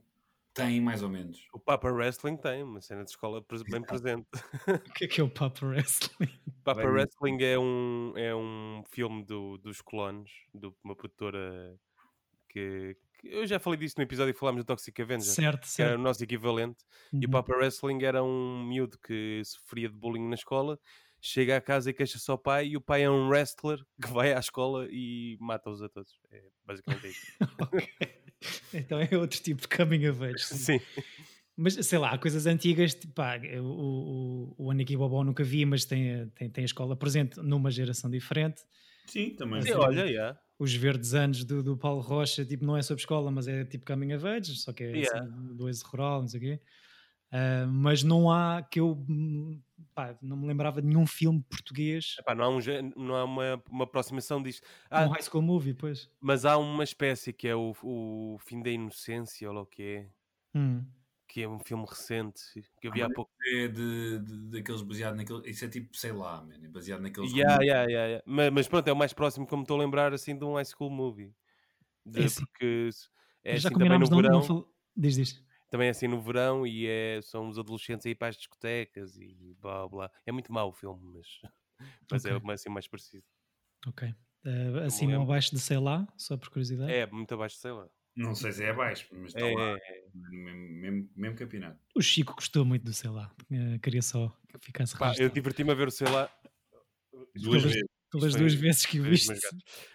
Tem 0.56 0.80
mais 0.80 1.02
ou 1.02 1.08
menos. 1.08 1.46
O 1.52 1.58
Papa 1.60 1.88
Wrestling 1.90 2.36
tem 2.36 2.62
uma 2.62 2.80
cena 2.80 3.04
de 3.04 3.10
escola 3.10 3.44
bem 3.70 3.82
presente. 3.82 4.26
O 4.66 4.92
que 4.94 5.04
é 5.04 5.08
que 5.08 5.20
é 5.20 5.24
o 5.24 5.28
Papa 5.30 5.64
Wrestling? 5.66 6.30
Papa 6.64 6.80
Bem- 6.82 6.90
Wrestling 6.90 7.38
é 7.42 7.58
um, 7.58 8.12
é 8.16 8.34
um 8.34 8.82
filme 8.90 9.22
do, 9.24 9.58
dos 9.58 9.80
colonos, 9.80 10.30
de 10.54 10.68
uma 10.82 10.96
produtora 10.96 11.78
que, 12.48 12.96
que- 13.20 13.28
Eu 13.28 13.46
já 13.46 13.58
falei 13.60 13.78
disso 13.78 13.94
no 13.98 14.02
episódio 14.02 14.32
que 14.34 14.40
falámos 14.40 14.64
do 14.64 14.66
Toxic 14.66 14.98
Avenger, 15.02 15.26
certo, 15.26 15.60
que 15.60 15.82
era 15.82 15.90
certo. 15.90 16.00
o 16.00 16.02
nosso 16.02 16.24
equivalente. 16.24 16.78
E 17.12 17.16
o 17.18 17.20
Uhum. 17.26 17.30
Papa 17.30 17.54
Wrestling 17.54 18.02
era 18.02 18.24
um 18.24 18.64
miúdo 18.66 18.98
que 18.98 19.42
sofria 19.44 19.88
de 19.88 19.94
bullying 19.94 20.26
na 20.28 20.34
escola, 20.34 20.78
chega 21.20 21.56
à 21.56 21.60
casa 21.60 21.90
e 21.90 21.94
queixa-se 21.94 22.30
ao 22.30 22.38
pai, 22.38 22.68
e 22.68 22.76
o 22.76 22.80
pai 22.80 23.02
é 23.02 23.10
um 23.10 23.28
wrestler 23.28 23.78
que 24.00 24.08
vai 24.08 24.32
à 24.32 24.38
escola 24.38 24.86
e 24.90 25.36
mata-os 25.40 25.82
a 25.82 25.88
todos. 25.88 26.18
É 26.30 26.42
basicamente 26.64 27.08
isso. 27.08 27.26
Ok. 27.60 28.25
Então 28.72 29.00
é 29.00 29.08
outro 29.16 29.40
tipo 29.40 29.62
de 29.62 29.68
coming 29.68 30.06
of 30.08 30.22
age. 30.24 30.44
Sim. 30.44 30.80
Mas 31.56 31.74
sei 31.86 31.98
lá, 31.98 32.10
há 32.10 32.18
coisas 32.18 32.46
antigas, 32.46 32.94
tipo, 32.94 33.14
pá, 33.14 33.38
o, 33.60 34.54
o, 34.58 34.64
o 34.66 34.70
Aniki 34.70 34.96
Bobó 34.96 35.24
nunca 35.24 35.42
vi, 35.42 35.64
mas 35.64 35.84
tem, 35.86 36.14
a- 36.14 36.26
tem, 36.34 36.50
tem 36.50 36.62
a 36.62 36.66
escola 36.66 36.94
presente 36.94 37.40
numa 37.40 37.70
geração 37.70 38.10
diferente. 38.10 38.60
Sim, 39.06 39.30
também. 39.30 39.62
Sim, 39.62 39.68
Sim, 39.68 39.74
olha, 39.74 40.04
yeah. 40.04 40.38
Os 40.58 40.74
verdes 40.74 41.14
anos 41.14 41.44
do, 41.44 41.62
do 41.62 41.76
Paulo 41.76 42.00
Rocha, 42.02 42.44
tipo, 42.44 42.64
não 42.64 42.76
é 42.76 42.82
sobre 42.82 43.00
escola, 43.02 43.30
mas 43.30 43.46
é 43.48 43.64
tipo 43.64 43.86
coming 43.86 44.12
of 44.14 44.26
age, 44.26 44.54
só 44.56 44.72
que 44.72 44.84
é 44.84 44.96
Yeah. 44.98 45.20
assim, 45.22 45.54
do 45.54 45.68
êxito 45.68 45.88
rural, 45.90 46.20
não 46.20 46.28
sei 46.28 46.38
o 46.38 46.42
quê. 46.42 46.60
Ah, 47.32 47.66
mas 47.68 48.02
não 48.02 48.30
há 48.30 48.62
que 48.62 48.78
eu 48.80 48.94
pá, 49.94 50.16
não 50.22 50.36
me 50.36 50.46
lembrava 50.46 50.80
de 50.80 50.88
nenhum 50.88 51.06
filme 51.06 51.42
português, 51.48 52.16
Epá, 52.18 52.34
não 52.34 52.44
há, 52.44 52.48
um 52.48 52.58
não 52.96 53.14
há 53.14 53.24
uma, 53.24 53.62
uma 53.70 53.84
aproximação 53.84 54.42
disto. 54.42 54.66
Ah, 54.90 55.04
um 55.04 55.08
high 55.10 55.22
school 55.22 55.42
movie, 55.42 55.74
pois. 55.74 56.10
mas 56.20 56.44
há 56.44 56.56
uma 56.56 56.84
espécie 56.84 57.32
que 57.32 57.48
é 57.48 57.54
o, 57.54 57.74
o 57.82 58.38
Fim 58.40 58.62
da 58.62 58.70
Inocência, 58.70 59.48
ou 59.48 59.54
lá 59.54 59.60
o 59.62 59.66
que 59.66 59.82
é, 59.82 60.10
Hum. 60.54 60.84
que 61.28 61.42
é 61.42 61.48
um 61.48 61.58
filme 61.58 61.84
recente 61.86 62.40
que 62.80 62.88
eu 62.88 62.92
vi 62.92 63.02
há 63.02 63.06
mas 63.08 63.14
pouco. 63.14 63.30
É 63.46 63.68
de, 63.68 64.18
de- 64.20 64.50
daqueles 64.50 64.82
baseado 64.82 65.14
naquele. 65.16 65.48
Isso 65.50 65.64
é 65.64 65.68
tipo, 65.68 65.96
sei 65.96 66.12
lá, 66.12 66.42
man, 66.42 66.54
é 66.62 66.68
baseado 66.68 67.00
naqueles. 67.00 67.32
Yeah, 67.32 67.62
yeah, 67.62 67.84
yeah, 67.90 68.06
yeah. 68.06 68.22
Mas, 68.26 68.50
mas 68.52 68.68
pronto, 68.68 68.88
é 68.88 68.92
o 68.92 68.96
mais 68.96 69.12
próximo 69.12 69.46
que 69.46 69.52
eu 69.52 69.58
me 69.58 69.64
estou 69.64 69.76
a 69.76 69.80
lembrar 69.80 70.12
assim 70.14 70.36
de 70.36 70.44
um 70.44 70.54
high 70.54 70.64
school 70.64 70.90
movie. 70.90 71.34
De- 72.04 72.22
É 72.22 72.24
assim. 72.24 72.44
Porque 72.46 72.88
é 73.44 73.56
Já 73.56 73.68
assim 73.68 73.78
também 73.78 73.98
no 73.98 74.06
combinámos, 74.06 74.10
não, 74.10 74.16
verão, 74.16 74.32
não 74.32 74.42
fal... 74.42 74.72
Diz, 74.96 75.16
diz. 75.16 75.45
Também 75.68 75.88
é 75.88 75.90
assim 75.90 76.08
no 76.08 76.20
verão 76.20 76.66
e 76.66 76.86
é, 76.86 77.20
são 77.22 77.48
os 77.48 77.58
adolescentes 77.58 78.06
a 78.06 78.10
ir 78.10 78.14
para 78.14 78.28
as 78.28 78.36
discotecas 78.36 79.16
e 79.16 79.54
blá 79.60 79.88
blá. 79.88 80.10
É 80.26 80.32
muito 80.32 80.52
mau 80.52 80.68
o 80.68 80.72
filme, 80.72 81.00
mas, 81.14 81.26
mas 82.10 82.24
é 82.24 82.34
Ok. 82.34 82.52
assim 82.54 82.70
mais 82.70 82.88
parecido. 82.88 83.24
Ok. 83.86 84.14
Ah, 84.44 84.86
acima 84.86 85.16
ou 85.16 85.22
abaixo 85.24 85.50
de 85.50 85.60
sei 85.60 85.78
lá, 85.78 86.06
só 86.16 86.36
por 86.36 86.48
curiosidade. 86.50 86.92
É 86.92 87.06
muito 87.06 87.32
abaixo, 87.34 87.56
sei 87.56 87.72
lá. 87.72 87.88
Não 88.16 88.34
sei 88.34 88.52
se 88.52 88.64
é 88.64 88.70
abaixo, 88.70 89.08
mas 89.12 89.26
está 89.34 89.44
É, 89.44 89.54
lá. 89.54 89.76
é, 89.76 90.06
Mesmo, 90.14 90.80
mesmo, 90.80 91.10
mesmo 91.14 91.36
campeonato. 91.36 91.78
O 91.94 92.00
Chico 92.00 92.34
gostou 92.34 92.64
muito 92.64 92.84
do 92.84 92.92
sei 92.92 93.10
lá. 93.10 93.30
Ah, 93.52 93.78
queria 93.82 94.02
só 94.02 94.28
que 94.48 94.66
ficasse 94.66 94.96
Pá, 94.96 95.12
eu 95.18 95.28
diverti-me 95.28 95.72
a 95.72 95.74
ver 95.74 95.88
o 95.88 95.90
sei 95.90 96.08
lá. 96.08 96.30
Duas 97.34 97.62
Pelas- 97.62 97.72
vezes. 97.72 97.88
Pelas 98.10 98.32
foi- 98.32 98.40
duas 98.40 98.54
vezes 98.54 98.86
que 98.86 99.00
o 99.00 99.04
viste. 99.04 99.34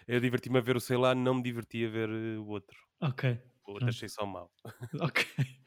Eu 0.06 0.20
diverti-me 0.20 0.58
a 0.58 0.60
ver 0.60 0.76
o 0.76 0.80
sei 0.80 0.96
lá, 0.96 1.14
não 1.14 1.34
me 1.34 1.42
diverti 1.42 1.84
a 1.84 1.88
ver 1.88 2.08
eh, 2.10 2.38
o 2.38 2.46
outro. 2.46 2.78
Ok, 3.00 3.24
O 3.24 3.26
outro 3.26 3.51
Pronto. 3.78 3.90
achei 3.90 4.08
só 4.08 4.26
mau. 4.26 4.50
ok. 5.00 5.26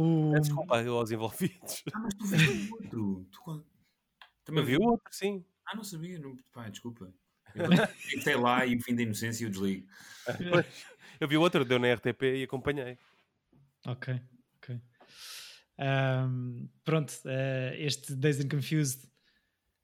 O... 0.00 0.32
É, 0.36 0.38
Desculpa 0.38 0.80
aos 0.80 1.10
envolvidos. 1.10 1.82
Ah, 1.92 1.98
mas 1.98 2.14
tu 2.14 2.24
viste 2.26 2.48
o 2.48 2.72
outro. 2.72 2.88
Tu, 2.88 3.66
também 4.44 4.62
Eu 4.62 4.64
vi 4.64 4.76
o 4.76 4.82
outro, 4.82 5.08
sim. 5.10 5.44
Ah, 5.66 5.74
não 5.74 5.82
sabia. 5.82 6.20
Não... 6.20 6.36
Pá, 6.52 6.68
desculpa. 6.68 7.12
Eu 7.52 8.22
sei 8.22 8.36
lá 8.36 8.64
e 8.64 8.76
o 8.76 8.80
fim 8.80 8.94
da 8.94 9.02
inocência 9.02 9.44
eu 9.44 9.50
desligo. 9.50 9.88
Eu 11.20 11.26
vi 11.26 11.36
o 11.36 11.40
outro, 11.40 11.64
deu 11.64 11.80
na 11.80 11.92
RTP 11.92 12.22
e 12.36 12.44
acompanhei. 12.44 12.96
Ok, 13.84 14.20
ok. 14.58 14.80
Ahm, 15.76 16.68
pronto, 16.84 17.12
eh, 17.24 17.74
este 17.80 18.14
Dazed 18.14 18.44
and 18.44 18.48
Confused 18.48 19.08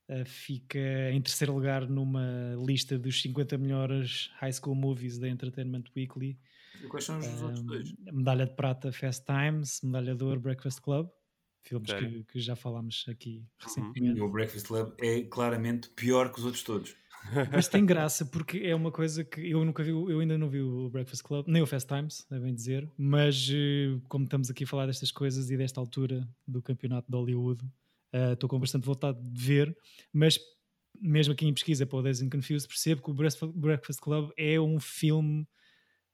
eh, 0.07 0.25
fica 0.25 1.11
em 1.11 1.21
terceiro 1.21 1.53
lugar 1.53 1.89
numa 1.89 2.55
lista 2.65 2.97
dos 2.97 3.21
50 3.21 3.59
melhores 3.59 4.31
high 4.41 4.53
school 4.53 4.77
movies 4.77 5.19
da 5.19 5.29
Entertainment 5.29 5.87
Weekly. 5.97 6.39
E 6.83 6.87
quais 6.89 7.05
são 7.05 7.19
os 7.19 7.27
dos 7.29 7.43
outros 7.43 7.63
dois? 7.65 7.95
medalha 8.13 8.47
de 8.47 8.55
prata 8.55 8.93
Fast 8.93 9.25
Times, 9.25 9.81
medalha 9.83 10.15
de 10.15 10.25
ouro 10.25 10.41
Breakfast 10.41 10.81
Club, 10.81 11.09
filmes 11.63 11.93
que, 11.93 12.25
que 12.25 12.41
já 12.41 12.55
falámos 12.57 13.05
aqui 13.09 13.39
Uhum. 13.39 13.49
recentemente. 13.61 14.21
O 14.21 14.29
Breakfast 14.29 14.67
Club 14.67 14.95
é 15.01 15.23
claramente 15.23 15.89
pior 15.91 16.31
que 16.33 16.39
os 16.39 16.45
outros 16.45 16.63
todos. 16.63 16.97
Mas 17.51 17.69
tem 17.69 17.87
graça 17.87 18.27
porque 18.27 18.59
é 18.59 18.75
uma 18.75 18.93
coisa 18.93 19.25
que 19.25 19.41
eu 19.49 19.65
nunca 19.65 19.83
vi, 19.83 19.91
eu 19.91 20.21
ainda 20.21 20.37
não 20.37 20.49
vi 20.49 20.61
o 20.61 20.91
Breakfast 20.91 21.23
Club, 21.23 21.47
nem 21.49 21.63
o 21.63 21.67
Fast 21.67 21.89
Times, 21.89 22.27
é 22.31 22.39
bem 22.39 22.55
dizer, 22.55 22.87
mas 22.99 23.49
eh, 23.51 23.99
como 24.09 24.25
estamos 24.25 24.51
aqui 24.51 24.65
a 24.65 24.67
falar 24.67 24.87
destas 24.87 25.11
coisas 25.11 25.51
e 25.51 25.57
desta 25.57 25.81
altura 25.81 26.29
do 26.47 26.61
campeonato 26.61 27.11
de 27.11 27.17
Hollywood, 27.17 27.65
eh, 28.13 28.33
estou 28.35 28.49
com 28.49 28.59
bastante 28.59 28.85
vontade 28.85 29.19
de 29.23 29.43
ver, 29.43 29.75
mas 30.13 30.39
mesmo 31.01 31.33
aqui 31.33 31.47
em 31.47 31.55
pesquisa 31.55 31.87
para 31.87 31.99
o 31.99 32.03
Days 32.03 32.21
and 32.21 32.29
Confused 32.29 32.69
percebo 32.69 33.03
que 33.03 33.11
o 33.11 33.15
Breakfast 33.55 34.01
Club 34.01 34.31
é 34.37 34.61
um 34.61 34.79
filme 34.79 35.47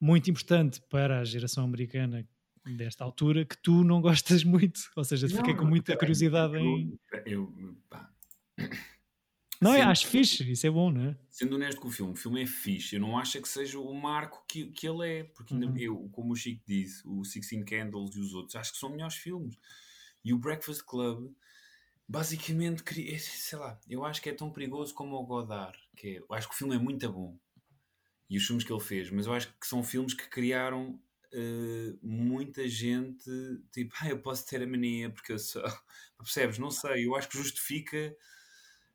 muito 0.00 0.30
importante 0.30 0.80
para 0.88 1.20
a 1.20 1.24
geração 1.24 1.64
americana 1.64 2.26
desta 2.76 3.04
altura 3.04 3.44
que 3.44 3.56
tu 3.56 3.84
não 3.84 4.00
gostas 4.00 4.44
muito, 4.44 4.80
ou 4.96 5.04
seja, 5.04 5.28
fiquei 5.28 5.54
com 5.54 5.62
Não, 5.62 5.70
muita 5.70 5.96
curiosidade 5.96 6.56
em... 6.56 6.98
Eu, 7.26 7.52
eu, 7.56 7.76
pá, 7.88 8.10
Não, 9.60 9.74
é, 9.74 9.78
Sim. 9.78 9.82
acho 9.82 10.06
fixe, 10.06 10.50
isso 10.50 10.66
é 10.66 10.70
bom, 10.70 10.90
não 10.90 11.10
é? 11.10 11.16
sendo 11.28 11.54
honesto 11.54 11.80
com 11.80 11.88
o 11.88 11.90
filme, 11.90 12.12
o 12.12 12.16
filme 12.16 12.42
é 12.42 12.46
fixe. 12.46 12.96
Eu 12.96 13.00
não 13.00 13.18
acho 13.18 13.36
é 13.38 13.40
que 13.40 13.48
seja 13.48 13.78
o 13.78 13.94
marco 13.94 14.44
que, 14.48 14.66
que 14.72 14.86
ele 14.86 15.06
é, 15.08 15.24
porque 15.24 15.54
ainda 15.54 15.66
Uhum. 15.66 15.76
eu, 15.76 16.08
como 16.12 16.32
o 16.32 16.36
Chico 16.36 16.62
disse, 16.66 17.02
o 17.06 17.24
Sixteen 17.24 17.64
Candles 17.64 18.14
e 18.14 18.20
os 18.20 18.34
outros, 18.34 18.56
acho 18.56 18.72
que 18.72 18.78
são 18.78 18.90
melhores 18.90 19.16
filmes. 19.16 19.58
E 20.24 20.32
o 20.34 20.38
Breakfast 20.38 20.82
Club, 20.82 21.32
basicamente, 22.08 22.82
sei 23.18 23.58
lá, 23.58 23.78
eu 23.88 24.04
acho 24.04 24.20
que 24.20 24.28
é 24.28 24.34
tão 24.34 24.50
perigoso 24.50 24.94
como 24.94 25.16
o 25.16 25.24
Godard, 25.24 25.78
que 25.96 26.08
é, 26.08 26.18
eu 26.18 26.26
acho 26.30 26.48
que 26.48 26.54
o 26.54 26.58
filme 26.58 26.74
é 26.76 26.78
muito 26.78 27.10
bom. 27.10 27.38
E 28.30 28.38
os 28.38 28.46
filmes 28.46 28.64
que 28.64 28.72
ele 28.72 28.80
fez, 28.80 29.10
mas 29.10 29.26
eu 29.26 29.32
acho 29.32 29.48
que 29.60 29.66
são 29.66 29.82
filmes 29.82 30.14
que 30.14 30.28
criaram 30.28 31.00
uh, 31.34 31.98
muita 32.00 32.66
gente 32.68 33.28
tipo, 33.72 33.92
ah, 34.00 34.08
eu 34.08 34.20
posso 34.20 34.46
ter 34.46 34.62
a 34.62 34.66
mania 34.66 35.10
porque 35.10 35.32
eu 35.32 35.38
sou. 35.38 35.62
Percebes? 36.16 36.58
Não 36.58 36.70
sei, 36.70 37.06
eu 37.06 37.16
acho 37.16 37.28
que 37.28 37.36
justifica 37.36 38.14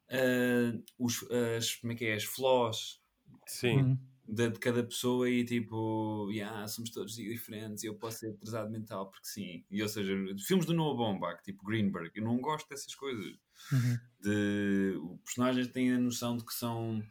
uh, 0.09 0.83
os, 0.97 1.25
as, 1.57 1.75
como 1.75 1.91
é 1.91 1.95
que 1.95 2.05
é, 2.05 2.13
as 2.13 2.23
flaws 2.23 3.01
Sim. 3.47 3.77
Uhum. 3.77 3.99
de, 4.27 4.49
de 4.51 4.59
cada 4.59 4.83
pessoa 4.83 5.29
e 5.29 5.43
tipo, 5.43 6.29
yeah, 6.31 6.65
somos 6.67 6.91
todos 6.91 7.15
diferentes 7.15 7.83
e 7.83 7.87
eu 7.87 7.95
posso 7.95 8.19
ser 8.19 8.29
atrasado 8.29 8.71
mental 8.71 9.09
porque 9.09 9.27
sim. 9.27 9.65
E, 9.69 9.81
ou 9.81 9.89
seja, 9.89 10.13
filmes 10.47 10.65
do 10.65 10.73
Noah 10.73 10.95
Baumbach, 10.95 11.43
tipo 11.43 11.65
Greenberg, 11.65 12.11
eu 12.15 12.23
não 12.23 12.39
gosto 12.39 12.69
dessas 12.69 12.95
coisas. 12.95 13.35
Uhum. 13.71 13.99
De, 14.21 14.97
os 14.97 15.21
personagens 15.23 15.67
têm 15.67 15.91
a 15.91 15.99
noção 15.99 16.37
de 16.37 16.45
que 16.45 16.53
são 16.53 17.03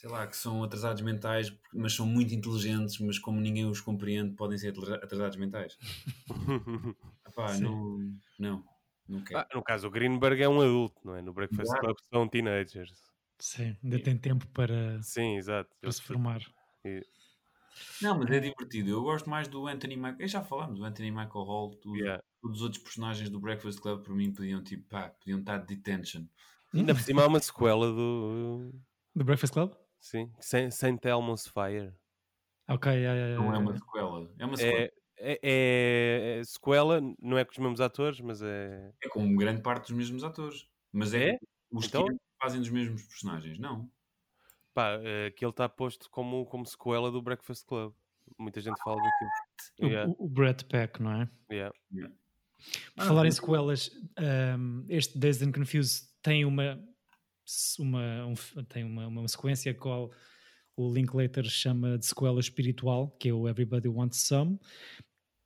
sei 0.00 0.08
lá, 0.08 0.26
que 0.26 0.34
são 0.34 0.64
atrasados 0.64 1.02
mentais, 1.02 1.54
mas 1.74 1.92
são 1.92 2.06
muito 2.06 2.34
inteligentes, 2.34 2.98
mas 3.00 3.18
como 3.18 3.38
ninguém 3.38 3.66
os 3.66 3.82
compreende, 3.82 4.34
podem 4.34 4.56
ser 4.56 4.72
atrasados 4.94 5.36
mentais. 5.36 5.76
Epá, 7.28 7.58
não, 7.58 7.98
não, 8.38 8.64
não 9.06 9.22
quero. 9.22 9.40
Ah, 9.40 9.48
no 9.54 9.62
caso, 9.62 9.86
o 9.86 9.90
Greenberg 9.90 10.42
é 10.42 10.48
um 10.48 10.58
adulto, 10.62 10.98
não 11.04 11.16
é? 11.16 11.20
No 11.20 11.34
Breakfast 11.34 11.68
Exato. 11.68 11.80
Club 11.82 11.96
são 12.10 12.26
teenagers. 12.26 12.94
Sim, 13.38 13.76
ainda 13.84 14.02
tem 14.02 14.16
tempo 14.16 14.46
para, 14.48 15.02
Sim, 15.02 15.36
exato. 15.36 15.70
para 15.78 15.92
se 15.92 16.00
formar. 16.00 16.40
E- 16.82 17.04
Não, 18.00 18.18
mas 18.18 18.30
é 18.30 18.40
divertido. 18.40 18.88
Eu 18.88 19.02
gosto 19.02 19.28
mais 19.28 19.48
do 19.48 19.66
Anthony 19.66 19.96
Michael. 19.96 20.28
Já 20.28 20.42
falámos 20.42 20.78
do 20.78 20.84
Anthony 20.84 21.10
Michael 21.10 21.44
Hall. 21.44 21.70
Tudo, 21.76 21.96
Yeah. 21.96 22.22
Todos 22.40 22.56
os 22.56 22.62
outros 22.62 22.82
personagens 22.82 23.28
do 23.28 23.38
Breakfast 23.38 23.78
Club, 23.80 24.02
para 24.02 24.14
mim, 24.14 24.32
podiam, 24.32 24.62
tipo, 24.64 24.88
pá, 24.88 25.10
podiam 25.10 25.40
estar 25.40 25.58
de 25.58 25.74
detention. 25.76 26.24
Ainda 26.72 26.94
por 26.94 27.02
cima 27.02 27.22
há 27.22 27.26
uma 27.26 27.38
sequela 27.38 27.86
do. 27.92 28.72
Do 29.14 29.24
Breakfast 29.24 29.52
Club? 29.52 29.72
Sim, 30.00 30.32
Saint 30.40 30.70
Saint 30.72 31.04
Elmo's 31.04 31.46
Fire. 31.46 31.92
Ok, 32.68 32.90
yeah, 32.92 33.14
yeah, 33.14 33.34
Não 33.36 33.44
é 33.44 33.46
yeah, 33.46 33.58
uma 33.58 33.70
yeah. 33.72 33.78
sequela. 33.84 34.34
É 34.38 34.46
uma 34.46 34.56
sequela. 34.56 34.80
É, 34.82 34.92
é, 35.18 35.38
é- 35.42 36.38
é 36.40 36.44
sequela, 36.44 37.00
não 37.20 37.36
é 37.36 37.44
com 37.44 37.52
os 37.52 37.58
mesmos 37.58 37.80
atores, 37.80 38.20
mas 38.20 38.40
é. 38.42 38.92
É 39.02 39.08
com 39.08 39.36
grande 39.36 39.60
parte 39.62 39.88
dos 39.88 39.92
mesmos 39.96 40.24
atores. 40.24 40.66
Mas 40.92 41.12
é, 41.14 41.30
É? 41.32 41.38
os 41.70 41.86
Então? 41.86 42.06
que 42.06 42.16
fazem 42.42 42.60
dos 42.60 42.70
mesmos 42.70 43.02
personagens. 43.04 43.58
Não. 43.58 43.90
Pá, 44.72 44.92
é, 45.02 45.26
aquele 45.26 45.50
está 45.50 45.68
posto 45.68 46.08
como, 46.10 46.46
como 46.46 46.64
sequela 46.64 47.10
do 47.10 47.20
Breakfast 47.20 47.66
Club. 47.66 47.92
Muita 48.38 48.60
gente 48.60 48.80
fala 48.82 48.96
daquilo. 48.96 49.30
O, 49.80 49.86
Yeah, 49.86 50.10
o, 50.18 50.24
o 50.24 50.28
Brett 50.28 50.64
Peck, 50.64 51.02
não 51.02 51.12
é? 51.22 51.28
yeah. 51.52 51.74
Por 52.94 53.04
falar 53.04 53.26
em 53.26 53.30
sequelas, 53.30 53.90
um, 54.56 54.84
este 54.88 55.18
Dazed 55.18 55.48
and 55.48 55.52
Confused 55.52 56.08
tem 56.22 56.44
uma, 56.44 56.78
uma, 57.78 58.26
um 58.26 58.34
tem 58.64 58.84
uma, 58.84 59.06
uma 59.06 59.28
sequência 59.28 59.74
qual 59.74 60.10
o 60.76 60.92
Linklater 60.92 61.44
chama 61.44 61.98
de 61.98 62.06
sequela 62.06 62.40
espiritual, 62.40 63.10
que 63.18 63.28
é 63.28 63.32
o 63.32 63.48
Everybody 63.48 63.88
Wants 63.88 64.22
Some, 64.22 64.58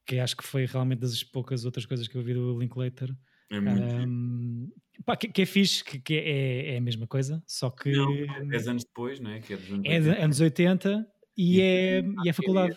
que 0.06 0.18
acho 0.18 0.36
que 0.36 0.44
foi 0.44 0.66
realmente 0.66 1.00
das 1.00 1.22
poucas 1.22 1.64
outras 1.64 1.86
coisas 1.86 2.06
que 2.06 2.16
eu 2.16 2.22
vi 2.22 2.34
do 2.34 2.58
Linklater. 2.58 3.14
É 3.50 3.60
muito. 3.60 3.82
Um, 3.82 4.72
pá, 5.04 5.16
que, 5.16 5.28
que 5.28 5.42
é 5.42 5.46
fixe, 5.46 5.82
que, 5.84 5.98
que 6.00 6.14
é, 6.14 6.74
é 6.74 6.76
a 6.76 6.80
mesma 6.80 7.06
coisa, 7.06 7.42
só 7.46 7.70
que 7.70 7.92
Não, 7.92 8.48
10 8.48 8.68
anos 8.68 8.84
depois, 8.84 9.20
não 9.20 9.30
é? 9.30 9.40
Que 9.40 9.54
é 9.54 9.56
dos 9.56 9.70
anos 9.70 9.84
é 9.86 10.00
de 10.00 10.08
80. 10.08 10.24
anos 10.24 10.40
80 10.40 11.06
e 11.36 11.56
E- 11.56 11.60
é, 11.60 12.02
e 12.24 12.28
é 12.28 12.32
faculdade. 12.32 12.76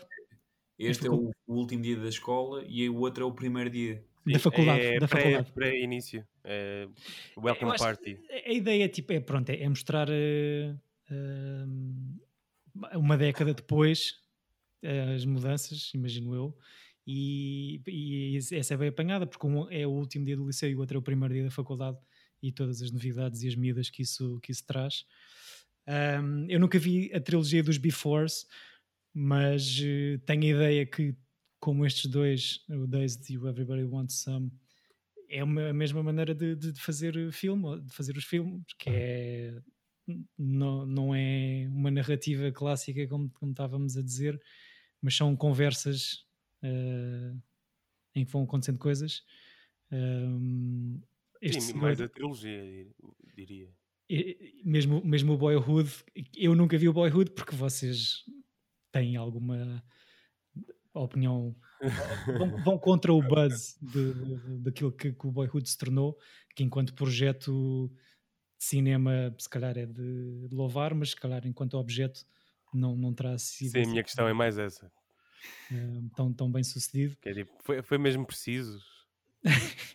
Este 0.79 1.07
é 1.07 1.09
o, 1.09 1.31
o 1.47 1.55
último 1.55 1.81
dia 1.81 1.97
da 1.97 2.07
escola 2.07 2.63
e 2.67 2.87
o 2.87 2.97
outro 2.97 3.23
é 3.23 3.27
o 3.27 3.31
primeiro 3.31 3.69
dia. 3.69 4.05
Da 4.33 4.39
faculdade, 4.39 4.81
É 4.81 4.99
da 4.99 5.07
pré- 5.07 5.21
faculdade. 5.21 5.51
Pré-início. 5.53 6.27
É 6.43 6.87
welcome 7.37 7.77
Party. 7.77 8.19
A 8.45 8.51
ideia 8.51 8.87
tipo, 8.89 9.13
é, 9.13 9.19
pronto, 9.19 9.49
é, 9.49 9.61
é 9.61 9.69
mostrar 9.69 10.07
eh, 10.09 10.75
eh, 11.09 11.65
uma 12.97 13.17
década 13.17 13.53
depois 13.53 14.15
eh, 14.83 15.15
as 15.15 15.25
mudanças, 15.25 15.91
imagino 15.93 16.33
eu, 16.35 16.57
e, 17.05 17.81
e 17.87 18.37
essa 18.53 18.73
é 18.73 18.77
bem 18.77 18.89
apanhada, 18.89 19.25
porque 19.25 19.45
um 19.47 19.69
é 19.71 19.85
o 19.87 19.91
último 19.91 20.25
dia 20.25 20.35
do 20.35 20.45
liceu 20.45 20.69
e 20.69 20.75
o 20.75 20.79
outro 20.79 20.97
é 20.97 20.99
o 20.99 21.03
primeiro 21.03 21.33
dia 21.33 21.43
da 21.43 21.51
faculdade 21.51 21.97
e 22.43 22.51
todas 22.51 22.81
as 22.81 22.91
novidades 22.91 23.41
e 23.43 23.47
as 23.47 23.55
medidas 23.55 23.89
que 23.89 24.01
isso, 24.01 24.39
que 24.41 24.51
isso 24.51 24.65
traz. 24.65 25.05
Um, 25.87 26.45
eu 26.49 26.59
nunca 26.59 26.77
vi 26.77 27.11
a 27.13 27.19
trilogia 27.21 27.63
dos 27.63 27.77
Befores, 27.77 28.45
mas 29.13 29.79
eh, 29.81 30.17
tenho 30.25 30.43
a 30.43 30.47
ideia 30.47 30.85
que, 30.85 31.15
como 31.59 31.85
estes 31.85 32.09
dois, 32.09 32.65
o 32.69 32.87
Dazed 32.87 33.31
e 33.33 33.37
o 33.37 33.47
Everybody 33.47 33.83
Wants 33.85 34.21
Some, 34.21 34.51
é 35.29 35.43
uma, 35.43 35.69
a 35.69 35.73
mesma 35.73 36.03
maneira 36.03 36.33
de, 36.35 36.55
de- 36.55 36.79
fazer 36.79 37.31
filme, 37.31 37.81
de 37.81 37.93
fazer 37.93 38.17
os 38.17 38.25
filmes, 38.25 38.63
que 38.79 38.89
é 38.89 39.61
não, 40.37 40.85
não 40.85 41.15
é 41.15 41.67
uma 41.69 41.91
narrativa 41.91 42.51
clássica 42.51 43.07
como, 43.07 43.29
como 43.31 43.51
estávamos 43.51 43.97
a 43.97 44.01
dizer, 44.03 44.41
mas 45.01 45.15
são 45.15 45.35
conversas 45.35 46.25
eh, 46.63 47.33
em 48.15 48.25
que 48.25 48.31
vão 48.31 48.43
acontecendo 48.43 48.79
coisas. 48.79 49.23
Um, 49.91 51.01
este 51.41 51.61
Sim, 51.61 51.73
mais 51.77 51.99
a 52.01 52.07
trilogia, 52.07 52.63
dir- 52.63 52.95
diria. 53.35 53.75
mesmo, 54.63 55.03
mesmo 55.03 55.33
o 55.33 55.37
Boyhood, 55.37 55.89
eu 56.35 56.55
nunca 56.55 56.77
vi 56.77 56.87
o 56.87 56.93
Boyhood 56.93 57.31
porque 57.31 57.55
vocês 57.55 58.23
têm 58.91 59.15
alguma 59.15 59.83
opinião, 60.99 61.55
vão, 62.37 62.61
vão 62.61 62.79
contra 62.79 63.13
o 63.13 63.21
buzz 63.21 63.77
de, 63.81 64.13
de- 64.13 64.59
daquilo 64.59 64.91
que, 64.91 65.13
que 65.13 65.27
o 65.27 65.31
Boyhood 65.31 65.69
se 65.69 65.77
tornou, 65.77 66.17
que 66.55 66.63
enquanto 66.63 66.93
projeto 66.95 67.91
de 68.59 68.65
cinema 68.65 69.35
se 69.39 69.49
calhar 69.49 69.77
é 69.77 69.85
de, 69.85 70.47
louvar, 70.51 70.93
mas 70.95 71.11
se 71.11 71.15
calhar 71.17 71.45
enquanto 71.47 71.75
objeto 71.75 72.25
não, 72.73 72.95
não 72.95 73.13
terá 73.13 73.37
sido 73.37 73.71
Sim, 73.71 73.83
a 73.83 73.87
minha 73.87 74.03
questão 74.03 74.27
é 74.27 74.33
mais 74.33 74.57
essa. 74.57 74.91
eh, 75.71 76.01
tão, 76.15 76.33
tão 76.33 76.51
bem 76.51 76.63
sucedido. 76.63 77.17
Que 77.21 77.29
é 77.29 77.33
tipo, 77.33 77.51
foi, 77.63 77.81
foi 77.83 77.97
mesmo 77.97 78.25
preciso 78.25 78.79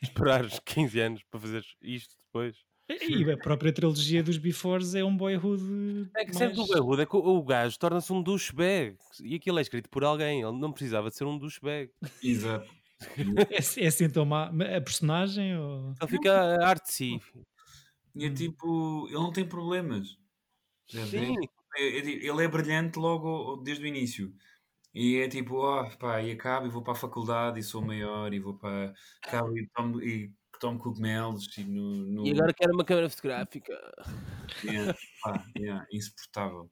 esperar 0.03 0.45
os 0.45 0.59
15 0.61 1.01
anos 1.01 1.23
para 1.25 1.41
fazer 1.41 1.65
isto 1.81 2.17
depois. 2.27 2.57
E 3.01 3.31
a 3.31 3.37
própria 3.39 3.73
trilogia 3.73 4.23
dos 4.23 4.39
Befores 4.39 4.95
é 4.95 5.05
um 5.05 5.17
Boyhood 5.17 6.11
É 6.17 6.25
que 6.25 6.35
mais... 6.35 6.37
sempre 6.37 6.61
o 6.61 6.67
Beirut 6.67 7.03
é 7.03 7.07
que 7.07 7.17
o, 7.17 7.21
o 7.21 7.43
gajo 7.45 7.79
torna-se 7.79 8.13
um 8.13 8.23
douchebag. 8.23 8.97
E 9.23 9.35
aquilo 9.37 9.59
é 9.59 9.63
escrito 9.63 9.89
por 9.91 10.05
alguém. 10.05 10.43
Ele 10.43 10.59
não 10.59 10.73
precisava 10.73 11.09
de 11.11 11.17
ser 11.17 11.25
um 11.25 11.39
douchebag. 11.39 11.91
Exato. 12.23 12.69
É, 13.51 13.57
é 13.87 13.91
sintoma 13.91 14.45
a 14.77 14.81
personagem 14.81 15.57
ou... 15.59 15.93
Ele 16.01 16.09
fica 16.09 16.33
artsy. 16.65 17.19
E 18.15 18.25
é 18.27 18.31
Hum. 18.31 18.35
tipo, 18.35 19.07
ele 19.09 19.15
não 19.17 19.33
tem 19.33 19.45
problemas. 19.49 20.17
Sim. 20.89 21.37
é- 21.77 21.99
é 21.99 22.03
tipo, 22.03 22.29
ele 22.33 22.45
é 22.45 22.49
brilhante 22.49 22.99
logo 22.99 23.57
desde 23.65 23.85
o 23.85 23.87
início. 23.89 24.35
E 24.95 25.17
é 25.19 25.29
tipo, 25.29 25.57
ó, 25.57 25.89
pá, 25.99 26.23
e 26.23 26.33
acabo 26.33 26.67
e 26.67 26.71
vou 26.71 26.83
para 26.83 26.93
a 26.95 26.97
faculdade 26.97 27.59
e 27.61 27.63
sou 27.63 27.83
maior 27.83 28.33
e 28.35 28.41
vou 28.41 28.59
para. 28.59 28.95
Acabo 29.25 29.57
e 29.59 29.69
tomo, 29.75 30.03
e 30.03 30.33
tomo 30.63 30.79
cogumelos 30.79 31.59
e 31.59 31.65
no. 31.65 32.07
no 32.07 32.27
E 32.27 32.31
agora 32.31 32.55
quero 32.55 32.73
uma 32.73 32.85
câmera 32.85 33.11
fotográfica. 33.11 33.75
Yeah, 34.65 34.95
pá, 35.21 35.45
yeah, 35.59 35.85
insuportável. 35.93 36.71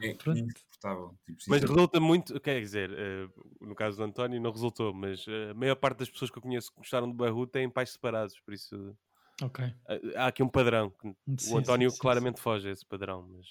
É 0.00 0.14
Pronto. 0.18 0.40
insuportável. 0.40 1.16
Tipo, 1.24 1.38
Mas 1.46 1.60
resulta 1.62 2.00
muito, 2.00 2.40
quer 2.40 2.60
dizer, 2.60 2.90
eh, 2.92 3.28
no 3.60 3.74
caso 3.74 3.96
do 3.98 4.02
António 4.02 4.40
não 4.40 4.50
resultou, 4.50 4.92
mas 4.92 5.24
eh, 5.28 5.50
a 5.50 5.54
maior 5.54 5.76
parte 5.76 5.98
das 5.98 6.10
pessoas 6.10 6.30
que 6.30 6.38
eu 6.38 6.42
conheço 6.42 6.72
que 6.72 6.78
gostaram 6.78 7.08
do 7.08 7.14
Beirut 7.14 7.52
têm 7.52 7.70
pais 7.70 7.90
separados, 7.90 8.40
por 8.40 8.52
isso 8.52 8.96
Ok. 9.42 9.64
eh, 9.88 10.00
há 10.16 10.26
aqui 10.26 10.42
um 10.42 10.48
padrão. 10.48 10.92
Sim, 11.38 11.54
o 11.54 11.58
António 11.58 11.90
sim, 11.90 11.96
sim, 11.96 11.98
claramente 11.98 12.40
foge 12.40 12.68
a 12.68 12.72
esse 12.72 12.86
padrão, 12.86 13.28
mas, 13.28 13.46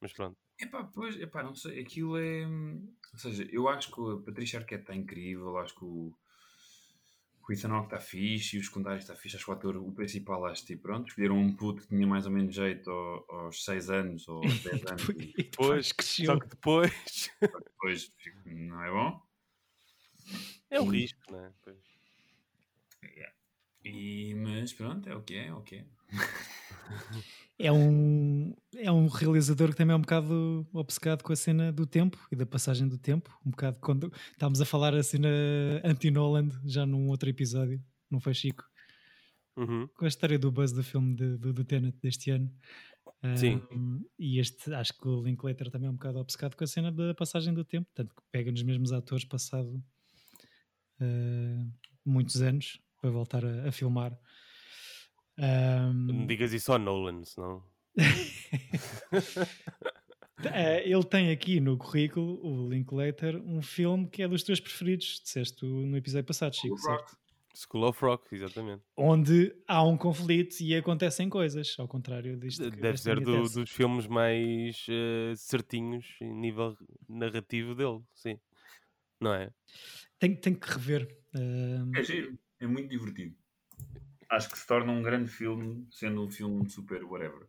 mas 0.00 0.12
pronto. 0.12 0.38
Epá, 0.60 0.84
pois, 0.84 1.18
epá, 1.20 1.42
não 1.42 1.54
sei, 1.54 1.80
aquilo 1.80 2.16
é. 2.16 2.46
Ou 3.12 3.18
seja, 3.18 3.48
eu 3.50 3.68
acho 3.68 3.92
que 3.92 4.00
a 4.00 4.24
Patrícia 4.24 4.58
Arquette 4.58 4.82
está 4.82 4.94
incrível, 4.94 5.56
acho 5.58 5.74
que 5.74 5.84
o, 5.84 6.12
o 7.48 7.52
Ethan 7.52 7.70
Hawke 7.72 7.86
está 7.94 7.98
fixe 7.98 8.56
e 8.56 8.60
os 8.60 8.66
secundários 8.66 9.04
está 9.04 9.14
fixe, 9.16 9.36
acho 9.36 9.44
que 9.44 9.50
o 9.50 9.54
ator, 9.54 9.76
o 9.76 9.92
principal, 9.92 10.44
acho 10.46 10.60
que 10.62 10.68
tipo, 10.74 10.82
pronto, 10.82 11.08
escolheram 11.08 11.38
um 11.38 11.54
puto 11.56 11.82
que 11.82 11.88
tinha 11.88 12.06
mais 12.06 12.26
ou 12.26 12.32
menos 12.32 12.54
jeito 12.54 12.90
ao- 12.90 13.24
aos 13.46 13.64
6 13.64 13.88
anos 13.90 14.28
ou 14.28 14.42
aos 14.44 14.60
10 14.62 14.82
anos 14.90 15.08
E 15.10 15.12
e 15.38 15.42
depois 15.44 15.52
Pois, 15.56 15.92
cresceu. 15.92 16.26
Só 16.26 16.38
que 16.40 16.48
depois 16.48 17.30
depois 17.40 18.12
não 18.44 18.82
é 18.84 18.90
bom. 18.90 19.22
é 20.70 20.80
um 20.80 20.88
risco, 20.88 21.18
não 21.30 21.44
é? 21.44 21.52
Pois. 21.62 21.78
E, 23.84 24.34
mas 24.34 24.72
pronto, 24.74 25.08
é 25.08 25.14
o 25.14 25.22
que 25.22 25.34
é, 25.34 25.46
é 25.46 25.54
o 25.54 25.62
que 25.62 25.76
é. 25.76 25.86
É 27.58 27.72
um, 27.72 28.54
é 28.76 28.90
um 28.92 29.08
realizador 29.08 29.70
que 29.70 29.76
também 29.76 29.92
é 29.92 29.96
um 29.96 30.00
bocado 30.00 30.64
obcecado 30.72 31.24
com 31.24 31.32
a 31.32 31.36
cena 31.36 31.72
do 31.72 31.84
tempo 31.86 32.16
e 32.30 32.36
da 32.36 32.46
passagem 32.46 32.86
do 32.86 32.96
tempo. 32.96 33.36
Um 33.44 33.50
bocado 33.50 33.78
quando 33.80 34.12
estávamos 34.30 34.60
a 34.60 34.64
falar 34.64 34.94
a 34.94 35.02
cena 35.02 35.28
anti-Noland 35.82 36.56
já 36.64 36.86
num 36.86 37.08
outro 37.08 37.28
episódio, 37.28 37.82
não 38.08 38.20
foi 38.20 38.32
Chico? 38.32 38.64
Uhum. 39.56 39.88
Com 39.88 40.04
a 40.04 40.08
história 40.08 40.38
do 40.38 40.52
buzz 40.52 40.70
do 40.70 40.84
filme 40.84 41.16
de- 41.16 41.36
do, 41.36 41.52
do 41.52 41.64
Tenet 41.64 41.98
deste 42.00 42.30
ano. 42.30 42.48
Sim. 43.36 43.60
Um, 43.72 44.04
e 44.16 44.38
este, 44.38 44.72
acho 44.72 44.96
que 44.96 45.08
o 45.08 45.20
Linklater 45.20 45.68
também 45.68 45.88
é 45.88 45.90
um 45.90 45.94
bocado 45.94 46.20
obcecado 46.20 46.54
com 46.54 46.62
a 46.62 46.66
cena 46.68 46.92
da 46.92 47.12
passagem 47.12 47.52
do 47.52 47.64
tempo, 47.64 47.88
tanto 47.92 48.14
que 48.14 48.22
pega 48.30 48.52
nos 48.52 48.62
mesmos 48.62 48.92
atores 48.92 49.24
passado 49.24 49.82
uh, 51.00 51.72
muitos 52.04 52.40
anos 52.40 52.78
para 53.00 53.10
voltar 53.10 53.44
a, 53.44 53.68
a 53.68 53.72
filmar. 53.72 54.16
Um, 55.38 55.92
Não 55.92 56.26
digas 56.26 56.52
isso 56.52 56.72
ao 56.72 56.78
Nolan, 56.78 57.24
senão. 57.24 57.62
Eh, 60.44 60.82
ele 60.90 61.04
tem 61.04 61.30
aqui 61.30 61.60
no 61.60 61.76
currículo, 61.76 62.44
o 62.44 62.68
Linklater, 62.68 63.36
um 63.44 63.62
filme 63.62 64.08
que 64.08 64.22
é 64.22 64.28
dos 64.28 64.42
teus 64.42 64.60
preferidos, 64.60 65.20
disseste 65.22 65.64
no 65.64 65.96
episódio 65.96 66.26
passado, 66.26 66.54
Chico, 66.56 66.76
certo? 66.78 67.16
School 67.54 67.88
of 67.88 68.00
Rock, 68.04 68.32
exatamente. 68.34 68.84
Onde 68.96 69.52
há 69.66 69.82
um 69.82 69.96
conflito 69.96 70.60
e 70.60 70.76
acontecem 70.76 71.28
coisas, 71.28 71.74
ao 71.78 71.88
contrário 71.88 72.36
disto. 72.36 72.70
que- 72.70 72.76
Deve 72.80 72.98
ser 72.98 73.18
do- 73.20 73.48
dos 73.48 73.70
filmes 73.70 74.06
mais 74.06 74.86
eh, 74.88 75.32
certinhos 75.36 76.06
em 76.20 76.32
nível 76.32 76.76
narrativo 77.08 77.74
dele, 77.74 78.00
sim. 78.14 78.38
Não 79.20 79.34
é? 79.34 79.50
Tenho, 80.20 80.40
tenho 80.40 80.56
que 80.58 80.70
rever. 80.70 81.08
eh, 81.34 81.98
É 82.00 82.04
giro, 82.04 82.38
é 82.60 82.66
muito 82.68 82.88
divertido. 82.88 83.34
Acho 84.30 84.50
que 84.50 84.58
se 84.58 84.66
torna 84.66 84.92
um 84.92 85.02
grande 85.02 85.30
filme, 85.30 85.86
sendo 85.90 86.22
um 86.24 86.30
filme 86.30 86.68
super 86.70 87.04
whatever. 87.04 87.48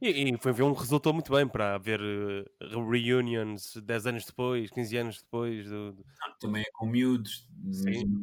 E, 0.00 0.08
e 0.32 0.38
foi 0.38 0.52
um 0.52 0.54
filme 0.54 0.74
que 0.74 0.80
resultou 0.80 1.12
muito 1.12 1.32
bem 1.32 1.46
para 1.48 1.74
haver 1.74 2.00
eh, 2.00 2.44
reunions 2.90 3.76
10 3.82 4.06
anos 4.06 4.24
depois, 4.26 4.70
15 4.70 4.96
anos 4.96 5.22
depois. 5.22 5.66
Do, 5.68 5.92
do- 5.92 6.06
Também 6.40 6.62
é 6.62 6.70
com 6.72 6.86
miúdos, 6.86 7.48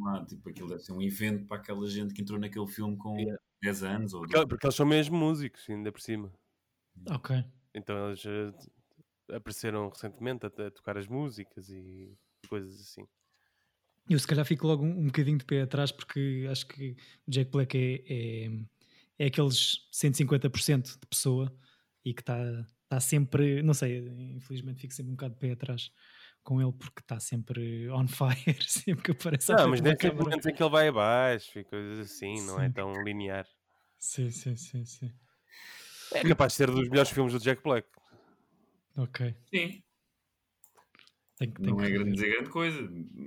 lá, 0.03 0.25
tipo, 0.25 0.49
aquilo 0.49 0.69
deve 0.69 0.81
ser 0.81 0.93
um 0.93 1.01
evento 1.01 1.45
para 1.47 1.57
aquela 1.57 1.87
gente 1.87 2.13
que 2.13 2.21
entrou 2.21 2.39
naquele 2.39 2.67
filme 2.67 2.97
com 2.97 3.15
Yeah. 3.17 3.37
10 3.61 3.83
anos 3.83 4.13
ou 4.13 4.21
Porque, 4.21 4.47
porque 4.47 4.65
eles 4.67 4.75
são 4.75 4.85
mesmo 4.85 5.17
músicos, 5.17 5.69
ainda 5.69 5.91
por 5.91 6.01
cima. 6.01 6.31
ok. 7.11 7.31
Então 7.73 8.07
eles 8.07 8.23
eh, 8.25 9.35
apareceram 9.35 9.89
recentemente 9.89 10.45
a, 10.45 10.49
a 10.49 10.71
tocar 10.71 10.97
as 10.97 11.07
músicas 11.07 11.69
e 11.69 12.17
coisas 12.49 12.79
assim. 12.81 13.07
Eu 14.09 14.19
se 14.19 14.27
calhar 14.27 14.45
fico 14.45 14.67
logo 14.67 14.83
um, 14.83 15.01
um 15.01 15.05
bocadinho 15.05 15.37
de 15.37 15.45
pé 15.45 15.61
atrás 15.61 15.91
porque 15.91 16.47
acho 16.49 16.67
que 16.67 16.95
o 17.27 17.31
Jack 17.31 17.51
Black 17.51 17.77
é, 17.77 18.13
é, 18.13 19.25
é 19.25 19.27
aqueles 19.27 19.87
150% 19.93 20.99
de 20.99 21.07
pessoa 21.07 21.53
e 22.03 22.13
que 22.13 22.21
está 22.21 22.37
tá 22.89 22.99
sempre, 22.99 23.63
não 23.63 23.73
sei, 23.73 23.99
infelizmente 24.35 24.81
fico 24.81 24.93
sempre 24.93 25.11
um 25.11 25.15
bocado 25.15 25.33
de 25.35 25.39
pé 25.39 25.51
atrás 25.51 25.91
com 26.43 26.61
ele 26.61 26.73
porque 26.73 26.99
está 26.99 27.19
sempre 27.19 27.89
on 27.89 28.05
fire, 28.07 28.61
sempre 28.67 29.03
que 29.03 29.11
aparece 29.11 29.53
Não, 29.53 29.69
mas 29.69 29.81
deve 29.81 29.95
ter 29.95 30.13
momentos 30.13 30.45
em 30.45 30.53
que 30.53 30.61
ele 30.61 30.69
vai 30.69 30.89
abaixo 30.89 31.59
e 31.59 31.63
coisas 31.63 31.99
assim, 31.99 32.45
não 32.45 32.61
é 32.61 32.67
Sim. 32.67 32.73
tão 32.73 33.03
linear. 33.03 33.47
Sim, 33.97 34.29
sim, 34.29 34.55
sim, 34.57 34.85
sim. 34.85 35.11
É 36.11 36.21
capaz 36.23 36.51
de 36.51 36.57
ser 36.57 36.69
dos 36.69 36.89
melhores 36.89 37.09
filmes 37.09 37.33
do 37.33 37.39
Jack 37.39 37.63
Black. 37.63 37.87
Ok. 38.97 39.33
Sim, 39.49 39.81
Que- 41.47 41.61
tenho 41.61 41.75
não 41.75 41.77
que 41.77 41.85
é 41.85 41.89
grande 41.89 42.11
dizer 42.13 42.31
grande 42.31 42.49
coisa. 42.49 42.79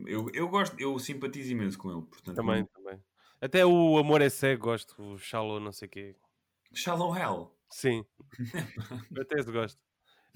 Eu, 0.06 0.30
eu 0.32 0.48
gosto, 0.48 0.78
eu 0.80 0.98
simpatizo 0.98 1.52
imenso 1.52 1.78
com 1.78 1.90
ele, 1.90 2.02
portanto. 2.02 2.36
Também, 2.36 2.60
não- 2.60 2.66
também. 2.66 3.02
Até 3.40 3.64
o 3.66 3.98
Amor 3.98 4.22
é 4.22 4.28
Cego, 4.30 4.64
gosto, 4.64 5.00
o 5.02 5.18
Shallow, 5.18 5.60
não 5.60 5.72
sei 5.72 5.86
o 5.86 5.90
quê. 5.90 6.16
Shallow 6.74 7.16
Hell. 7.16 7.52
Sim. 7.70 8.04
Até 9.18 9.40
esse 9.40 9.50
gosto. 9.52 9.78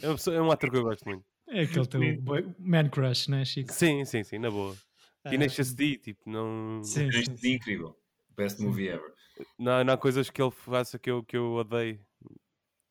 É, 0.02 0.06
uma 0.08 0.14
pessoa- 0.14 0.36
é 0.36 0.40
um 0.42 0.50
ator 0.50 0.70
que 0.70 0.76
eu 0.76 0.82
gosto 0.82 1.04
muito. 1.04 1.24
É 1.48 1.62
aquele 1.62 1.86
teu 1.86 2.20
boy- 2.22 2.54
man 2.58 2.88
crush, 2.88 3.28
né, 3.28 3.44
Chico? 3.44 3.72
Sim, 3.72 4.04
sim, 4.04 4.22
sim, 4.22 4.38
na 4.38 4.50
boa. 4.50 4.76
Ah, 5.24 5.30
Tenacious 5.30 5.74
D, 5.74 5.98
tipo, 5.98 6.28
não, 6.30 6.82
Sim, 6.84 7.08
É 7.08 7.12
sim, 7.12 7.36
sim. 7.36 7.52
incrível. 7.54 7.96
Best 8.36 8.58
Sim. 8.58 8.66
movie 8.66 8.88
ever. 8.88 9.12
não, 9.58 9.82
não 9.84 9.94
há 9.94 9.96
coisas 9.98 10.30
que 10.30 10.40
ele 10.40 10.50
faça 10.50 10.98
que 10.98 11.10
eu, 11.10 11.22
que 11.24 11.36
eu 11.36 11.52
odeio. 11.54 12.00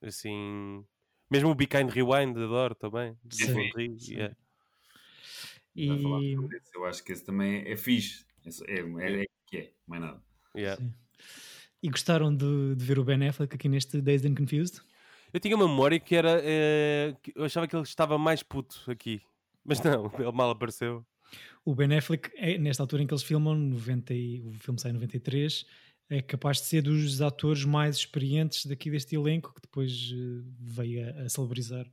Assim. 0.02 0.86
Mesmo 1.32 1.50
o 1.50 1.56
Be 1.56 1.68
Kind 1.68 1.90
Rewind, 1.90 2.38
adoro 2.38 2.76
também. 2.76 3.18
Sim, 3.30 3.70
sim. 3.98 3.98
yeah. 4.14 4.36
E. 5.76 5.88
Eu 6.74 6.86
acho 6.86 7.04
que 7.04 7.12
esse 7.12 7.24
também 7.24 7.64
é, 7.64 7.72
é 7.72 7.78
fixe. 7.78 8.26
É, 8.68 8.80
é, 8.80 8.80
é, 8.82 9.22
é 9.24 9.26
que 9.46 9.58
é, 9.58 9.72
mais 9.88 10.02
nada. 10.02 10.22
Yeah. 10.56 10.82
e 11.82 11.90
gostaram 11.90 12.36
de, 12.36 12.76
de 12.76 12.84
ver 12.84 12.98
o 13.00 13.04
Ben 13.04 13.28
Affleck 13.28 13.54
aqui 13.56 13.70
neste 13.70 14.02
Dazed 14.02 14.30
and 14.30 14.36
Confused? 14.36 14.82
Eu 15.32 15.40
tinha 15.40 15.56
uma 15.56 15.68
memória 15.68 16.00
que 16.00 16.16
era. 16.16 16.42
eh, 16.44 17.16
que 17.22 17.32
eu 17.36 17.44
achava 17.46 17.68
que 17.68 17.76
ele 17.76 17.84
estava 17.84 18.18
mais 18.18 18.42
puto 18.42 18.82
aqui. 18.90 19.22
Mas 19.64 19.80
não, 19.82 20.06
ele 20.18 20.32
mal 20.32 20.50
apareceu. 20.50 21.06
O 21.64 21.76
Ben 21.76 21.96
Affleck, 21.96 22.32
é, 22.36 22.58
nesta 22.58 22.82
altura 22.82 23.04
em 23.04 23.08
que 23.08 23.14
eles 23.14 23.24
filmam, 23.24 23.54
90 23.56 24.14
e- 24.14 24.42
o 24.42 24.54
filme 24.54 24.80
sai 24.80 24.90
em 24.90 24.96
93, 24.96 25.66
é 26.10 26.22
capaz 26.22 26.58
de 26.58 26.64
ser 26.66 26.82
dos 26.82 27.22
atores 27.22 27.64
mais 27.64 27.98
experientes 27.98 28.66
daqui 28.66 28.90
deste 28.90 29.16
elenco, 29.16 29.54
que 29.54 29.62
depois 29.62 30.12
eh, 30.12 30.42
veio 30.60 31.08
a, 31.08 31.22
a 31.22 31.30
celebrizar 31.30 31.86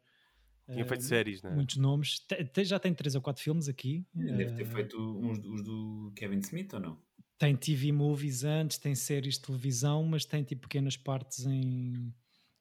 Tinha 0.73 0.85
feito 0.85 1.05
séries, 1.05 1.43
não 1.43 1.51
é? 1.51 1.55
muitos 1.55 1.77
nomes. 1.77 2.21
Te- 2.21 2.45
te- 2.45 2.65
já 2.65 2.79
tem 2.79 2.93
três 2.93 3.15
ou 3.15 3.23
quatro 3.23 3.43
filmes 3.43 3.69
aqui. 3.69 4.05
Deve 4.15 4.53
ter 4.57 4.63
eh, 4.63 4.67
feito 4.67 4.97
uns 5.19 5.39
os 5.45 5.63
do 5.63 6.13
Kevin 6.17 6.39
Smith 6.39 6.73
ou 6.75 6.81
não? 6.81 6.99
Tem 7.39 7.55
TV 7.55 7.93
movies 7.93 8.45
antes, 8.45 8.79
tem 8.79 8.95
séries 8.95 9.35
de 9.35 9.43
televisão, 9.43 10.03
mas 10.05 10.25
tem 10.25 10.43
tipo 10.43 10.63
pequenas 10.63 10.97
partes 10.97 11.45
em, 11.47 12.13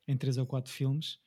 em 0.08 0.18
três 0.18 0.38
ou 0.38 0.46
quatro 0.46 0.72
filmes. 0.72 1.18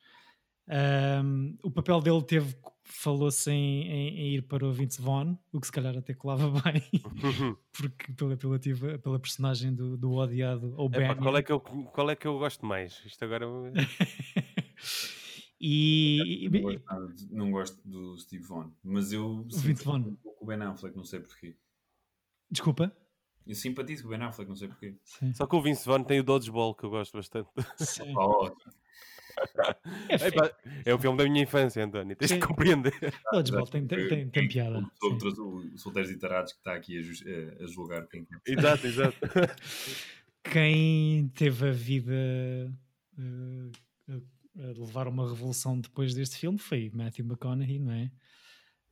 Ahm, 0.67 1.55
o 1.63 1.71
papel 1.71 1.99
dele 1.99 2.21
teve, 2.23 2.55
falou-se 2.83 3.49
em, 3.51 3.81
em- 3.87 4.17
em 4.19 4.35
ir 4.35 4.43
para 4.43 4.65
o 4.65 4.71
Vince 4.71 5.01
Vaughn, 5.01 5.35
o 5.51 5.59
que 5.59 5.65
se 5.65 5.71
calhar 5.71 5.97
até 5.97 6.13
colava 6.13 6.51
bem, 6.61 6.83
porque 7.71 8.13
pela, 8.13 8.37
pela, 8.37 8.59
pela 8.99 9.19
personagem 9.19 9.73
do, 9.73 9.97
do 9.97 10.13
odiado 10.13 10.75
ou 10.77 10.87
Epá, 10.93 11.15
qual, 11.15 11.35
é 11.37 11.41
que 11.41 11.51
eu, 11.51 11.59
qual 11.59 12.09
é 12.11 12.15
que 12.15 12.27
eu 12.27 12.37
gosto 12.37 12.63
mais? 12.65 13.01
Isto 13.03 13.25
agora. 13.25 13.47
e, 15.59 16.49
Não 16.49 16.61
gosto, 16.61 16.85
nada 16.85 17.15
não 17.31 17.51
gosto 17.51 17.81
do 17.87 18.17
Steve 18.17 18.43
Vaughn, 18.45 18.69
mas 18.83 19.11
eu 19.11 19.45
simpatizo 19.49 19.91
um 19.93 20.15
com 20.15 20.35
o 20.41 20.45
Ben 20.45 20.61
Affleck, 20.61 20.95
não 20.95 21.03
sei 21.03 21.19
porquê. 21.19 21.55
desculpa. 22.49 22.95
Eu 23.47 23.55
simpatizo 23.55 24.03
com 24.03 24.09
o 24.09 24.11
Ben 24.11 24.21
Affleck, 24.25 24.47
não 24.49 24.55
sei 24.55 24.67
porquê. 24.67 24.95
Sim, 25.03 25.33
Só 25.33 25.45
que 25.47 25.55
o 25.55 25.61
Vince 25.61 25.85
Vaughn 25.85 26.03
tem 26.03 26.19
o 26.19 26.23
Dodgeball, 26.23 26.75
que 26.75 26.83
eu 26.85 26.89
gosto 26.89 27.17
bastante. 27.17 27.49
sim. 27.77 28.13
Pá, 28.13 28.21
ótimo. 28.25 28.73
É 30.09 30.17
feio. 30.17 30.33
Epá, 30.33 30.51
é 30.85 30.93
um 30.95 30.99
filme 30.99 31.17
da 31.17 31.23
minha 31.23 31.43
infância, 31.43 31.83
António. 31.83 32.13
Tens 32.15 32.27
Sim. 32.29 32.39
de 32.39 32.45
compreender. 32.45 32.93
Dodgeball 33.31 33.67
tem, 33.67 33.87
tem, 33.87 34.07
tem, 34.09 34.29
tem 34.29 34.47
piada. 34.49 34.79
Uma 34.79 34.89
pessoa 34.89 35.13
que 35.13 35.19
trouxe 35.19 35.39
o 35.41 35.77
Solteiros 35.77 36.11
e 36.11 36.17
Tarados 36.17 36.51
que 36.51 36.59
está 36.59 36.73
aqui 36.75 36.97
a, 36.97 37.01
ju- 37.01 37.23
a- 37.63 37.67
julgar 37.67 38.05
quem 38.07 38.25
quer. 38.25 38.39
exato, 38.45 38.85
exato. 38.87 39.17
quem 40.43 41.29
teve 41.29 41.69
a 41.69 41.71
vida 41.71 42.13
eh, 43.17 44.19
a 44.57 44.79
levar 44.79 45.07
uma 45.07 45.27
revolução 45.27 45.79
depois 45.79 46.13
deste 46.13 46.37
filme 46.37 46.57
foi 46.57 46.89
Matthew 46.93 47.25
McConaughey, 47.25 47.79
não 47.79 47.93
é? 47.93 48.11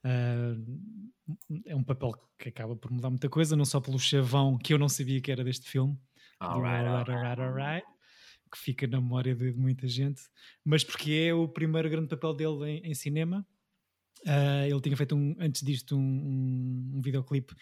Ah, 0.03 0.55
é 1.65 1.75
um 1.75 1.83
papel 1.83 2.13
que 2.37 2.49
acaba 2.49 2.75
por 2.75 2.91
mudar 2.91 3.09
muita 3.09 3.29
coisa, 3.29 3.55
não 3.55 3.65
só 3.65 3.79
pelo 3.79 3.99
chavão 3.99 4.57
que 4.57 4.73
eu 4.73 4.77
não 4.77 4.87
sabia 4.87 5.19
que 5.19 5.31
era 5.31 5.43
deste 5.43 5.69
filme, 5.69 5.93
do 6.39 6.45
Alright, 6.45 6.87
Alright, 6.87 7.11
Alright, 7.11 7.41
Alright, 7.41 7.87
que 8.51 8.57
fica 8.57 8.87
na 8.87 9.01
memória 9.01 9.35
de, 9.35 9.51
muita 9.53 9.87
gente, 9.87 10.21
mas 10.63 10.83
porque 10.83 11.11
é 11.11 11.33
o 11.33 11.47
primeiro 11.47 11.89
grande 11.89 12.07
papel 12.07 12.33
dele 12.33 12.69
em, 12.69 12.91
em 12.91 12.93
cinema. 12.93 13.45
Ah, 14.25 14.67
ele 14.67 14.81
tinha 14.81 14.95
feito 14.95 15.15
um, 15.15 15.35
antes 15.39 15.61
disto 15.61 15.97
um, 15.97 15.99
um, 15.99 16.91
um 16.95 17.01
videoclipe 17.01 17.53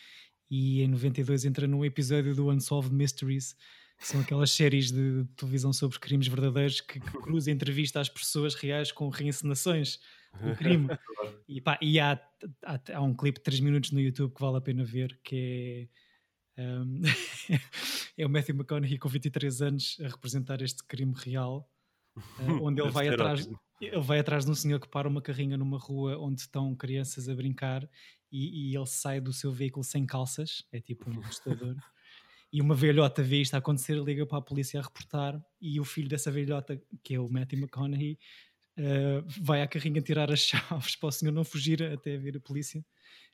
e 0.50 0.82
em 0.82 0.88
92 0.88 1.46
entra 1.46 1.68
num 1.68 1.84
episódio 1.84 2.36
do 2.36 2.50
Unsolved 2.50 2.94
Mysteries, 2.94 3.56
são 3.98 4.22
aquelas 4.22 4.52
séries 4.52 4.92
de 4.92 5.26
televisão 5.36 5.72
sobre 5.74 6.00
crimes 6.00 6.28
verdadeiros 6.28 6.82
que, 6.82 7.00
que 7.00 7.12
cruza 7.12 7.50
entrevista 7.50 8.00
às 8.00 8.10
pessoas 8.10 8.54
reais 8.56 8.92
com 8.92 9.10
reencenações 9.10 10.00
do 10.42 10.56
crime. 10.56 10.88
E, 11.48 11.62
pá, 11.62 11.78
e 11.82 12.00
há, 12.00 12.20
há, 12.64 12.80
há 12.96 13.02
um 13.02 13.14
clipe 13.16 13.40
de 13.40 13.44
3 13.44 13.60
minutos 13.60 13.92
no 13.92 14.00
YouTube 14.00 14.34
que 14.34 14.42
vale 14.42 14.58
a 14.58 14.62
pena 14.62 14.84
ver, 14.84 15.20
que 15.24 15.88
é, 16.58 16.64
um, 16.64 17.02
é 18.18 18.26
o 18.26 18.30
Matthew 18.30 18.56
McConaughey 18.56 18.98
com 18.98 19.10
23 19.10 19.62
anos 19.62 19.98
a 20.04 20.08
representar 20.08 20.62
este 20.62 20.84
crime 20.84 21.14
real, 21.16 21.70
uh, 22.18 22.64
onde 22.64 22.82
ele 22.82 22.92
vai, 22.92 23.08
atrás, 23.10 23.48
ele 23.82 24.02
vai 24.02 24.20
atrás 24.20 24.46
de 24.46 24.52
um 24.52 24.56
senhor 24.56 24.80
que 24.80 24.88
para 24.88 25.08
uma 25.08 25.22
carrinha 25.22 25.58
numa 25.58 25.78
rua 25.78 26.18
onde 26.18 26.42
estão 26.42 26.76
crianças 26.76 27.28
a 27.28 27.36
brincar 27.36 27.88
e, 28.32 28.72
e 28.72 28.76
ele 28.76 28.88
sai 28.88 29.20
do 29.20 29.34
seu 29.34 29.52
veículo 29.52 29.84
sem 29.84 30.06
calças, 30.06 30.66
é 30.72 30.80
tipo 30.80 31.10
um 31.10 31.20
assustador. 31.22 31.76
E 32.56 32.62
uma 32.62 32.74
velhota 32.74 33.22
vê 33.22 33.42
isto 33.42 33.54
a 33.54 33.58
acontecer, 33.58 34.02
liga 34.02 34.26
para 34.26 34.38
a 34.38 34.42
polícia 34.42 34.80
a 34.80 34.84
reportar, 34.84 35.38
e 35.60 35.78
o 35.78 35.84
filho 35.84 36.08
dessa 36.08 36.32
velhota, 36.32 36.82
que 37.04 37.14
é 37.14 37.20
o 37.20 37.28
Matthew 37.28 37.60
McConaughey, 37.60 38.18
uh, 38.80 39.28
vai 39.42 39.62
à 39.62 39.68
carrinha 39.68 40.02
tirar 40.02 40.32
as 40.32 40.40
chaves 40.48 40.96
para 40.96 41.10
o 41.10 41.12
senhor 41.12 41.34
não 41.34 41.44
fugir 41.44 41.84
até 41.84 42.16
vir 42.16 42.38
a 42.38 42.40
polícia. 42.40 42.82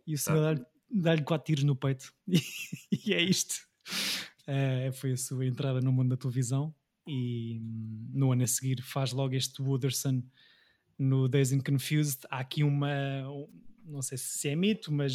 E 0.07 0.15
o 0.15 0.17
senhor 0.17 0.41
dá-lhe 0.41 0.65
dá-lhe 0.89 1.21
quatro 1.21 1.45
tiros 1.45 1.63
no 1.63 1.75
peito. 1.75 2.11
e 2.27 3.13
é 3.13 3.21
isto. 3.21 3.57
Uh, 4.47 4.91
foi 4.93 5.11
a 5.11 5.17
sua 5.17 5.45
entrada 5.45 5.79
no 5.81 5.91
mundo 5.91 6.09
da 6.09 6.17
televisão. 6.17 6.73
E 7.07 7.59
hum, 7.61 8.09
no 8.15 8.31
ano 8.31 8.41
a 8.41 8.47
seguir 8.47 8.81
faz 8.81 9.11
logo 9.11 9.35
este 9.35 9.61
Wooderson 9.61 10.23
no 10.97 11.27
Days 11.27 11.51
and 11.51 11.61
Confused. 11.61 12.21
Há 12.27 12.39
aqui 12.39 12.63
uma. 12.63 12.89
Não 13.85 14.01
sei 14.01 14.17
se 14.17 14.49
é 14.49 14.55
mito, 14.55 14.91
mas 14.91 15.13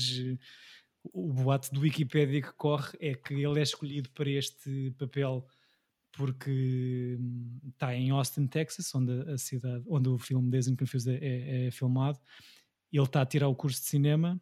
o 1.12 1.32
boato 1.32 1.72
do 1.72 1.80
Wikipedia 1.80 2.42
que 2.42 2.52
corre 2.52 2.96
é 3.00 3.14
que 3.14 3.34
ele 3.34 3.58
é 3.58 3.62
escolhido 3.62 4.10
para 4.10 4.30
este 4.30 4.92
papel 4.98 5.46
porque 6.16 7.18
hum, 7.20 7.60
está 7.68 7.94
em 7.94 8.10
Austin, 8.10 8.46
Texas, 8.46 8.92
onde 8.94 9.12
a 9.30 9.36
cidade, 9.36 9.84
onde 9.86 10.08
o 10.08 10.18
filme 10.18 10.50
Days 10.50 10.66
and 10.66 10.76
Confused 10.76 11.14
é, 11.14 11.18
é, 11.24 11.66
é 11.66 11.70
filmado. 11.70 12.18
Ele 12.92 13.04
está 13.04 13.20
a 13.20 13.26
tirar 13.26 13.48
o 13.48 13.54
curso 13.54 13.80
de 13.80 13.86
cinema 13.86 14.40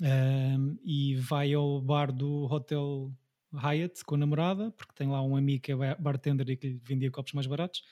um, 0.00 0.78
e 0.84 1.16
vai 1.16 1.52
ao 1.52 1.80
bar 1.80 2.12
do 2.12 2.44
Hotel 2.44 3.12
Hyatt 3.52 4.04
com 4.04 4.14
a 4.14 4.18
namorada, 4.18 4.70
porque 4.72 4.94
tem 4.94 5.08
lá 5.08 5.20
um 5.22 5.36
amigo 5.36 5.62
que 5.62 5.72
é 5.72 5.94
bartender 5.96 6.48
e 6.50 6.56
que 6.56 6.68
lhe 6.68 6.80
vendia 6.82 7.10
copos 7.10 7.32
mais 7.32 7.46
baratos. 7.46 7.82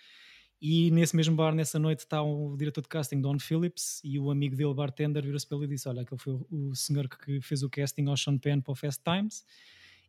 E 0.61 0.91
nesse 0.91 1.17
mesmo 1.17 1.35
bar, 1.35 1.55
nessa 1.55 1.79
noite, 1.79 2.01
está 2.01 2.23
o 2.23 2.55
diretor 2.55 2.83
de 2.83 2.89
casting, 2.89 3.21
Don 3.21 3.39
Phillips, 3.39 4.01
e 4.05 4.19
o 4.19 4.31
amigo 4.31 4.55
dele, 4.55 4.75
bartender, 4.75 5.23
virou-se 5.25 5.47
para 5.47 5.57
ele 5.57 5.67
e 5.67 5.69
disse: 5.71 5.89
Olha, 5.89 6.03
aquele 6.03 6.21
foi 6.21 6.39
o 6.51 6.75
senhor 6.75 7.09
que 7.09 7.41
fez 7.41 7.63
o 7.63 7.71
casting 7.71 8.07
ao 8.09 8.17
Sean 8.17 8.37
Penn 8.37 8.61
para 8.61 8.73
o 8.73 8.75
Fast 8.75 9.03
Times. 9.03 9.45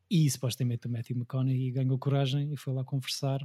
E 0.09 0.29
supostamente 0.29 0.87
o 0.87 0.89
Matthew 0.89 1.15
McConaughey 1.15 1.71
ganhou 1.71 1.97
coragem 1.97 2.51
e 2.51 2.57
foi 2.57 2.73
lá 2.73 2.83
conversar. 2.83 3.41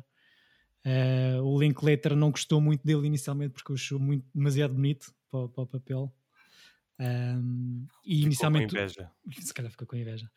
Uh, 0.85 1.43
o 1.43 1.61
Linklater 1.61 2.17
não 2.17 2.31
gostou 2.31 2.61
muito 2.61 2.85
dele 2.85 3.07
inicialmente 3.07 3.53
porque 3.53 3.71
o 3.71 3.75
achou 3.75 4.01
muito, 4.01 4.25
demasiado 4.35 4.75
bonito 4.75 5.15
para, 5.31 5.49
para 5.49 5.63
o 5.63 5.67
papel. 5.67 6.13
Um, 6.99 7.87
e 8.05 8.15
Ficou 8.15 8.27
inicialmente. 8.27 8.75
Com 8.75 8.81
inveja. 8.81 9.11
Se 9.41 9.53
calhar 9.53 9.71
ficou 9.71 9.87
com 9.87 9.97
inveja. 9.97 10.31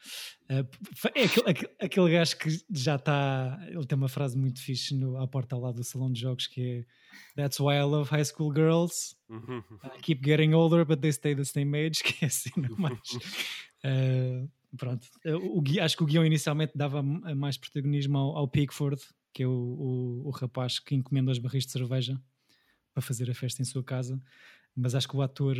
Uh, 0.50 0.68
é 1.16 1.24
aquele, 1.24 1.50
aquele, 1.50 1.74
aquele 1.80 2.12
gajo 2.12 2.38
que 2.38 2.50
já 2.70 2.96
está. 2.96 3.60
Ele 3.68 3.86
tem 3.86 3.98
uma 3.98 4.10
frase 4.10 4.38
muito 4.38 4.62
fixe 4.62 4.94
no, 4.94 5.18
à 5.18 5.28
porta 5.28 5.58
lá 5.58 5.72
do 5.72 5.84
salão 5.84 6.12
de 6.12 6.20
jogos 6.20 6.48
que 6.48 6.62
é 6.62 6.86
That's 7.36 7.60
why 7.60 7.76
I 7.76 7.84
love 7.84 8.10
high 8.10 8.26
school 8.26 8.54
girls. 8.54 9.16
Uhum. 9.30 9.64
I 9.84 10.02
keep 10.02 10.24
getting 10.24 10.54
older, 10.54 10.86
but 10.86 11.02
they 11.02 11.12
stay 11.12 11.36
the 11.36 11.46
same 11.46 11.76
age. 11.78 12.04
Que 12.10 12.26
é 12.26 12.28
assim, 12.28 12.52
não 12.58 12.76
mais. 12.76 13.00
Uh, 13.84 14.50
pronto. 14.78 15.08
O, 15.26 15.60
o, 15.60 15.82
acho 15.82 15.96
que 15.96 16.04
o 16.04 16.06
guião 16.06 16.26
inicialmente 16.26 16.74
dava 16.76 17.02
mais 17.02 17.58
protagonismo 17.58 18.18
ao, 18.18 18.38
ao 18.38 18.48
Pickford, 18.48 19.02
que 19.34 19.44
é 19.44 19.48
o, 19.48 19.52
o, 19.52 20.28
o 20.28 20.30
rapaz 20.32 20.80
que 20.80 20.96
encomenda 20.96 21.32
os 21.32 21.40
barris 21.40 21.66
de 21.66 21.72
cerveja 21.72 22.20
para 22.94 23.02
fazer 23.02 23.30
a 23.30 23.34
festa 23.34 23.62
em 23.62 23.66
sua 23.66 23.84
casa. 23.84 24.22
Mas 24.76 24.96
acho 24.96 25.08
que 25.08 25.16
o 25.16 25.22
ator 25.22 25.56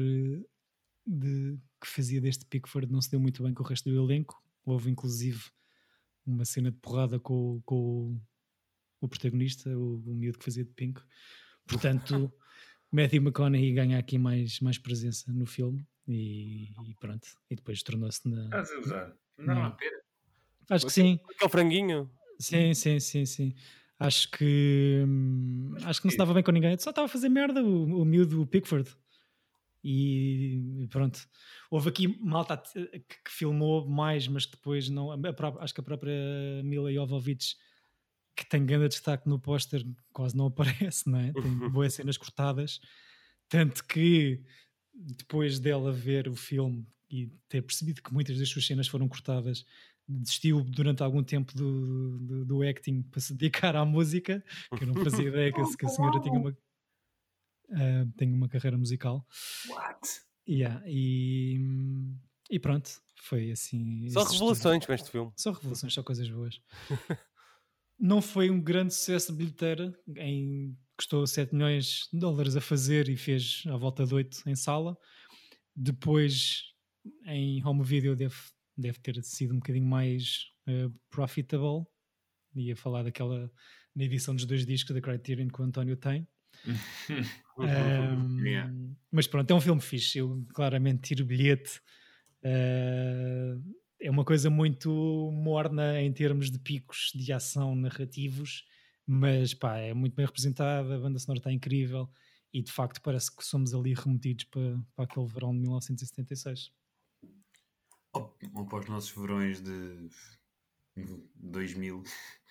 de, 1.10 1.58
que 1.82 1.88
fazia 1.88 2.22
deste 2.22 2.46
Pickford 2.46 2.92
não 2.92 3.02
se 3.02 3.10
deu 3.10 3.20
muito 3.20 3.42
bem 3.42 3.54
com 3.54 3.64
o 3.64 3.66
resto 3.66 3.90
do 3.90 3.96
elenco. 3.96 4.42
Houve 4.64 4.92
inclusive 4.92 5.44
uma 6.26 6.46
cena 6.46 6.70
de 6.72 6.78
porrada 6.78 7.20
com, 7.20 7.60
com 7.66 7.76
o, 7.76 8.22
o 9.02 9.08
protagonista, 9.08 9.70
o, 9.70 9.96
o 10.06 10.14
miúdo 10.14 10.38
que 10.38 10.46
fazia 10.46 10.64
de 10.64 10.72
Pink. 10.72 11.02
Portanto, 11.66 12.32
Matthew 12.92 13.24
McConaughey 13.24 13.74
ganha 13.74 13.98
aqui 13.98 14.20
mais, 14.20 14.60
mais 14.60 14.78
presença 14.78 15.32
no 15.34 15.48
filme 15.48 15.86
e, 16.08 16.70
e 16.88 16.96
pronto. 17.00 17.28
E 17.50 17.56
depois 17.56 17.82
tornou-se 17.82 18.28
na. 18.30 18.44
Estás 18.44 18.72
a 18.72 18.80
usar? 18.80 19.18
Não, 19.38 19.64
há 19.64 19.72
pena. 19.72 19.98
Acho 20.70 20.86
que 20.86 20.94
sim. 20.94 21.20
Aquele 21.36 21.52
franguinho. 21.52 22.12
Sim, 22.40 22.74
sim, 22.76 23.00
sim, 23.00 23.26
sim. 23.26 23.56
Acho 23.98 24.30
que 24.32 25.04
hum, 25.06 25.74
acho 25.84 26.00
que 26.00 26.08
não 26.08 26.12
se 26.12 26.18
dava 26.18 26.34
bem 26.34 26.44
com 26.44 26.52
ninguém. 26.52 26.78
Só 26.78 26.92
estava 26.92 27.06
a 27.06 27.10
fazer 27.10 27.30
merda 27.30 27.64
o, 27.64 28.02
o 28.02 28.06
miúdo 28.06 28.42
o 28.42 28.46
Pickford. 28.46 28.96
E 29.84 30.88
pronto, 30.90 31.20
houve 31.72 31.90
aqui 31.90 32.08
malta 32.22 32.58
que, 32.58 33.00
que 33.00 33.32
filmou 33.32 33.88
mais, 33.88 34.28
mas 34.28 34.46
que 34.46 34.58
depois 34.58 34.90
não. 34.90 35.20
Própria, 35.34 35.64
acho 35.64 35.74
que 35.74 35.82
a 35.82 35.84
própria 35.84 36.14
Mila 36.64 36.92
Jovovich, 36.92 37.56
que 38.36 38.46
tem 38.46 38.66
grande 38.66 38.90
destaque 38.90 39.28
no 39.30 39.40
póster, 39.40 39.86
quase 40.12 40.36
não 40.36 40.48
aparece, 40.48 41.10
não 41.10 41.20
é? 41.20 41.32
Tem 41.32 41.70
boas 41.70 41.94
cenas 41.94 42.18
cortadas. 42.18 42.80
Tanto 43.48 43.84
que 43.86 44.44
depois 44.94 45.60
dela 45.60 45.92
ver 45.92 46.28
o 46.28 46.36
filme 46.36 46.86
e 47.10 47.28
ter 47.48 47.62
percebido 47.62 48.02
que 48.04 48.14
muitas 48.14 48.38
das 48.38 48.50
suas 48.50 48.66
cenas 48.66 48.88
foram 48.88 49.08
cortadas, 49.08 49.66
desistiu 50.08 50.64
durante 50.64 51.02
algum 51.02 51.24
tempo 51.24 51.54
do, 51.56 52.20
do, 52.20 52.46
do 52.46 52.64
acting 52.64 53.02
para 53.04 53.22
se 53.22 53.34
dedicar 53.34 53.76
à 53.76 53.86
música, 53.86 54.44
que 54.78 54.84
eu 54.84 54.88
não 54.88 55.04
fazia 55.04 55.28
ideia 55.30 55.52
que, 55.52 55.78
que 55.78 55.86
a 55.86 55.90
senhora 55.90 56.20
tinha 56.20 56.38
uma 56.38 56.56
Uh, 57.70 58.12
tenho 58.18 58.36
uma 58.36 58.50
carreira 58.50 58.78
musical. 58.78 59.26
What? 59.70 60.00
Yeah, 60.48 60.82
e, 60.88 61.60
e 62.50 62.60
pronto, 62.60 62.90
foi 63.22 63.52
assim. 63.52 64.10
Só 64.10 64.24
revelações 64.24 64.86
com 64.86 64.94
este 64.94 65.12
filme. 65.12 65.32
Só 65.36 65.52
revelações, 65.52 65.94
só 65.94 66.02
coisas 66.02 66.30
boas. 66.30 66.60
não 68.00 68.22
foi 68.22 68.50
um 68.50 68.60
grande 68.60 68.94
sucesso 68.94 69.32
de 69.32 69.38
bilheteira, 69.38 69.94
em, 70.18 70.76
custou 70.98 71.28
7 71.28 71.54
milhões 71.54 72.10
de 72.12 72.20
dólares 72.20 72.56
a 72.56 72.62
fazer 72.62 73.10
e 73.10 73.16
fez 73.16 73.64
à 73.68 73.78
volta 73.78 74.06
de 74.06 74.16
8 74.16 74.50
em 74.50 74.56
sala. 74.56 74.98
Depois, 75.76 76.64
em 77.26 77.64
home 77.64 77.84
video, 77.84 78.16
deve, 78.16 78.36
deve 78.76 78.98
ter 79.00 79.24
sido 79.24 79.54
um 79.54 79.58
bocadinho 79.58 79.86
mais 79.86 80.46
uh, 80.68 80.92
profitable. 81.12 81.86
Ia 82.56 82.76
falar 82.76 83.04
daquela 83.04 83.52
na 83.96 84.04
edição 84.04 84.36
dos 84.36 84.46
dois 84.46 84.66
discos 84.66 84.96
da 84.96 85.02
Criterion 85.02 85.48
que 85.48 85.62
o 85.62 85.66
António 85.66 85.96
tem 85.96 86.28
um, 87.58 88.40
yeah. 88.46 88.72
Mas 89.12 89.28
pronto, 89.28 89.50
é 89.52 89.54
um 89.54 89.62
filme 89.62 89.82
fixe. 89.82 90.20
Eu 90.20 90.46
claramente 90.54 91.02
tiro 91.02 91.26
bilhete. 91.26 91.82
Uh, 92.44 93.62
é 94.02 94.10
uma 94.10 94.24
coisa 94.24 94.50
muito 94.50 94.90
morna 95.34 96.02
em 96.02 96.12
termos 96.12 96.50
de 96.50 96.58
picos 96.58 97.12
de 97.14 97.34
ação 97.34 97.76
narrativos, 97.76 98.66
mas 99.06 99.54
pá, 99.54 99.78
é 99.78 99.94
muito 99.94 100.16
bem 100.16 100.26
representada. 100.26 100.96
A 100.96 101.00
banda 101.00 101.20
sonora 101.20 101.40
está 101.40 101.52
incrível 101.52 102.10
e 102.54 102.62
de 102.62 102.72
facto 102.72 103.02
parece 103.02 103.36
que 103.36 103.44
somos 103.44 103.74
ali 103.74 103.94
remetidos 103.94 104.46
para, 104.46 104.80
para 104.96 105.06
aquele 105.06 105.28
verão 105.28 105.54
de 105.54 105.60
1976. 105.60 106.72
Ou, 108.14 108.38
ou 108.56 108.66
para 108.66 108.80
os 108.80 108.88
nossos 108.88 109.12
verões 109.12 109.62
de 109.62 110.10
2000. 111.36 112.04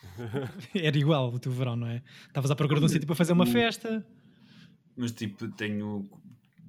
Era 0.74 0.98
igual 0.98 1.32
o 1.32 1.38
teu 1.38 1.52
verão, 1.52 1.76
não 1.76 1.86
é? 1.86 2.02
Estavas 2.26 2.50
à 2.50 2.56
procura 2.56 2.80
de 2.80 2.86
um 2.86 2.88
sítio 2.88 3.06
para 3.06 3.16
fazer 3.16 3.32
uma 3.32 3.46
festa. 3.46 4.06
Mas 4.96 5.12
tipo, 5.12 5.48
tenho. 5.52 6.08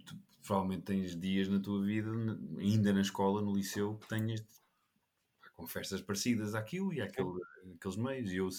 Tu, 0.05 0.15
provavelmente 0.45 0.83
tens 0.83 1.15
dias 1.15 1.47
na 1.47 1.59
tua 1.59 1.83
vida, 1.83 2.09
ainda 2.57 2.93
na 2.93 3.01
escola, 3.01 3.41
no 3.41 3.55
liceu, 3.55 3.95
que 3.95 4.07
tenhas 4.07 4.43
com 5.53 5.67
festas 5.67 6.01
parecidas 6.01 6.55
àquilo 6.55 6.93
e 6.93 7.01
àquele, 7.01 7.29
àqueles 7.75 7.97
meios. 7.97 8.31
E 8.31 8.37
eu, 8.37 8.49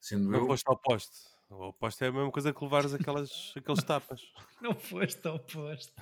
sendo 0.00 0.30
não 0.30 0.40
eu. 0.40 0.46
foste 0.46 0.64
ao 0.66 0.78
poste. 0.78 1.36
O 1.48 1.72
poste 1.72 2.02
é 2.04 2.08
a 2.08 2.12
mesma 2.12 2.30
coisa 2.32 2.52
que 2.52 2.64
levares 2.64 2.92
aquelas, 2.92 3.52
aqueles 3.56 3.84
tapas. 3.84 4.20
Não 4.60 4.74
foste 4.74 5.28
ao 5.28 5.38
poste. 5.38 5.92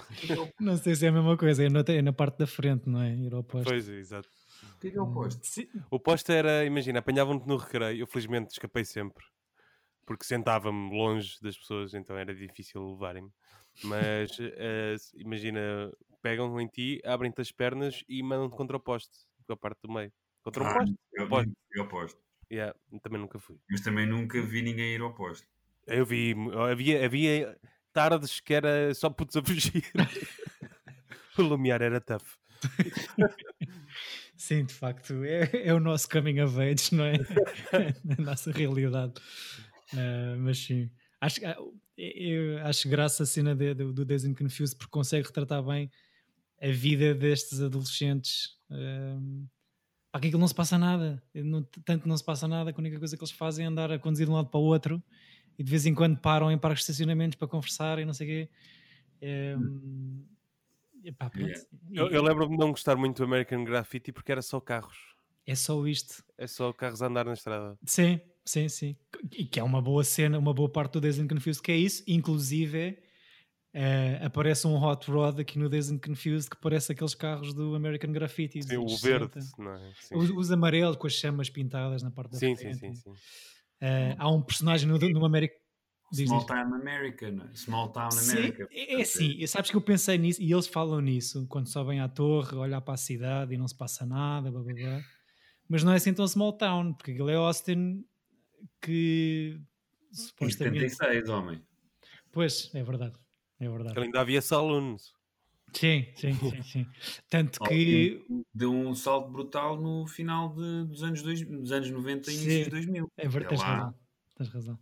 não 0.59 0.77
sei 0.77 0.95
se 0.95 1.05
é 1.05 1.09
a 1.09 1.13
mesma 1.13 1.37
coisa, 1.37 1.65
é 1.65 1.69
na, 1.69 1.85
é 1.87 2.01
na 2.01 2.13
parte 2.13 2.39
da 2.39 2.47
frente, 2.47 2.89
não 2.89 3.03
é? 3.03 3.15
Ir 3.15 3.35
ao 3.35 3.43
poste. 3.43 3.69
Pois, 3.69 3.89
exato. 3.89 4.29
O 4.77 4.81
que 4.81 4.89
é, 4.89 4.91
que 4.91 4.99
é 4.99 5.01
o 5.01 5.13
poste? 5.13 5.69
O 5.91 5.99
poste 6.01 6.33
era, 6.33 6.65
imagina, 6.65 6.99
apanhavam-te 6.99 7.47
no 7.47 7.57
recreio. 7.57 8.01
Eu 8.01 8.07
felizmente 8.07 8.53
escapei 8.53 8.85
sempre 8.85 9.25
porque 10.07 10.25
sentava-me 10.25 10.91
longe 10.97 11.39
das 11.41 11.57
pessoas, 11.57 11.95
então 11.95 12.17
era 12.17 12.35
difícil 12.35 12.93
levarem-me. 12.93 13.31
Mas 13.83 14.31
uh, 14.39 15.17
imagina, 15.17 15.93
pegam 16.23 16.61
em 16.61 16.67
ti, 16.69 17.01
abrem-te 17.05 17.41
as 17.41 17.51
pernas 17.51 18.05
e 18.09 18.23
mandam-te 18.23 18.57
contra 18.57 18.77
o 18.77 18.81
poste, 18.81 19.11
com 19.47 19.53
a 19.53 19.57
parte 19.57 19.81
do 19.83 19.93
meio. 19.93 20.13
Contra 20.43 20.63
o 20.63 20.67
Ah, 20.67 20.75
poste? 20.75 20.95
eu, 21.15 21.29
poste. 21.29 21.53
eu 21.73 21.83
ao 21.83 21.89
poste. 21.89 22.21
Yeah, 22.53 22.79
também 23.03 23.21
nunca 23.21 23.39
fui. 23.39 23.59
Mas 23.71 23.81
também 23.81 24.07
nunca 24.07 24.41
vi 24.43 24.63
ninguém 24.63 24.95
ir 24.95 25.01
ao 25.01 25.15
poste. 25.15 25.47
Eu 25.87 26.05
vi, 26.05 26.35
havia, 26.71 27.05
havia 27.05 27.59
tardes 27.93 28.41
que 28.41 28.55
era 28.55 28.95
só 28.95 29.11
putos 29.11 29.37
a 29.37 29.43
fugir. 29.43 29.85
o 31.39 31.43
Lumiar 31.43 31.83
era 31.83 32.01
tough. 32.01 32.37
Sim, 34.37 34.65
de 34.65 34.75
facto, 34.75 35.25
é, 35.25 35.69
é 35.69 35.75
o 35.75 35.81
nosso 35.81 36.09
coming 36.09 36.41
of 36.41 36.61
age, 36.61 36.95
não 36.95 37.05
é? 37.05 37.15
a 38.19 38.23
nossa 38.23 38.51
realidade. 38.51 39.15
Uh, 39.93 40.37
mas 40.39 40.59
sim, 40.59 40.91
acho, 41.21 41.41
eu 41.97 42.59
acho 42.67 42.89
graça 42.89 43.23
a 43.23 43.27
cena 43.27 43.55
de, 43.55 43.75
do, 43.75 43.93
do 43.93 44.05
Days 44.05 44.25
and 44.25 44.35
Confused 44.35 44.77
porque 44.77 44.91
consegue 44.91 45.27
retratar 45.27 45.63
bem 45.63 45.91
a 46.61 46.69
vida 46.69 47.15
destes 47.15 47.61
adolescentes. 47.61 48.59
Para 50.11 50.19
aquilo 50.19 50.39
não 50.39 50.49
se 50.49 50.55
passa 50.55 50.77
nada, 50.79 51.23
não, 51.35 51.63
tanto 51.85 52.09
não 52.09 52.17
se 52.17 52.25
passa 52.25 52.49
nada 52.49 52.73
que 52.73 52.81
a 52.81 52.83
única 52.83 52.99
coisa 52.99 53.17
que 53.17 53.23
eles 53.23 53.33
fazem 53.33 53.65
é 53.65 53.69
andar 53.69 53.93
a 53.93 53.99
conduzir 53.99 54.27
de 54.27 54.33
um 54.33 54.35
lado 54.35 54.49
para 54.49 54.61
o 54.61 54.65
outro 54.65 55.03
e 55.59 55.63
de 55.63 55.71
vez 55.71 55.87
em 55.87 55.95
quando 55.95 56.19
param 56.19 56.51
em 56.51 56.59
parques 56.59 56.85
de 56.85 56.91
estacionamentos 56.91 57.37
para 57.37 57.47
conversar 57.47 57.99
e 57.99 58.05
não 58.05 58.13
sei 58.13 58.27
o 58.27 58.31
quê. 58.31 58.49
Um, 59.59 60.25
epá, 61.05 61.31
Yeah. 61.37 61.61
Eu, 61.91 62.09
eu 62.09 62.23
lembro-me 62.23 62.57
de 62.57 62.59
não 62.59 62.71
gostar 62.71 62.97
muito 62.97 63.19
do 63.19 63.25
American 63.25 63.65
Graffiti 63.65 64.13
porque 64.13 64.33
era 64.33 64.43
só 64.43 64.61
carros. 64.61 65.15
É 65.47 65.55
só 65.55 65.87
isto. 65.87 66.25
É 66.39 66.47
só 66.47 66.73
carros 66.73 67.03
a 67.03 67.07
andar 67.07 67.25
na 67.25 67.35
estrada. 67.35 67.79
Sim, 67.85 68.21
sim, 68.45 68.69
sim. 68.69 68.97
E 69.33 69.45
que 69.45 69.61
é 69.61 69.63
uma 69.63 69.83
boa 69.83 70.03
cena, 70.03 70.39
uma 70.39 70.55
boa 70.55 70.69
parte 70.71 70.93
do 70.95 71.01
Days 71.01 71.19
and 71.19 71.29
Confused, 71.29 71.63
que 71.63 71.71
é 71.71 71.77
isso. 71.77 72.03
Inclusive, 72.07 72.99
é, 73.73 74.21
aparece 74.23 74.67
um 74.67 74.83
hot 74.83 75.11
rod 75.11 75.41
aqui 75.41 75.59
no 75.59 75.69
Days 75.69 75.91
and 75.91 75.99
Confused 75.99 76.49
que 76.49 76.57
parece 76.57 76.93
aqueles 76.93 77.15
carros 77.15 77.53
do 77.53 77.75
American 77.75 78.13
Graffiti. 78.13 78.63
Sim, 78.63 78.77
o 78.79 78.87
verde, 78.97 79.35
60. 79.35 79.63
não 79.63 79.75
é? 79.75 79.93
Sim, 80.01 80.17
Os, 80.17 80.31
os 80.31 80.51
amarelos 80.51 80.97
com 80.97 81.07
as 81.07 81.13
chamas 81.13 81.51
pintadas 81.51 82.03
na 82.03 82.11
parte 82.11 82.33
da 82.33 82.39
sim, 82.39 82.55
sim, 82.55 82.63
frente. 82.63 82.79
sim, 82.79 82.95
sim. 82.95 83.13
É, 83.81 84.15
há 84.19 84.31
um 84.31 84.41
personagem 84.41 84.89
no, 84.89 84.97
no 84.99 85.25
American. 85.25 85.59
Diz, 86.15 86.29
Small 86.29 86.39
diz. 86.41 86.47
Town 86.47 86.75
America, 86.75 87.31
não 87.31 87.45
é? 87.47 87.55
Small 87.55 87.89
Town 87.93 88.11
Sim, 88.11 88.33
America. 88.33 88.69
é 88.71 88.95
é 88.95 89.03
assim, 89.03 89.35
e 89.39 89.49
sabes 89.49 89.71
que 89.71 89.77
eu 89.77 89.81
pensei 89.81 90.17
nisso 90.19 90.41
e 90.41 90.53
eles 90.53 90.67
falam 90.67 91.01
nisso 91.01 91.47
quando 91.49 91.69
sobem 91.69 92.01
à 92.01 92.09
torre, 92.09 92.57
olhar 92.57 92.81
para 92.81 92.95
a 92.95 92.97
cidade 92.97 93.55
e 93.55 93.59
não 93.59 93.67
se 93.67 93.75
passa 93.77 94.07
nada, 94.07 94.51
blá, 94.51 94.63
blá, 94.63 94.75
blá. 94.75 95.01
mas 95.69 95.83
não 95.83 95.93
é 95.93 95.97
assim 95.97 96.15
tão 96.15 96.27
small 96.29 96.53
town, 96.53 96.95
porque 96.95 97.13
aquilo 97.13 97.29
é 97.31 97.35
Austin 97.35 98.05
que 98.81 99.61
Em 100.11 100.15
supostamente. 100.15 100.91
76, 100.91 101.29
homem. 101.29 101.63
Pois, 102.33 102.71
é 102.75 102.83
verdade, 102.83 103.15
é 103.61 103.69
verdade. 103.69 103.99
Ainda 104.01 104.21
havia 104.21 104.41
saloons. 104.43 105.13
Sim, 105.73 106.07
sim, 106.15 106.35
sim, 106.35 106.63
sim. 106.63 106.87
Tanto 107.29 107.61
que 107.61 108.25
Deu 108.55 108.73
um 108.73 108.95
salto 108.95 109.29
brutal 109.31 109.81
no 109.81 110.07
final 110.07 110.55
de- 110.55 110.85
dos, 110.85 111.03
anos 111.03 111.21
dois, 111.23 111.45
dos 111.45 111.73
anos 111.73 111.91
90 111.91 112.31
e 112.31 112.35
Sim. 112.35 112.41
inícios 112.43 112.65
de 112.65 112.71
2000. 112.71 113.13
é 113.17 113.29
verdade, 113.29 113.55
É 113.55 113.57
tens 113.57 113.63
razão, 113.63 113.95
tens 114.37 114.49
razão. 114.51 114.79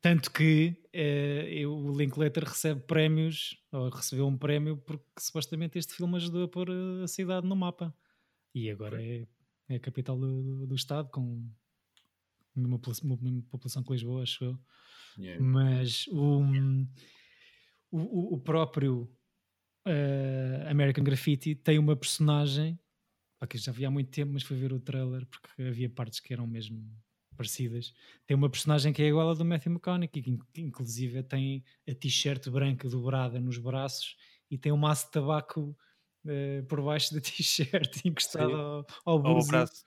Tanto 0.00 0.30
que 0.32 0.76
eh, 0.92 1.64
o 1.66 1.96
Linklater 1.96 2.44
recebe 2.44 2.80
prémios, 2.80 3.56
ou 3.70 3.88
recebeu 3.88 4.26
um 4.26 4.36
prémio, 4.36 4.76
porque 4.78 5.04
supostamente 5.18 5.78
este 5.78 5.94
filme 5.94 6.16
ajudou 6.16 6.44
a 6.44 6.48
pôr 6.48 6.68
a 7.02 7.06
cidade 7.06 7.46
no 7.46 7.54
mapa. 7.54 7.94
E 8.54 8.70
agora 8.70 9.02
é, 9.02 9.26
é, 9.68 9.76
a 9.76 9.80
capital 9.80 10.18
do, 10.18 10.66
do 10.66 10.74
Estado, 10.74 11.08
com 11.10 11.48
uma 12.54 12.78
população 12.78 13.82
que 13.82 13.92
Lisboa, 13.92 14.22
acho 14.22 14.44
eu. 14.44 14.58
Yeah. 15.18 15.42
Mas 15.42 16.06
o, 16.08 16.42
o, 17.90 18.34
o 18.34 18.40
próprio 18.40 19.10
uh, 19.86 20.68
American 20.68 21.04
Graffiti 21.04 21.54
tem 21.54 21.78
uma 21.78 21.96
personagem 21.96 22.78
que 23.48 23.58
já 23.58 23.72
vi 23.72 23.84
há 23.84 23.90
muito 23.90 24.10
tempo, 24.10 24.32
mas 24.32 24.42
fui 24.42 24.56
ver 24.56 24.72
o 24.72 24.80
trailer 24.80 25.26
porque 25.26 25.62
havia 25.62 25.90
partes 25.90 26.20
que 26.20 26.32
eram 26.32 26.46
mesmo 26.46 26.88
parecidas. 27.36 27.92
Tem 28.26 28.36
uma 28.36 28.48
personagem 28.48 28.92
que 28.92 29.02
é 29.02 29.06
igual 29.06 29.30
à 29.30 29.34
do 29.34 29.44
Matthew 29.44 29.72
McConaughey, 29.72 30.08
que 30.08 30.60
inclusive 30.60 31.22
tem 31.22 31.64
a 31.88 31.94
t-shirt 31.94 32.48
branca 32.48 32.88
dobrada 32.88 33.40
nos 33.40 33.58
braços 33.58 34.16
e 34.50 34.58
tem 34.58 34.72
um 34.72 34.76
maço 34.76 35.06
de 35.06 35.12
tabaco 35.12 35.76
uh, 36.24 36.66
por 36.66 36.82
baixo 36.82 37.14
da 37.14 37.20
t-shirt 37.22 38.04
encostado 38.04 38.86
ao, 39.04 39.26
ao 39.26 39.46
braço. 39.46 39.84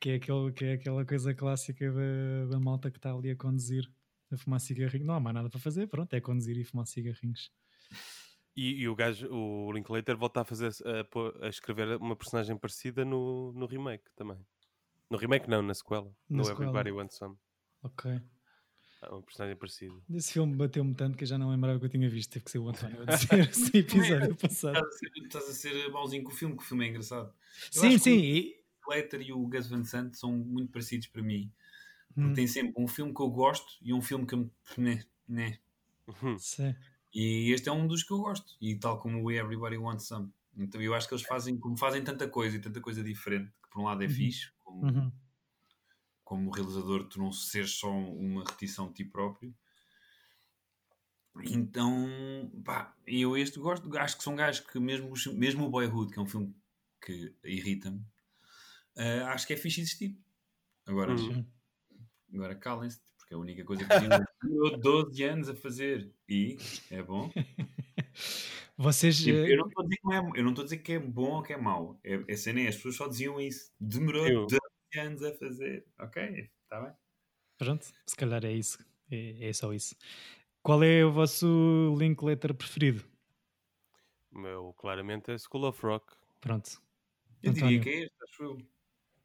Que 0.00 0.10
é, 0.10 0.14
aquele, 0.14 0.52
que 0.52 0.64
é 0.64 0.72
aquela 0.74 1.04
coisa 1.04 1.34
clássica 1.34 1.92
da, 1.92 2.46
da 2.50 2.60
malta 2.60 2.90
que 2.90 2.98
está 2.98 3.12
ali 3.12 3.30
a 3.30 3.36
conduzir, 3.36 3.90
a 4.30 4.36
fumar 4.36 4.60
cigarrinhos. 4.60 5.06
Não 5.06 5.14
há 5.14 5.20
mais 5.20 5.34
nada 5.34 5.50
para 5.50 5.58
fazer, 5.58 5.88
pronto, 5.88 6.12
é 6.14 6.20
conduzir 6.20 6.56
e 6.56 6.64
fumar 6.64 6.86
cigarrinhos. 6.86 7.50
E, 8.56 8.82
e, 8.82 8.88
o 8.88 8.94
gajo, 8.96 9.28
o 9.32 9.72
Linklater, 9.72 10.16
volta 10.16 10.40
a 10.40 10.44
fazer 10.44 10.72
a, 10.84 11.46
a, 11.46 11.48
escrever 11.48 11.96
uma 11.96 12.16
personagem 12.16 12.56
parecida 12.56 13.04
no, 13.04 13.52
no 13.52 13.66
remake 13.66 14.10
também. 14.16 14.38
No 15.10 15.16
remake 15.16 15.48
não, 15.48 15.62
na 15.62 15.74
sequela. 15.74 16.12
Na 16.28 16.38
no 16.38 16.44
sequela. 16.44 16.64
Everybody 16.64 16.92
Wants 16.92 17.16
Some. 17.16 17.36
Ok. 17.82 18.20
Ah, 19.00 19.14
uma 19.14 19.22
personagem 19.22 19.56
parecida. 19.56 19.94
Esse 20.10 20.32
filme 20.32 20.56
bateu-me 20.56 20.94
tanto 20.94 21.16
que 21.16 21.24
eu 21.24 21.28
já 21.28 21.38
não 21.38 21.50
lembrava 21.50 21.78
que 21.78 21.84
eu 21.84 21.88
tinha 21.88 22.08
visto. 22.10 22.32
Teve 22.32 22.44
que 22.44 22.50
ser 22.50 22.58
o 22.58 22.68
António 22.68 23.02
a 23.02 23.14
dizer 23.14 23.38
esse 23.48 23.78
episódio 23.78 24.34
passado. 24.36 24.76
Estás 24.76 24.94
a, 24.94 24.98
ser, 24.98 25.22
estás 25.22 25.48
a 25.48 25.52
ser 25.52 25.92
mauzinho 25.92 26.24
com 26.24 26.30
o 26.30 26.34
filme, 26.34 26.56
que 26.56 26.62
o 26.62 26.66
filme 26.66 26.86
é 26.86 26.88
engraçado. 26.88 27.32
Eu 27.74 27.80
sim, 27.80 27.98
sim. 27.98 28.18
O 28.18 28.90
Linklater 28.90 29.20
e 29.22 29.32
o 29.32 29.46
Gus 29.46 29.68
Van 29.68 29.84
Sant 29.84 30.14
são 30.14 30.32
muito 30.32 30.72
parecidos 30.72 31.06
para 31.06 31.22
mim. 31.22 31.52
Porque 32.12 32.28
hum. 32.28 32.34
tem 32.34 32.46
sempre 32.46 32.74
um 32.76 32.88
filme 32.88 33.14
que 33.14 33.22
eu 33.22 33.30
gosto 33.30 33.78
e 33.80 33.92
um 33.94 34.02
filme 34.02 34.26
que 34.26 34.34
me... 34.34 34.50
Né, 34.76 35.04
né. 35.28 35.58
Sim. 36.38 36.74
E 37.14 37.52
este 37.52 37.68
é 37.68 37.72
um 37.72 37.86
dos 37.86 38.02
que 38.02 38.12
eu 38.12 38.18
gosto. 38.18 38.56
E 38.60 38.74
tal 38.76 38.98
como 38.98 39.22
o 39.22 39.30
Everybody 39.30 39.78
Wants 39.78 40.06
Some. 40.06 40.32
Então 40.56 40.82
eu 40.82 40.92
acho 40.94 41.06
que 41.06 41.14
eles 41.14 41.24
fazem, 41.24 41.56
como 41.56 41.76
fazem 41.76 42.02
tanta 42.02 42.28
coisa 42.28 42.56
e 42.56 42.60
tanta 42.60 42.80
coisa 42.80 43.02
diferente, 43.02 43.52
que 43.62 43.70
por 43.70 43.80
um 43.80 43.84
lado 43.84 44.02
é 44.02 44.06
uhum. 44.06 44.12
fixe, 44.12 44.50
uhum. 44.82 45.12
como 46.24 46.50
realizador, 46.50 47.04
tu 47.08 47.18
não 47.18 47.32
seres 47.32 47.72
só 47.72 47.90
uma 47.90 48.42
repetição 48.44 48.88
de 48.88 48.94
ti 48.94 49.04
próprio. 49.04 49.54
Então, 51.44 52.50
pá, 52.64 52.94
eu 53.06 53.36
este 53.36 53.58
gosto, 53.58 53.96
acho 53.96 54.16
que 54.16 54.24
são 54.24 54.34
gajos 54.34 54.60
que 54.60 54.78
mesmo, 54.80 55.12
mesmo 55.34 55.66
o 55.66 55.70
Boyhood, 55.70 56.12
que 56.12 56.18
é 56.18 56.22
um 56.22 56.26
filme 56.26 56.54
que 57.00 57.34
irrita-me, 57.44 57.98
uh, 58.96 59.26
acho 59.26 59.46
que 59.46 59.52
é 59.52 59.56
fixe 59.56 59.80
existir. 59.80 60.18
Agora, 60.86 61.14
uhum. 61.14 61.46
agora 62.34 62.54
calem-se, 62.56 63.00
porque 63.16 63.34
é 63.34 63.36
a 63.36 63.40
única 63.40 63.64
coisa 63.64 63.84
que 63.84 64.48
eu 64.48 64.78
12 64.78 65.22
anos 65.24 65.48
a 65.48 65.54
fazer 65.54 66.10
e 66.28 66.58
é 66.90 67.02
bom. 67.02 67.30
Vocês. 68.76 69.18
Tipo, 69.18 69.38
eu 69.38 69.58
não 69.58 69.66
estou 69.66 69.84
a 69.84 69.88
dizer 69.88 70.00
que 70.00 70.12
é, 70.12 70.18
eu 70.18 70.44
não 70.44 70.50
estou 70.50 70.62
a 70.62 70.64
dizer 70.64 70.78
que 70.78 70.92
é 70.92 70.98
bom 71.00 71.32
ou 71.32 71.42
que 71.42 71.52
é 71.52 71.56
mau. 71.56 71.98
É, 72.04 72.22
é 72.28 72.36
cena, 72.36 72.68
as 72.68 72.76
pessoas 72.76 72.96
só 72.96 73.08
diziam 73.08 73.40
isso. 73.40 73.72
Demorou 73.78 74.26
eu. 74.26 74.46
12 74.46 74.56
anos 74.96 75.22
a 75.22 75.34
fazer. 75.34 75.86
Ok, 75.98 76.50
está 76.62 76.80
bem. 76.80 76.92
Pronto, 77.56 77.86
se 78.06 78.16
calhar 78.16 78.44
é 78.44 78.52
isso. 78.52 78.78
É, 79.10 79.48
é 79.48 79.52
só 79.52 79.72
isso. 79.72 79.96
Qual 80.62 80.82
é 80.82 81.04
o 81.04 81.12
vosso 81.12 81.94
Linklater 81.98 82.54
preferido? 82.54 83.04
O 84.30 84.38
meu, 84.38 84.72
claramente, 84.74 85.30
é 85.30 85.38
School 85.38 85.64
of 85.64 85.84
Rock. 85.84 86.14
Pronto. 86.40 86.80
Eu 87.42 87.52
António. 87.52 87.80
diria 87.80 87.80
que 87.80 87.88
é 87.88 88.04
este, 88.04 88.16
acho 88.22 88.42
eu. 88.42 88.58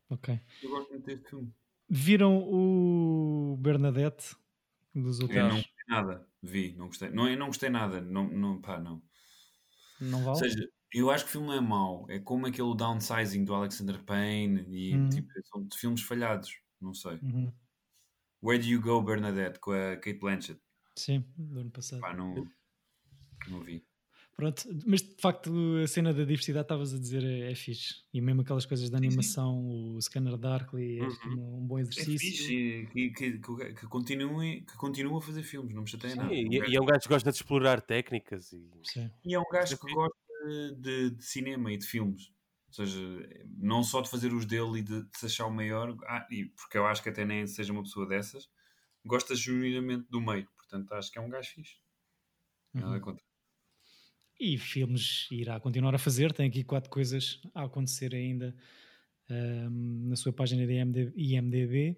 Ok. 0.09 0.39
Eu 0.61 0.70
gosto 0.70 0.89
muito 0.89 1.05
deste 1.05 1.30
filme. 1.30 1.53
Viram 1.89 2.38
o 2.38 3.57
Bernadette 3.57 4.36
dos 4.95 5.20
outros? 5.20 5.38
Eu 5.38 5.47
não 5.47 5.55
gostei 5.55 5.86
nada, 5.88 6.28
vi, 6.41 6.74
não 6.76 6.88
gostei. 6.88 7.09
Não, 7.09 7.30
eu 7.30 7.38
não 7.38 7.47
gostei 7.47 7.70
nada, 7.70 8.01
não, 8.01 8.28
não, 8.30 8.61
pá, 8.61 8.80
não. 8.80 9.01
Não 9.99 10.20
vale? 10.20 10.30
Ou 10.30 10.36
seja, 10.36 10.70
eu 10.94 11.10
acho 11.10 11.26
que 11.26 11.30
o 11.30 11.32
filme 11.34 11.48
não 11.48 11.54
é 11.54 11.62
mau, 11.62 12.06
é 12.10 12.20
como 12.20 12.46
aquele 12.46 12.76
downsizing 12.76 13.44
do 13.44 13.54
Alexander 13.54 14.02
Payne 14.04 14.66
e 14.70 14.96
uhum. 14.96 15.10
tipo, 15.10 15.30
são 15.46 15.68
filmes 15.76 16.02
falhados, 16.02 16.60
não 16.80 16.94
sei. 16.94 17.20
Uhum. 17.22 17.52
Where 18.41 18.62
Do 18.62 18.68
You 18.68 18.82
Go, 18.82 19.02
Bernadette, 19.02 19.60
com 19.60 19.72
a 19.72 19.96
Kate 19.96 20.20
Blanchett? 20.20 20.60
Sim, 20.96 21.26
do 21.36 21.60
ano 21.62 21.72
passado. 21.72 22.02
Pá, 22.02 22.14
não, 22.14 22.48
não 23.48 23.62
vi. 23.62 23.84
Pronto, 24.36 24.64
mas 24.88 25.02
de 25.02 25.16
facto 25.20 25.52
a 25.84 25.88
cena 25.88 26.12
da 26.12 26.24
diversidade 26.24 26.66
estavas 26.66 26.91
a 26.91 26.98
dizer 26.98 27.24
é, 27.24 27.52
é 27.52 27.56
fixe. 27.56 28.04
E 28.12 28.20
mesmo 28.20 28.41
aquelas 28.41 28.66
coisas 28.66 28.89
da 28.89 28.98
animação, 28.98 29.62
sim. 29.62 29.96
o 29.96 30.02
Scanner 30.02 30.38
Darkly 30.38 31.00
é 31.00 31.04
uhum. 31.04 31.60
um 31.60 31.68
bom 31.68 31.78
exercício. 31.78 32.16
É 32.16 32.18
fixe 32.18 32.89
que, 32.91 33.10
que, 33.12 33.74
que, 33.74 33.88
continue, 33.88 34.62
que 34.62 34.76
continue 34.76 35.18
a 35.18 35.22
fazer 35.22 35.44
filmes, 35.44 35.74
não 35.76 35.84
me 35.84 35.88
chateia 35.88 36.16
nada. 36.16 36.34
E, 36.34 36.48
e, 36.48 36.76
é 36.76 36.82
um 36.82 36.86
gajo 36.86 37.02
que 37.02 37.10
gosta 37.10 37.32
de 37.32 37.38
explorar 37.38 37.80
técnicas. 37.80 38.52
E, 38.54 38.68
sim. 38.84 39.10
e 39.24 39.36
é 39.36 39.39
um 39.39 39.46
gajo 39.52 39.78
que 39.78 39.94
gosta 39.94 40.18
de, 40.44 41.12
de, 41.12 41.24
cinema 41.24 41.72
e 41.72 41.78
de 41.78 41.86
filmes. 41.86 42.32
Ou 42.68 42.74
seja, 42.74 43.00
não 43.58 43.84
só 43.84 44.02
de 44.02 44.10
fazer 44.10 44.34
os 44.34 44.46
dele 44.46 44.80
e 44.80 44.82
de, 44.82 45.04
de 45.04 45.18
se 45.18 45.28
achar 45.28 45.46
o 45.46 45.54
maior, 45.54 45.96
ah, 46.08 46.28
e 46.32 46.46
porque 46.46 46.78
eu 46.78 46.86
acho 46.86 47.04
que 47.04 47.10
até 47.10 47.24
nem 47.24 47.46
seja 47.46 47.72
uma 47.72 47.84
pessoa 47.84 48.08
dessas, 48.08 48.50
gosta 49.06 49.36
genuinamente 49.36 50.10
do 50.10 50.20
meio. 50.20 50.48
Portanto, 50.56 50.91
acho 50.94 51.12
que 51.12 51.20
é 51.20 51.22
um 51.22 51.30
gajo 51.30 51.52
fixe. 51.52 51.76
Nada 52.74 52.96
uhum. 52.96 53.02
contra. 53.02 53.24
E 54.39 54.58
filmes 54.58 55.28
irá 55.32 55.60
continuar 55.60 55.94
a 55.94 56.00
fazer, 56.00 56.34
tem 56.34 56.48
aqui 56.48 56.64
quatro 56.64 56.89
coisas 56.89 57.39
a 57.54 57.64
acontecer 57.64 58.14
ainda 58.16 58.56
um, 59.30 60.10
na 60.10 60.16
sua 60.16 60.34
página 60.34 60.66
de 60.66 60.74
IMDB. 61.16 61.98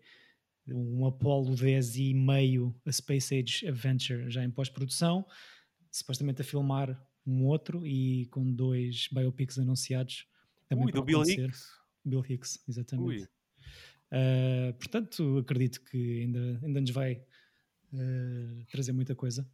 Um 0.67 1.05
Apollo 1.05 1.55
10 1.55 1.97
e 1.97 2.13
meio, 2.13 2.75
a 2.85 2.91
Space 2.91 3.33
Age 3.33 3.67
Adventure, 3.67 4.29
já 4.29 4.43
em 4.43 4.49
pós-produção, 4.49 5.25
supostamente 5.91 6.41
a 6.41 6.45
filmar 6.45 6.99
um 7.25 7.45
outro 7.45 7.85
e 7.85 8.27
com 8.27 8.51
dois 8.51 9.07
biopics 9.11 9.57
anunciados. 9.57 10.27
Também 10.67 10.85
Ui, 10.85 10.91
do 10.91 11.03
Bill 11.03 11.23
Hicks. 11.23 11.69
Bill 12.03 12.23
Hicks, 12.27 12.63
exatamente. 12.67 13.27
Uh, 14.11 14.73
portanto, 14.77 15.39
acredito 15.39 15.81
que 15.83 16.21
ainda, 16.21 16.59
ainda 16.63 16.81
nos 16.81 16.91
vai 16.91 17.21
uh, 17.93 18.65
trazer 18.71 18.91
muita 18.91 19.15
coisa. 19.15 19.47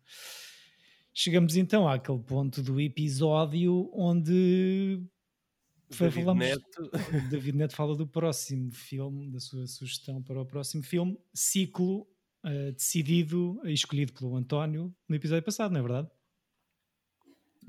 Chegamos 1.13 1.55
então 1.55 1.87
àquele 1.87 2.19
ponto 2.19 2.61
do 2.61 2.79
episódio 2.79 3.89
onde 3.93 5.01
David 5.89 6.23
falamos, 6.23 6.45
Neto. 6.45 6.91
David 7.29 7.57
Neto 7.57 7.75
fala 7.75 7.95
do 7.95 8.07
próximo 8.07 8.71
filme, 8.71 9.29
da 9.29 9.39
sua 9.39 9.67
sugestão 9.67 10.21
para 10.21 10.41
o 10.41 10.45
próximo 10.45 10.83
filme, 10.83 11.17
ciclo 11.33 12.07
uh, 12.45 12.71
decidido 12.71 13.59
e 13.65 13.73
escolhido 13.73 14.13
pelo 14.13 14.35
António 14.35 14.93
no 15.07 15.15
episódio 15.15 15.43
passado, 15.43 15.71
não 15.71 15.79
é 15.79 15.83
verdade? 15.83 16.09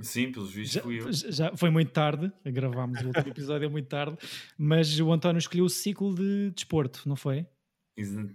Sim, 0.00 0.32
pelos 0.32 0.52
vistos 0.52 0.74
já, 0.74 0.82
fui 0.82 1.00
eu. 1.00 1.12
Já 1.12 1.56
foi 1.56 1.70
muito 1.70 1.90
tarde, 1.92 2.32
gravámos 2.44 3.00
o 3.02 3.06
último 3.08 3.28
episódio 3.28 3.66
é 3.66 3.68
muito 3.68 3.88
tarde, 3.88 4.16
mas 4.56 4.98
o 4.98 5.12
António 5.12 5.38
escolheu 5.38 5.64
o 5.64 5.70
ciclo 5.70 6.14
de 6.14 6.50
desporto, 6.50 7.08
não 7.08 7.16
foi? 7.16 7.46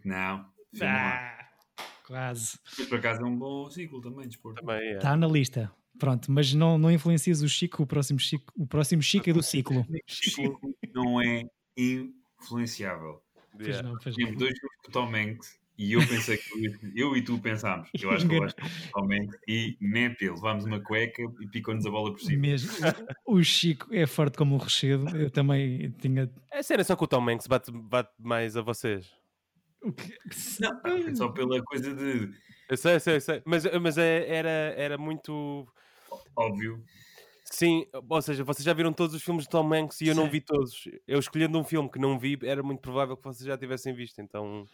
Não. 0.06 0.46
Ah, 0.82 1.38
Quase. 2.08 2.58
Mas 2.78 2.88
por 2.88 3.00
acaso 3.00 3.22
é 3.22 3.26
um 3.26 3.38
bom 3.38 3.70
ciclo 3.70 4.00
também, 4.00 4.28
desporto. 4.28 4.62
Também 4.62 4.94
é. 4.94 4.96
Está 4.96 5.18
na 5.18 5.28
lista. 5.28 5.70
Pronto, 6.00 6.32
mas 6.32 6.54
não, 6.54 6.78
não 6.78 6.90
influencias 6.90 7.42
o 7.42 7.50
Chico, 7.50 7.84
o 7.84 7.88
próximo 7.88 8.18
Chico, 8.18 8.54
o 8.56 8.66
próximo 8.66 9.02
Chico 9.02 9.30
é 9.30 9.34
do 9.34 9.44
ciclo. 9.44 9.86
Chico 10.08 10.74
não 10.94 11.22
é 11.22 11.44
influenciável. 11.76 13.22
Pois 13.52 13.82
não, 13.82 13.98
pois 13.98 14.16
Temos 14.16 14.38
dois 14.38 14.58
filmes 14.58 14.78
com 14.86 14.92
Tom 14.92 15.14
Hanks 15.14 15.60
e 15.78 15.94
eu 15.94 16.00
pensei 16.08 16.38
que 16.38 16.76
eu 16.96 17.16
e 17.16 17.22
tu 17.22 17.38
pensámos. 17.40 17.90
Eu 18.02 18.10
acho 18.12 18.28
que 18.28 18.36
eu 18.36 18.44
acho 18.44 18.56
que 18.56 18.92
Tom 18.92 19.14
Hanks 19.14 19.38
e 19.48 19.78
Nepe 19.80 20.30
levámos 20.30 20.66
uma 20.66 20.80
cueca 20.80 21.22
e 21.40 21.48
picou-nos 21.48 21.86
a 21.86 21.92
bola 21.92 22.12
por 22.12 22.20
cima. 22.20 22.42
Mesmo. 22.42 22.72
O 23.26 23.44
Chico 23.44 23.94
é 23.94 24.08
forte 24.08 24.38
como 24.38 24.56
o 24.56 24.58
Rochedo. 24.58 25.16
Eu 25.16 25.30
também 25.30 25.92
tinha. 26.00 26.32
É 26.52 26.64
sério, 26.64 26.84
só 26.84 26.96
que 26.96 27.04
o 27.04 27.08
Tom 27.08 27.30
Hanks 27.30 27.46
bate, 27.46 27.72
bate 27.72 28.12
mais 28.20 28.58
a 28.58 28.62
vocês. 28.62 29.12
Não, 30.60 30.98
é 30.98 31.16
só 31.16 31.30
pela 31.30 31.62
coisa 31.64 31.94
de. 31.94 32.32
Eu 32.70 32.78
sei, 32.78 33.00
sei, 33.00 33.20
sei. 33.20 33.42
Mas, 33.46 33.64
mas 33.80 33.98
é, 33.98 34.28
era, 34.28 34.50
era 34.76 34.98
muito. 34.98 35.68
Óbvio. 36.36 36.84
Sim, 37.50 37.86
ou 38.10 38.22
seja, 38.22 38.44
vocês 38.44 38.66
já 38.66 38.74
viram 38.74 38.92
todos 38.92 39.16
os 39.16 39.24
filmes 39.24 39.44
de 39.46 39.50
Tom 39.50 39.74
Hanks 39.74 40.02
e 40.02 40.08
eu 40.08 40.16
não 40.16 40.26
Sim. 40.26 40.30
vi 40.32 40.42
todos. 40.42 40.84
Eu 41.08 41.18
escolhendo 41.20 41.58
um 41.58 41.64
filme 41.64 41.90
que 41.90 41.98
não 41.98 42.20
vi, 42.20 42.38
era 42.44 42.62
muito 42.62 42.80
provável 42.82 43.16
que 43.16 43.24
vocês 43.24 43.48
já 43.48 43.58
tivessem 43.58 43.94
visto, 43.94 44.20
então 44.20 44.66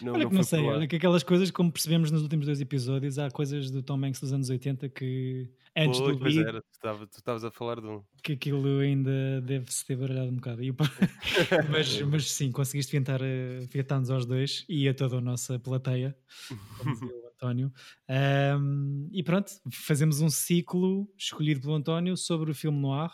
não, 0.00 0.12
Olha 0.14 0.22
não 0.24 0.30
que 0.30 0.36
não 0.36 0.44
foi 0.44 0.58
sei, 0.58 0.66
olha 0.68 0.86
que 0.86 0.96
aquelas 0.96 1.22
coisas, 1.24 1.50
como 1.50 1.72
percebemos 1.72 2.10
nos 2.10 2.22
últimos 2.22 2.46
dois 2.46 2.60
episódios, 2.60 3.18
há 3.18 3.30
coisas 3.30 3.70
do 3.70 3.82
Tom 3.82 4.04
Hanks 4.04 4.20
dos 4.20 4.32
anos 4.32 4.48
80 4.48 4.88
que 4.90 5.50
antes 5.76 5.98
Pois, 6.00 6.16
do 6.16 6.24
Big, 6.24 6.38
era, 6.40 6.60
tu 6.62 6.68
estava- 6.72 7.06
tu 7.06 7.16
estavas 7.18 7.44
a 7.44 7.50
falar 7.50 7.80
de 7.80 7.86
um. 7.88 8.02
que 8.22 8.32
aquilo 8.34 8.78
ainda 8.78 9.40
deve-se 9.40 9.84
ter 9.86 9.96
baralhado 9.96 10.30
um 10.30 10.36
bocado. 10.36 10.62
E 10.62 10.72
mas, 11.68 12.00
mas 12.02 12.30
sim, 12.30 12.52
conseguiste 12.52 12.92
pintar, 12.96 13.20
eh, 13.22 13.66
pintar-nos 13.72 14.08
aos 14.10 14.24
dois 14.24 14.64
e 14.68 14.88
a 14.88 14.94
toda 14.94 15.16
a 15.18 15.20
nossa 15.20 15.58
plateia, 15.58 16.16
António. 17.42 17.72
Ahm, 18.08 19.08
e 19.12 19.22
pronto, 19.22 19.50
fazemos 19.72 20.20
um 20.20 20.28
ciclo 20.30 21.08
escolhido 21.16 21.60
pelo 21.60 21.74
António 21.74 22.16
sobre 22.16 22.50
o 22.50 22.54
filme 22.54 22.78
Noir 22.80 23.10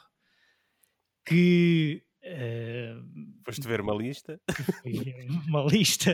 que. 1.24 2.02
eh, 2.22 2.94
Foste 3.44 3.68
ver 3.68 3.80
uma 3.80 3.94
lista. 3.94 4.40
uma 5.48 5.62
lista, 5.64 6.12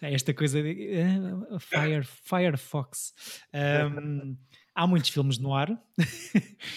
esta 0.00 0.34
coisa 0.34 0.62
de 0.62 0.88
eh, 0.94 1.58
Fire, 1.60 2.04
Firefox. 2.04 3.14
Ahm, 3.52 4.36
há 4.74 4.86
muitos 4.86 5.10
filmes 5.10 5.38
no 5.38 5.54
ar, 5.54 5.70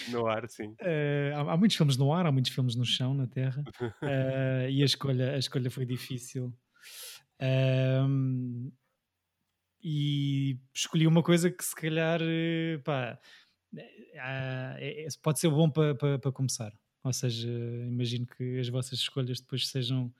No 0.06 0.26
ar, 0.26 0.48
sim. 0.48 0.76
eh, 0.80 1.32
há, 1.34 1.40
há 1.52 1.56
muitos 1.56 1.76
filmes 1.76 1.96
no 1.96 2.12
ar, 2.12 2.26
há 2.26 2.32
muitos 2.32 2.52
filmes 2.52 2.76
no 2.76 2.84
chão, 2.84 3.14
na 3.14 3.26
terra, 3.26 3.66
eh, 4.04 4.68
e 4.70 4.82
a 4.82 4.84
escolha, 4.84 5.34
a 5.34 5.38
escolha 5.38 5.70
foi 5.70 5.86
difícil. 5.86 6.54
Ahm, 7.40 8.70
e 9.88 10.58
escolhi 10.74 11.06
uma 11.06 11.22
coisa 11.22 11.50
que 11.50 11.64
se 11.64 11.74
calhar 11.76 12.20
eh, 12.22 12.78
pá, 12.84 13.20
eh, 13.76 14.18
ah, 14.20 14.76
é- 14.80 15.06
pode 15.22 15.40
ser 15.40 15.50
bom 15.50 15.70
para 15.70 15.94
pa, 15.94 16.18
pa 16.18 16.32
começar. 16.32 16.72
Ou 17.04 17.12
seja, 17.12 17.48
imagino 17.88 18.26
que 18.26 18.58
as 18.60 18.68
vossas 18.68 18.98
escolhas 19.00 19.40
depois 19.40 19.68
sejam 19.68 20.12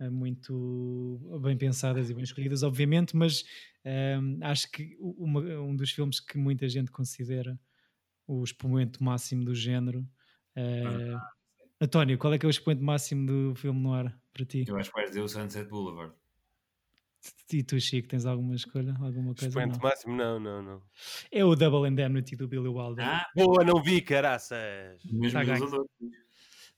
eh, 0.00 0.10
muito 0.10 1.20
bem 1.42 1.56
pensadas 1.58 2.10
e 2.10 2.14
bem 2.14 2.24
escolhidas, 2.24 2.62
obviamente, 2.62 3.16
mas 3.16 3.44
ehm, 3.84 4.38
acho 4.42 4.70
que 4.70 4.96
uma- 5.00 5.40
um 5.60 5.76
dos 5.76 5.90
filmes 5.90 6.20
que 6.20 6.38
muita 6.38 6.68
gente 6.68 6.90
considera 6.90 7.58
o 8.26 8.42
expoente 8.44 9.02
máximo 9.02 9.44
do 9.44 9.54
género. 9.54 10.06
eh, 10.56 11.16
António, 11.80 12.18
qual 12.18 12.32
é 12.34 12.38
que 12.38 12.46
é 12.46 12.48
o 12.48 12.50
expoente 12.50 12.82
máximo 12.82 13.26
do 13.26 13.54
filme 13.54 13.80
noir 13.80 14.14
para 14.32 14.44
ti? 14.44 14.64
Eu 14.66 14.76
acho 14.76 14.90
que 14.90 14.96
vais 14.96 15.10
dizer 15.10 15.22
o 15.22 15.28
Sunset 15.28 15.68
Boulevard. 15.68 16.14
E 17.52 17.62
tu, 17.62 17.80
Chico, 17.80 18.08
tens 18.08 18.26
alguma 18.26 18.54
escolha? 18.54 18.94
Alguma 19.00 19.34
coisa? 19.34 19.46
Expoente 19.48 19.78
Não. 19.78 19.88
máximo, 19.88 20.16
não, 20.16 20.38
não, 20.40 20.62
não. 20.62 20.82
É 21.32 21.44
o 21.44 21.54
Double 21.54 21.88
Indemnity 21.90 22.36
do 22.36 22.46
Billy 22.46 22.68
Wilder. 22.68 23.04
Ah, 23.06 23.26
Boa, 23.34 23.64
não 23.64 23.82
vi, 23.82 24.00
caraças! 24.00 25.02
mesmo 25.04 25.40
Tá. 25.44 25.82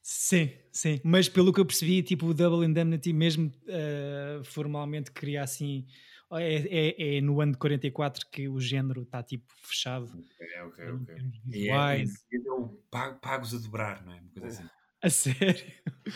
Sim, 0.02 0.50
sim. 0.72 1.00
Mas 1.04 1.28
pelo 1.28 1.52
que 1.52 1.60
eu 1.60 1.66
percebi, 1.66 2.02
tipo, 2.02 2.26
o 2.26 2.34
Double 2.34 2.66
Indemnity, 2.66 3.12
mesmo 3.12 3.52
eh, 3.68 4.40
formalmente, 4.44 5.10
cria 5.10 5.42
assim. 5.42 5.86
É, 6.32 6.54
é- 6.54 7.16
é 7.16 7.20
no 7.20 7.40
ano 7.40 7.52
de 7.52 7.58
44 7.58 8.24
que 8.30 8.48
o 8.48 8.60
género 8.60 9.02
está 9.02 9.22
tipo 9.22 9.52
fechado. 9.62 10.06
É, 10.40 10.62
ok, 10.62 10.84
em 10.84 10.94
ok. 10.94 11.04
termos 11.14 11.36
E 11.48 11.68
é, 11.68 12.04
eu 12.32 12.80
pago- 12.90 13.18
pagos 13.20 13.52
a 13.54 13.58
dobrar, 13.58 14.04
não 14.04 14.12
é? 14.12 14.20
Uma 14.20 14.30
coisa 14.30 14.46
assim. 14.60 14.70
A 15.02 15.08
sério? 15.10 15.64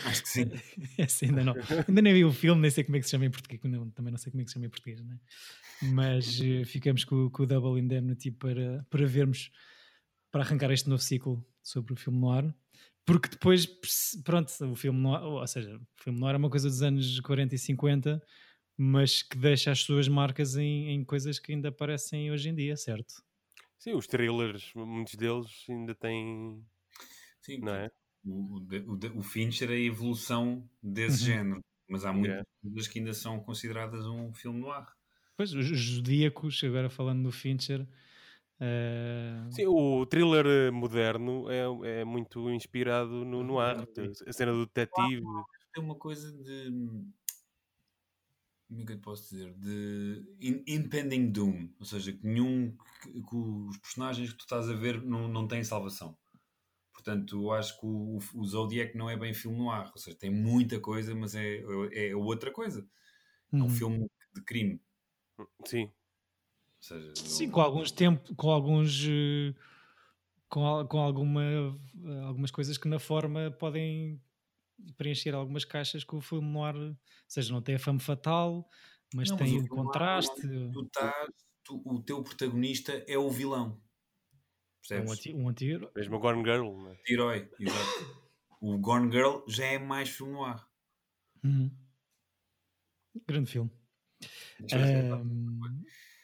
Acho 0.05 0.21
que 0.21 0.29
sim. 0.29 0.51
Ainda 1.23 1.43
não. 1.43 1.55
Ainda 1.87 2.01
nem 2.01 2.13
vi 2.13 2.23
o 2.25 2.31
filme, 2.31 2.61
nem 2.61 2.69
sei 2.69 2.83
como 2.83 2.97
é 2.97 2.99
que 2.99 3.05
se 3.05 3.11
chama 3.11 3.25
em 3.25 3.31
português. 3.31 3.61
não- 3.63 3.89
também 3.89 4.11
não 4.11 4.17
sei 4.17 4.31
como 4.31 4.41
é 4.41 4.43
que 4.43 4.49
se 4.49 4.53
chama 4.53 4.65
em 4.67 4.69
português, 4.69 5.01
né? 5.01 5.19
Mas 5.81 6.39
eh, 6.41 6.63
ficamos 6.65 7.03
com, 7.03 7.29
com 7.29 7.43
o 7.43 7.45
Double 7.47 7.81
Indemnity 7.81 8.31
para, 8.31 8.85
para 8.89 9.05
vermos, 9.05 9.51
para 10.31 10.43
arrancar 10.43 10.71
este 10.71 10.87
novo 10.89 11.01
ciclo 11.01 11.45
sobre 11.63 11.93
o 11.93 11.95
filme 11.95 12.19
noir. 12.19 12.53
Porque 13.05 13.29
depois, 13.29 13.67
pronto, 14.23 14.51
o 14.71 14.75
filme 14.75 14.99
noir, 14.99 15.23
ou 15.23 15.45
seja, 15.47 15.77
o 15.77 16.03
filme 16.03 16.19
noir 16.19 16.35
é 16.35 16.37
uma 16.37 16.49
coisa 16.49 16.67
dos 16.69 16.81
anos 16.81 17.19
40 17.21 17.55
e 17.55 17.57
50, 17.59 18.21
mas 18.77 19.23
que 19.23 19.37
deixa 19.37 19.71
as 19.71 19.79
suas 19.81 20.07
marcas 20.07 20.55
em, 20.55 20.89
em 20.89 21.03
coisas 21.03 21.39
que 21.39 21.53
ainda 21.53 21.69
aparecem 21.69 22.31
hoje 22.31 22.49
em 22.49 22.55
dia, 22.55 22.75
certo? 22.75 23.13
Sim, 23.77 23.93
os 23.93 24.07
trailers, 24.07 24.71
muitos 24.75 25.15
deles 25.15 25.65
ainda 25.69 25.93
têm. 25.93 26.65
Sim, 27.41 27.59
Não 27.59 27.73
é? 27.75 27.91
O, 28.25 28.57
o, 28.59 29.19
o, 29.19 29.23
Fincher 29.23 29.69
é 29.71 29.75
a 29.75 29.79
evolução 29.79 30.69
desse 30.81 31.21
Uhum. 31.21 31.25
género. 31.25 31.61
Mas 31.89 32.03
há 32.05 32.11
muitas 32.13 32.35
Yeah. 32.35 32.45
coisas 32.61 32.87
que 32.87 32.99
ainda 32.99 33.13
são 33.13 33.39
consideradas 33.43 34.05
um 34.07 34.33
filme 34.33 34.59
no 34.59 34.71
ar. 34.71 34.91
Pois, 35.37 35.53
os 35.53 35.69
os 35.71 35.79
Zodíacos, 35.95 36.63
agora 36.63 36.89
falando 36.89 37.23
do 37.23 37.31
Fincher. 37.31 37.87
eh, 38.59 39.35
Sim, 39.49 39.67
o 39.67 40.05
thriller 40.05 40.45
eh, 40.45 40.71
moderno 40.71 41.49
é, 41.49 42.01
é 42.01 42.05
muito 42.05 42.49
inspirado 42.49 43.23
no, 43.25 43.43
no 43.43 43.59
ar. 43.59 43.77
A 44.27 44.33
cena 44.33 44.51
do 44.51 44.65
detetive. 44.65 45.21
Tem 45.73 45.83
uma 45.83 45.95
coisa 45.95 46.31
de. 46.31 46.69
Como 48.67 48.81
é 48.81 48.85
que 48.85 48.91
eu 48.93 48.97
te 48.97 49.01
posso 49.03 49.23
dizer? 49.29 49.53
De 49.55 50.35
in- 50.41 50.63
impending 50.67 51.31
doom. 51.31 51.69
Ou 51.79 51.85
seja, 51.85 52.11
que 52.13 52.25
nenhum. 52.25 52.75
que, 53.01 53.11
que 53.21 53.35
os 53.35 53.77
personagens 53.77 54.31
que 54.31 54.37
tu 54.37 54.41
estás 54.41 54.69
a 54.69 54.73
ver 54.73 55.01
não, 55.03 55.27
não 55.27 55.47
têm 55.47 55.63
salvação. 55.63 56.17
Portanto, 57.05 57.43
eu 57.43 57.51
acho 57.51 57.79
que 57.79 57.85
o, 57.85 58.17
o 58.35 58.45
Zodiac 58.45 58.97
não 58.97 59.09
é 59.09 59.15
bem 59.17 59.33
filme 59.33 59.57
no 59.59 59.69
ar. 59.69 59.91
Ou 59.91 59.97
seja, 59.99 60.17
tem 60.17 60.31
muita 60.31 60.79
coisa, 60.79 61.13
mas 61.15 61.35
é, 61.35 61.61
é 61.93 62.15
outra 62.15 62.51
coisa. 62.51 62.89
É 63.59 63.63
um 63.63 63.69
uhum. 63.69 63.69
filme 63.69 64.09
de 64.35 64.43
crime. 64.43 64.81
Sim. 65.65 65.83
Ou 65.85 65.93
seja, 66.79 67.13
Sim, 67.17 67.47
não- 67.47 67.51
com 67.51 67.61
alguns 67.61 67.91
tempos, 67.91 68.33
com 68.35 68.49
alguns 68.51 69.05
eh, 69.07 69.53
com, 70.49 70.87
com 70.87 70.99
alguma, 70.99 71.41
algumas 72.25 72.51
coisas 72.51 72.77
que 72.77 72.87
na 72.87 72.99
forma 72.99 73.51
podem 73.51 74.21
preencher 74.97 75.33
algumas 75.35 75.65
caixas 75.65 76.03
que 76.03 76.15
o 76.15 76.21
filme 76.21 76.47
noir, 76.49 76.75
ou 76.75 76.97
seja, 77.27 77.53
não 77.53 77.61
tem 77.61 77.75
a 77.75 77.79
fama 77.79 77.99
fatal, 77.99 78.69
mas 79.13 79.29
Não, 79.29 79.37
tem 79.37 79.53
mas 79.55 79.65
o 79.65 79.67
contraste. 79.67 80.41
tu 80.73 80.81
estás, 80.83 81.33
tu- 81.63 81.81
o 81.85 82.01
teu 82.03 82.23
protagonista 82.23 82.93
é 83.07 83.17
o 83.17 83.29
vilão. 83.31 83.81
É 84.91 84.99
um 84.99 85.05
Percebes? 85.05 85.11
anti- 85.11 85.33
um 85.33 85.49
anti-herói. 85.49 85.91
Mesmo 85.95 86.15
a 86.15 86.19
Gone 86.19 86.43
Girl. 86.43 86.83
Né? 86.83 86.97
Herói, 87.07 87.49
exato. 87.59 88.25
O 88.61 88.77
Gone 88.77 89.11
Girl 89.11 89.39
já 89.47 89.65
é 89.65 89.79
mais 89.79 90.09
filme 90.09 90.33
no 90.33 90.43
ar. 90.43 90.67
Uhum. 91.43 91.71
Grande 93.27 93.49
filme. 93.51 93.71
Ahm, 94.73 95.59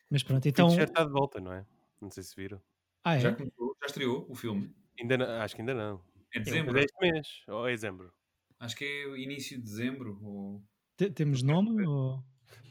mas 0.09 0.23
pronto, 0.23 0.47
Então, 0.47 0.69
já 0.71 0.83
está 0.83 1.03
de 1.03 1.11
volta, 1.11 1.39
não 1.39 1.53
é? 1.53 1.65
Não 1.99 2.09
sei 2.09 2.23
se 2.23 2.35
viram. 2.35 2.61
Ah, 3.03 3.17
já, 3.19 3.29
é? 3.29 3.33
começou, 3.33 3.75
já 3.81 3.85
estreou 3.87 4.25
o 4.29 4.35
filme. 4.35 4.73
Ainda 4.99 5.17
não- 5.17 5.25
acho 5.41 5.55
que 5.55 5.61
ainda 5.61 5.73
não. 5.73 6.03
É 6.33 6.39
dezembro. 6.39 6.77
é 6.77 6.83
este 6.83 6.99
mês, 6.99 7.43
ou 7.47 7.67
é 7.67 7.71
dezembro. 7.71 8.13
Acho 8.59 8.75
que 8.75 8.85
é 8.85 9.07
o 9.07 9.17
início 9.17 9.57
de 9.57 9.63
dezembro. 9.63 10.19
Ou... 10.23 10.63
Te- 10.95 11.09
Temos 11.11 11.41
nome? 11.41 11.85
Ou... 11.85 12.23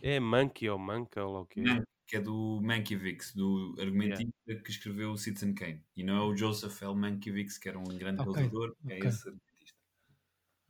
É 0.03 0.18
Monkey 0.20 0.68
ou 0.70 0.78
Manca 0.78 1.24
ou 1.24 1.43
o 1.43 1.47
quê? 1.47 1.62
Man- 1.62 1.84
que 2.11 2.16
é 2.16 2.20
do 2.20 2.61
Mankiewicz, 2.61 3.32
do 3.36 3.76
argumentista 3.78 4.32
que 4.64 4.70
escreveu 4.70 5.12
o 5.12 5.16
Citizen 5.16 5.54
Kane. 5.54 5.80
E 5.96 6.02
não 6.02 6.16
é 6.16 6.20
o 6.22 6.36
Joseph 6.36 6.82
L. 6.82 6.92
Mankiewicz, 6.96 7.56
que 7.56 7.68
era 7.68 7.78
um 7.78 7.84
grande 7.84 8.20
Ok, 8.20 8.34
realizador, 8.34 8.74
é 8.88 8.96
ok. 8.96 9.08
esse 9.08 9.28
argumentista. 9.28 9.78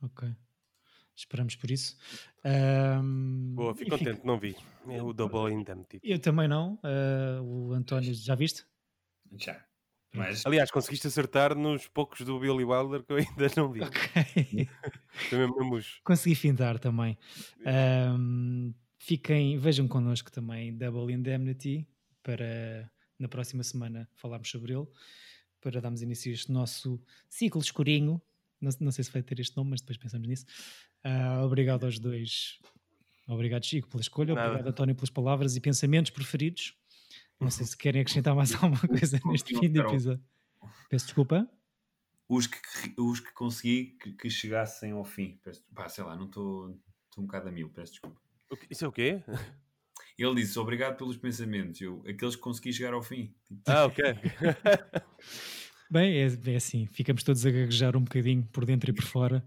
Ok. 0.03 0.35
Esperamos 1.15 1.55
por 1.55 1.71
isso. 1.71 1.97
Ahm, 2.43 3.55
Boa, 3.55 3.73
fico 3.73 3.89
contente, 3.89 4.23
não 4.23 4.39
vi. 4.39 4.55
É 4.87 5.01
o 5.01 5.13
Double 5.13 5.51
Indemnity. 5.51 5.99
Eu 6.03 6.19
também 6.19 6.47
não. 6.47 6.77
ah, 6.83 7.41
o 7.41 7.73
António, 7.73 8.13
já 8.13 8.35
viste? 8.35 8.63
Já. 9.35 9.65
Mas 10.13 10.45
Aliás, 10.45 10.69
conseguiste 10.69 11.07
acertar 11.07 11.55
nos 11.55 11.87
poucos 11.87 12.21
do 12.21 12.39
Billy 12.39 12.65
Wilder 12.65 13.03
que 13.03 13.13
eu 13.13 13.17
ainda 13.17 13.47
não 13.57 13.71
vi. 13.71 13.81
Ok. 13.81 14.69
Consegui 16.03 16.35
findar 16.35 16.77
também. 16.77 17.17
Ahm, 17.65 18.73
fiquem, 19.01 19.57
vejam 19.57 19.87
connosco 19.87 20.31
também 20.31 20.77
Double 20.77 21.11
Indemnity 21.11 21.87
para 22.21 22.89
na 23.17 23.27
próxima 23.27 23.63
semana 23.63 24.07
falarmos 24.13 24.49
sobre 24.49 24.73
ele, 24.73 24.87
para 25.59 25.81
darmos 25.81 26.01
início 26.01 26.31
a 26.31 26.33
este 26.35 26.51
nosso 26.51 27.01
ciclo 27.27 27.61
escurinho. 27.61 28.21
Não, 28.59 28.71
não 28.79 28.91
sei 28.91 29.03
se 29.03 29.11
vai 29.11 29.23
ter 29.23 29.39
este 29.39 29.57
nome, 29.57 29.71
mas 29.71 29.81
depois 29.81 29.97
pensamos 29.97 30.27
nisso. 30.27 30.45
Ah, 31.03 31.43
obrigado 31.43 31.83
aos 31.83 31.97
dois. 31.97 32.59
Obrigado, 33.27 33.65
Chico, 33.65 33.87
pela 33.87 34.01
escolha. 34.01 34.35
Nada. 34.35 34.49
Obrigado, 34.49 34.69
António, 34.69 34.95
pelas 34.95 35.09
palavras 35.09 35.55
e 35.55 35.61
pensamentos 35.61 36.11
preferidos. 36.11 36.75
Não 37.39 37.49
sei 37.49 37.65
se 37.65 37.75
querem 37.75 38.01
acrescentar 38.01 38.35
mais 38.35 38.53
alguma 38.63 38.87
coisa 38.87 39.19
neste 39.25 39.57
fim 39.57 39.71
de 39.71 39.79
episódio. 39.79 40.23
Peço 40.89 41.05
desculpa. 41.05 41.49
os 42.29 42.45
que, 42.45 42.59
os 42.97 43.19
que 43.19 43.33
consegui 43.33 43.97
que, 43.99 44.11
que 44.13 44.29
chegassem 44.29 44.91
ao 44.91 45.03
fim. 45.03 45.39
Peço, 45.43 45.63
pá, 45.73 45.89
sei 45.89 46.03
lá, 46.03 46.15
não 46.15 46.25
estou 46.25 46.79
estou 47.09 47.23
um 47.23 47.27
bocado 47.27 47.49
a 47.49 47.51
mil, 47.51 47.69
peço 47.69 47.93
desculpa. 47.93 48.21
Isso 48.69 48.85
é 48.85 48.87
o 48.87 48.91
quê? 48.91 49.21
Ele 50.17 50.35
disse 50.35 50.59
obrigado 50.59 50.97
pelos 50.97 51.17
pensamentos, 51.17 51.81
eu, 51.81 52.03
aqueles 52.07 52.35
que 52.35 52.41
consegui 52.41 52.71
chegar 52.71 52.93
ao 52.93 53.01
fim. 53.01 53.33
Ah, 53.65 53.85
ok. 53.85 54.03
Bem, 55.89 56.17
é, 56.17 56.51
é, 56.51 56.55
assim, 56.55 56.85
ficamos 56.85 57.23
todos 57.23 57.45
a 57.45 57.51
gaguejar 57.51 57.97
um 57.97 58.03
bocadinho 58.03 58.47
por 58.51 58.65
dentro 58.65 58.91
e 58.91 58.93
por 58.93 59.03
fora. 59.03 59.43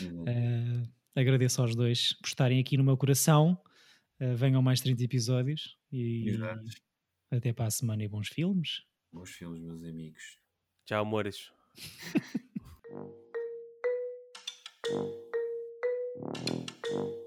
Uh, 0.00 0.88
agradeço 1.14 1.60
aos 1.60 1.74
dois 1.74 2.12
por 2.12 2.28
estarem 2.28 2.60
aqui 2.60 2.76
no 2.76 2.84
meu 2.84 2.96
coração. 2.96 3.60
Uh, 4.20 4.36
venham 4.36 4.62
mais 4.62 4.80
30 4.80 5.02
episódios 5.02 5.76
e, 5.90 6.38
até 7.30 7.52
para 7.52 7.66
a 7.66 7.70
semana 7.70 8.04
e 8.04 8.08
bons 8.08 8.28
filmes. 8.28 8.82
Bons 9.12 9.30
filmes, 9.30 9.60
meus 9.60 9.82
amigos. 9.82 10.38
Tchau, 10.84 11.02
amores. 11.02 11.50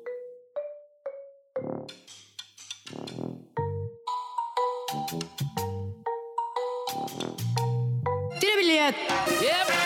Yeah. 8.81 8.95
Yep. 9.41 9.80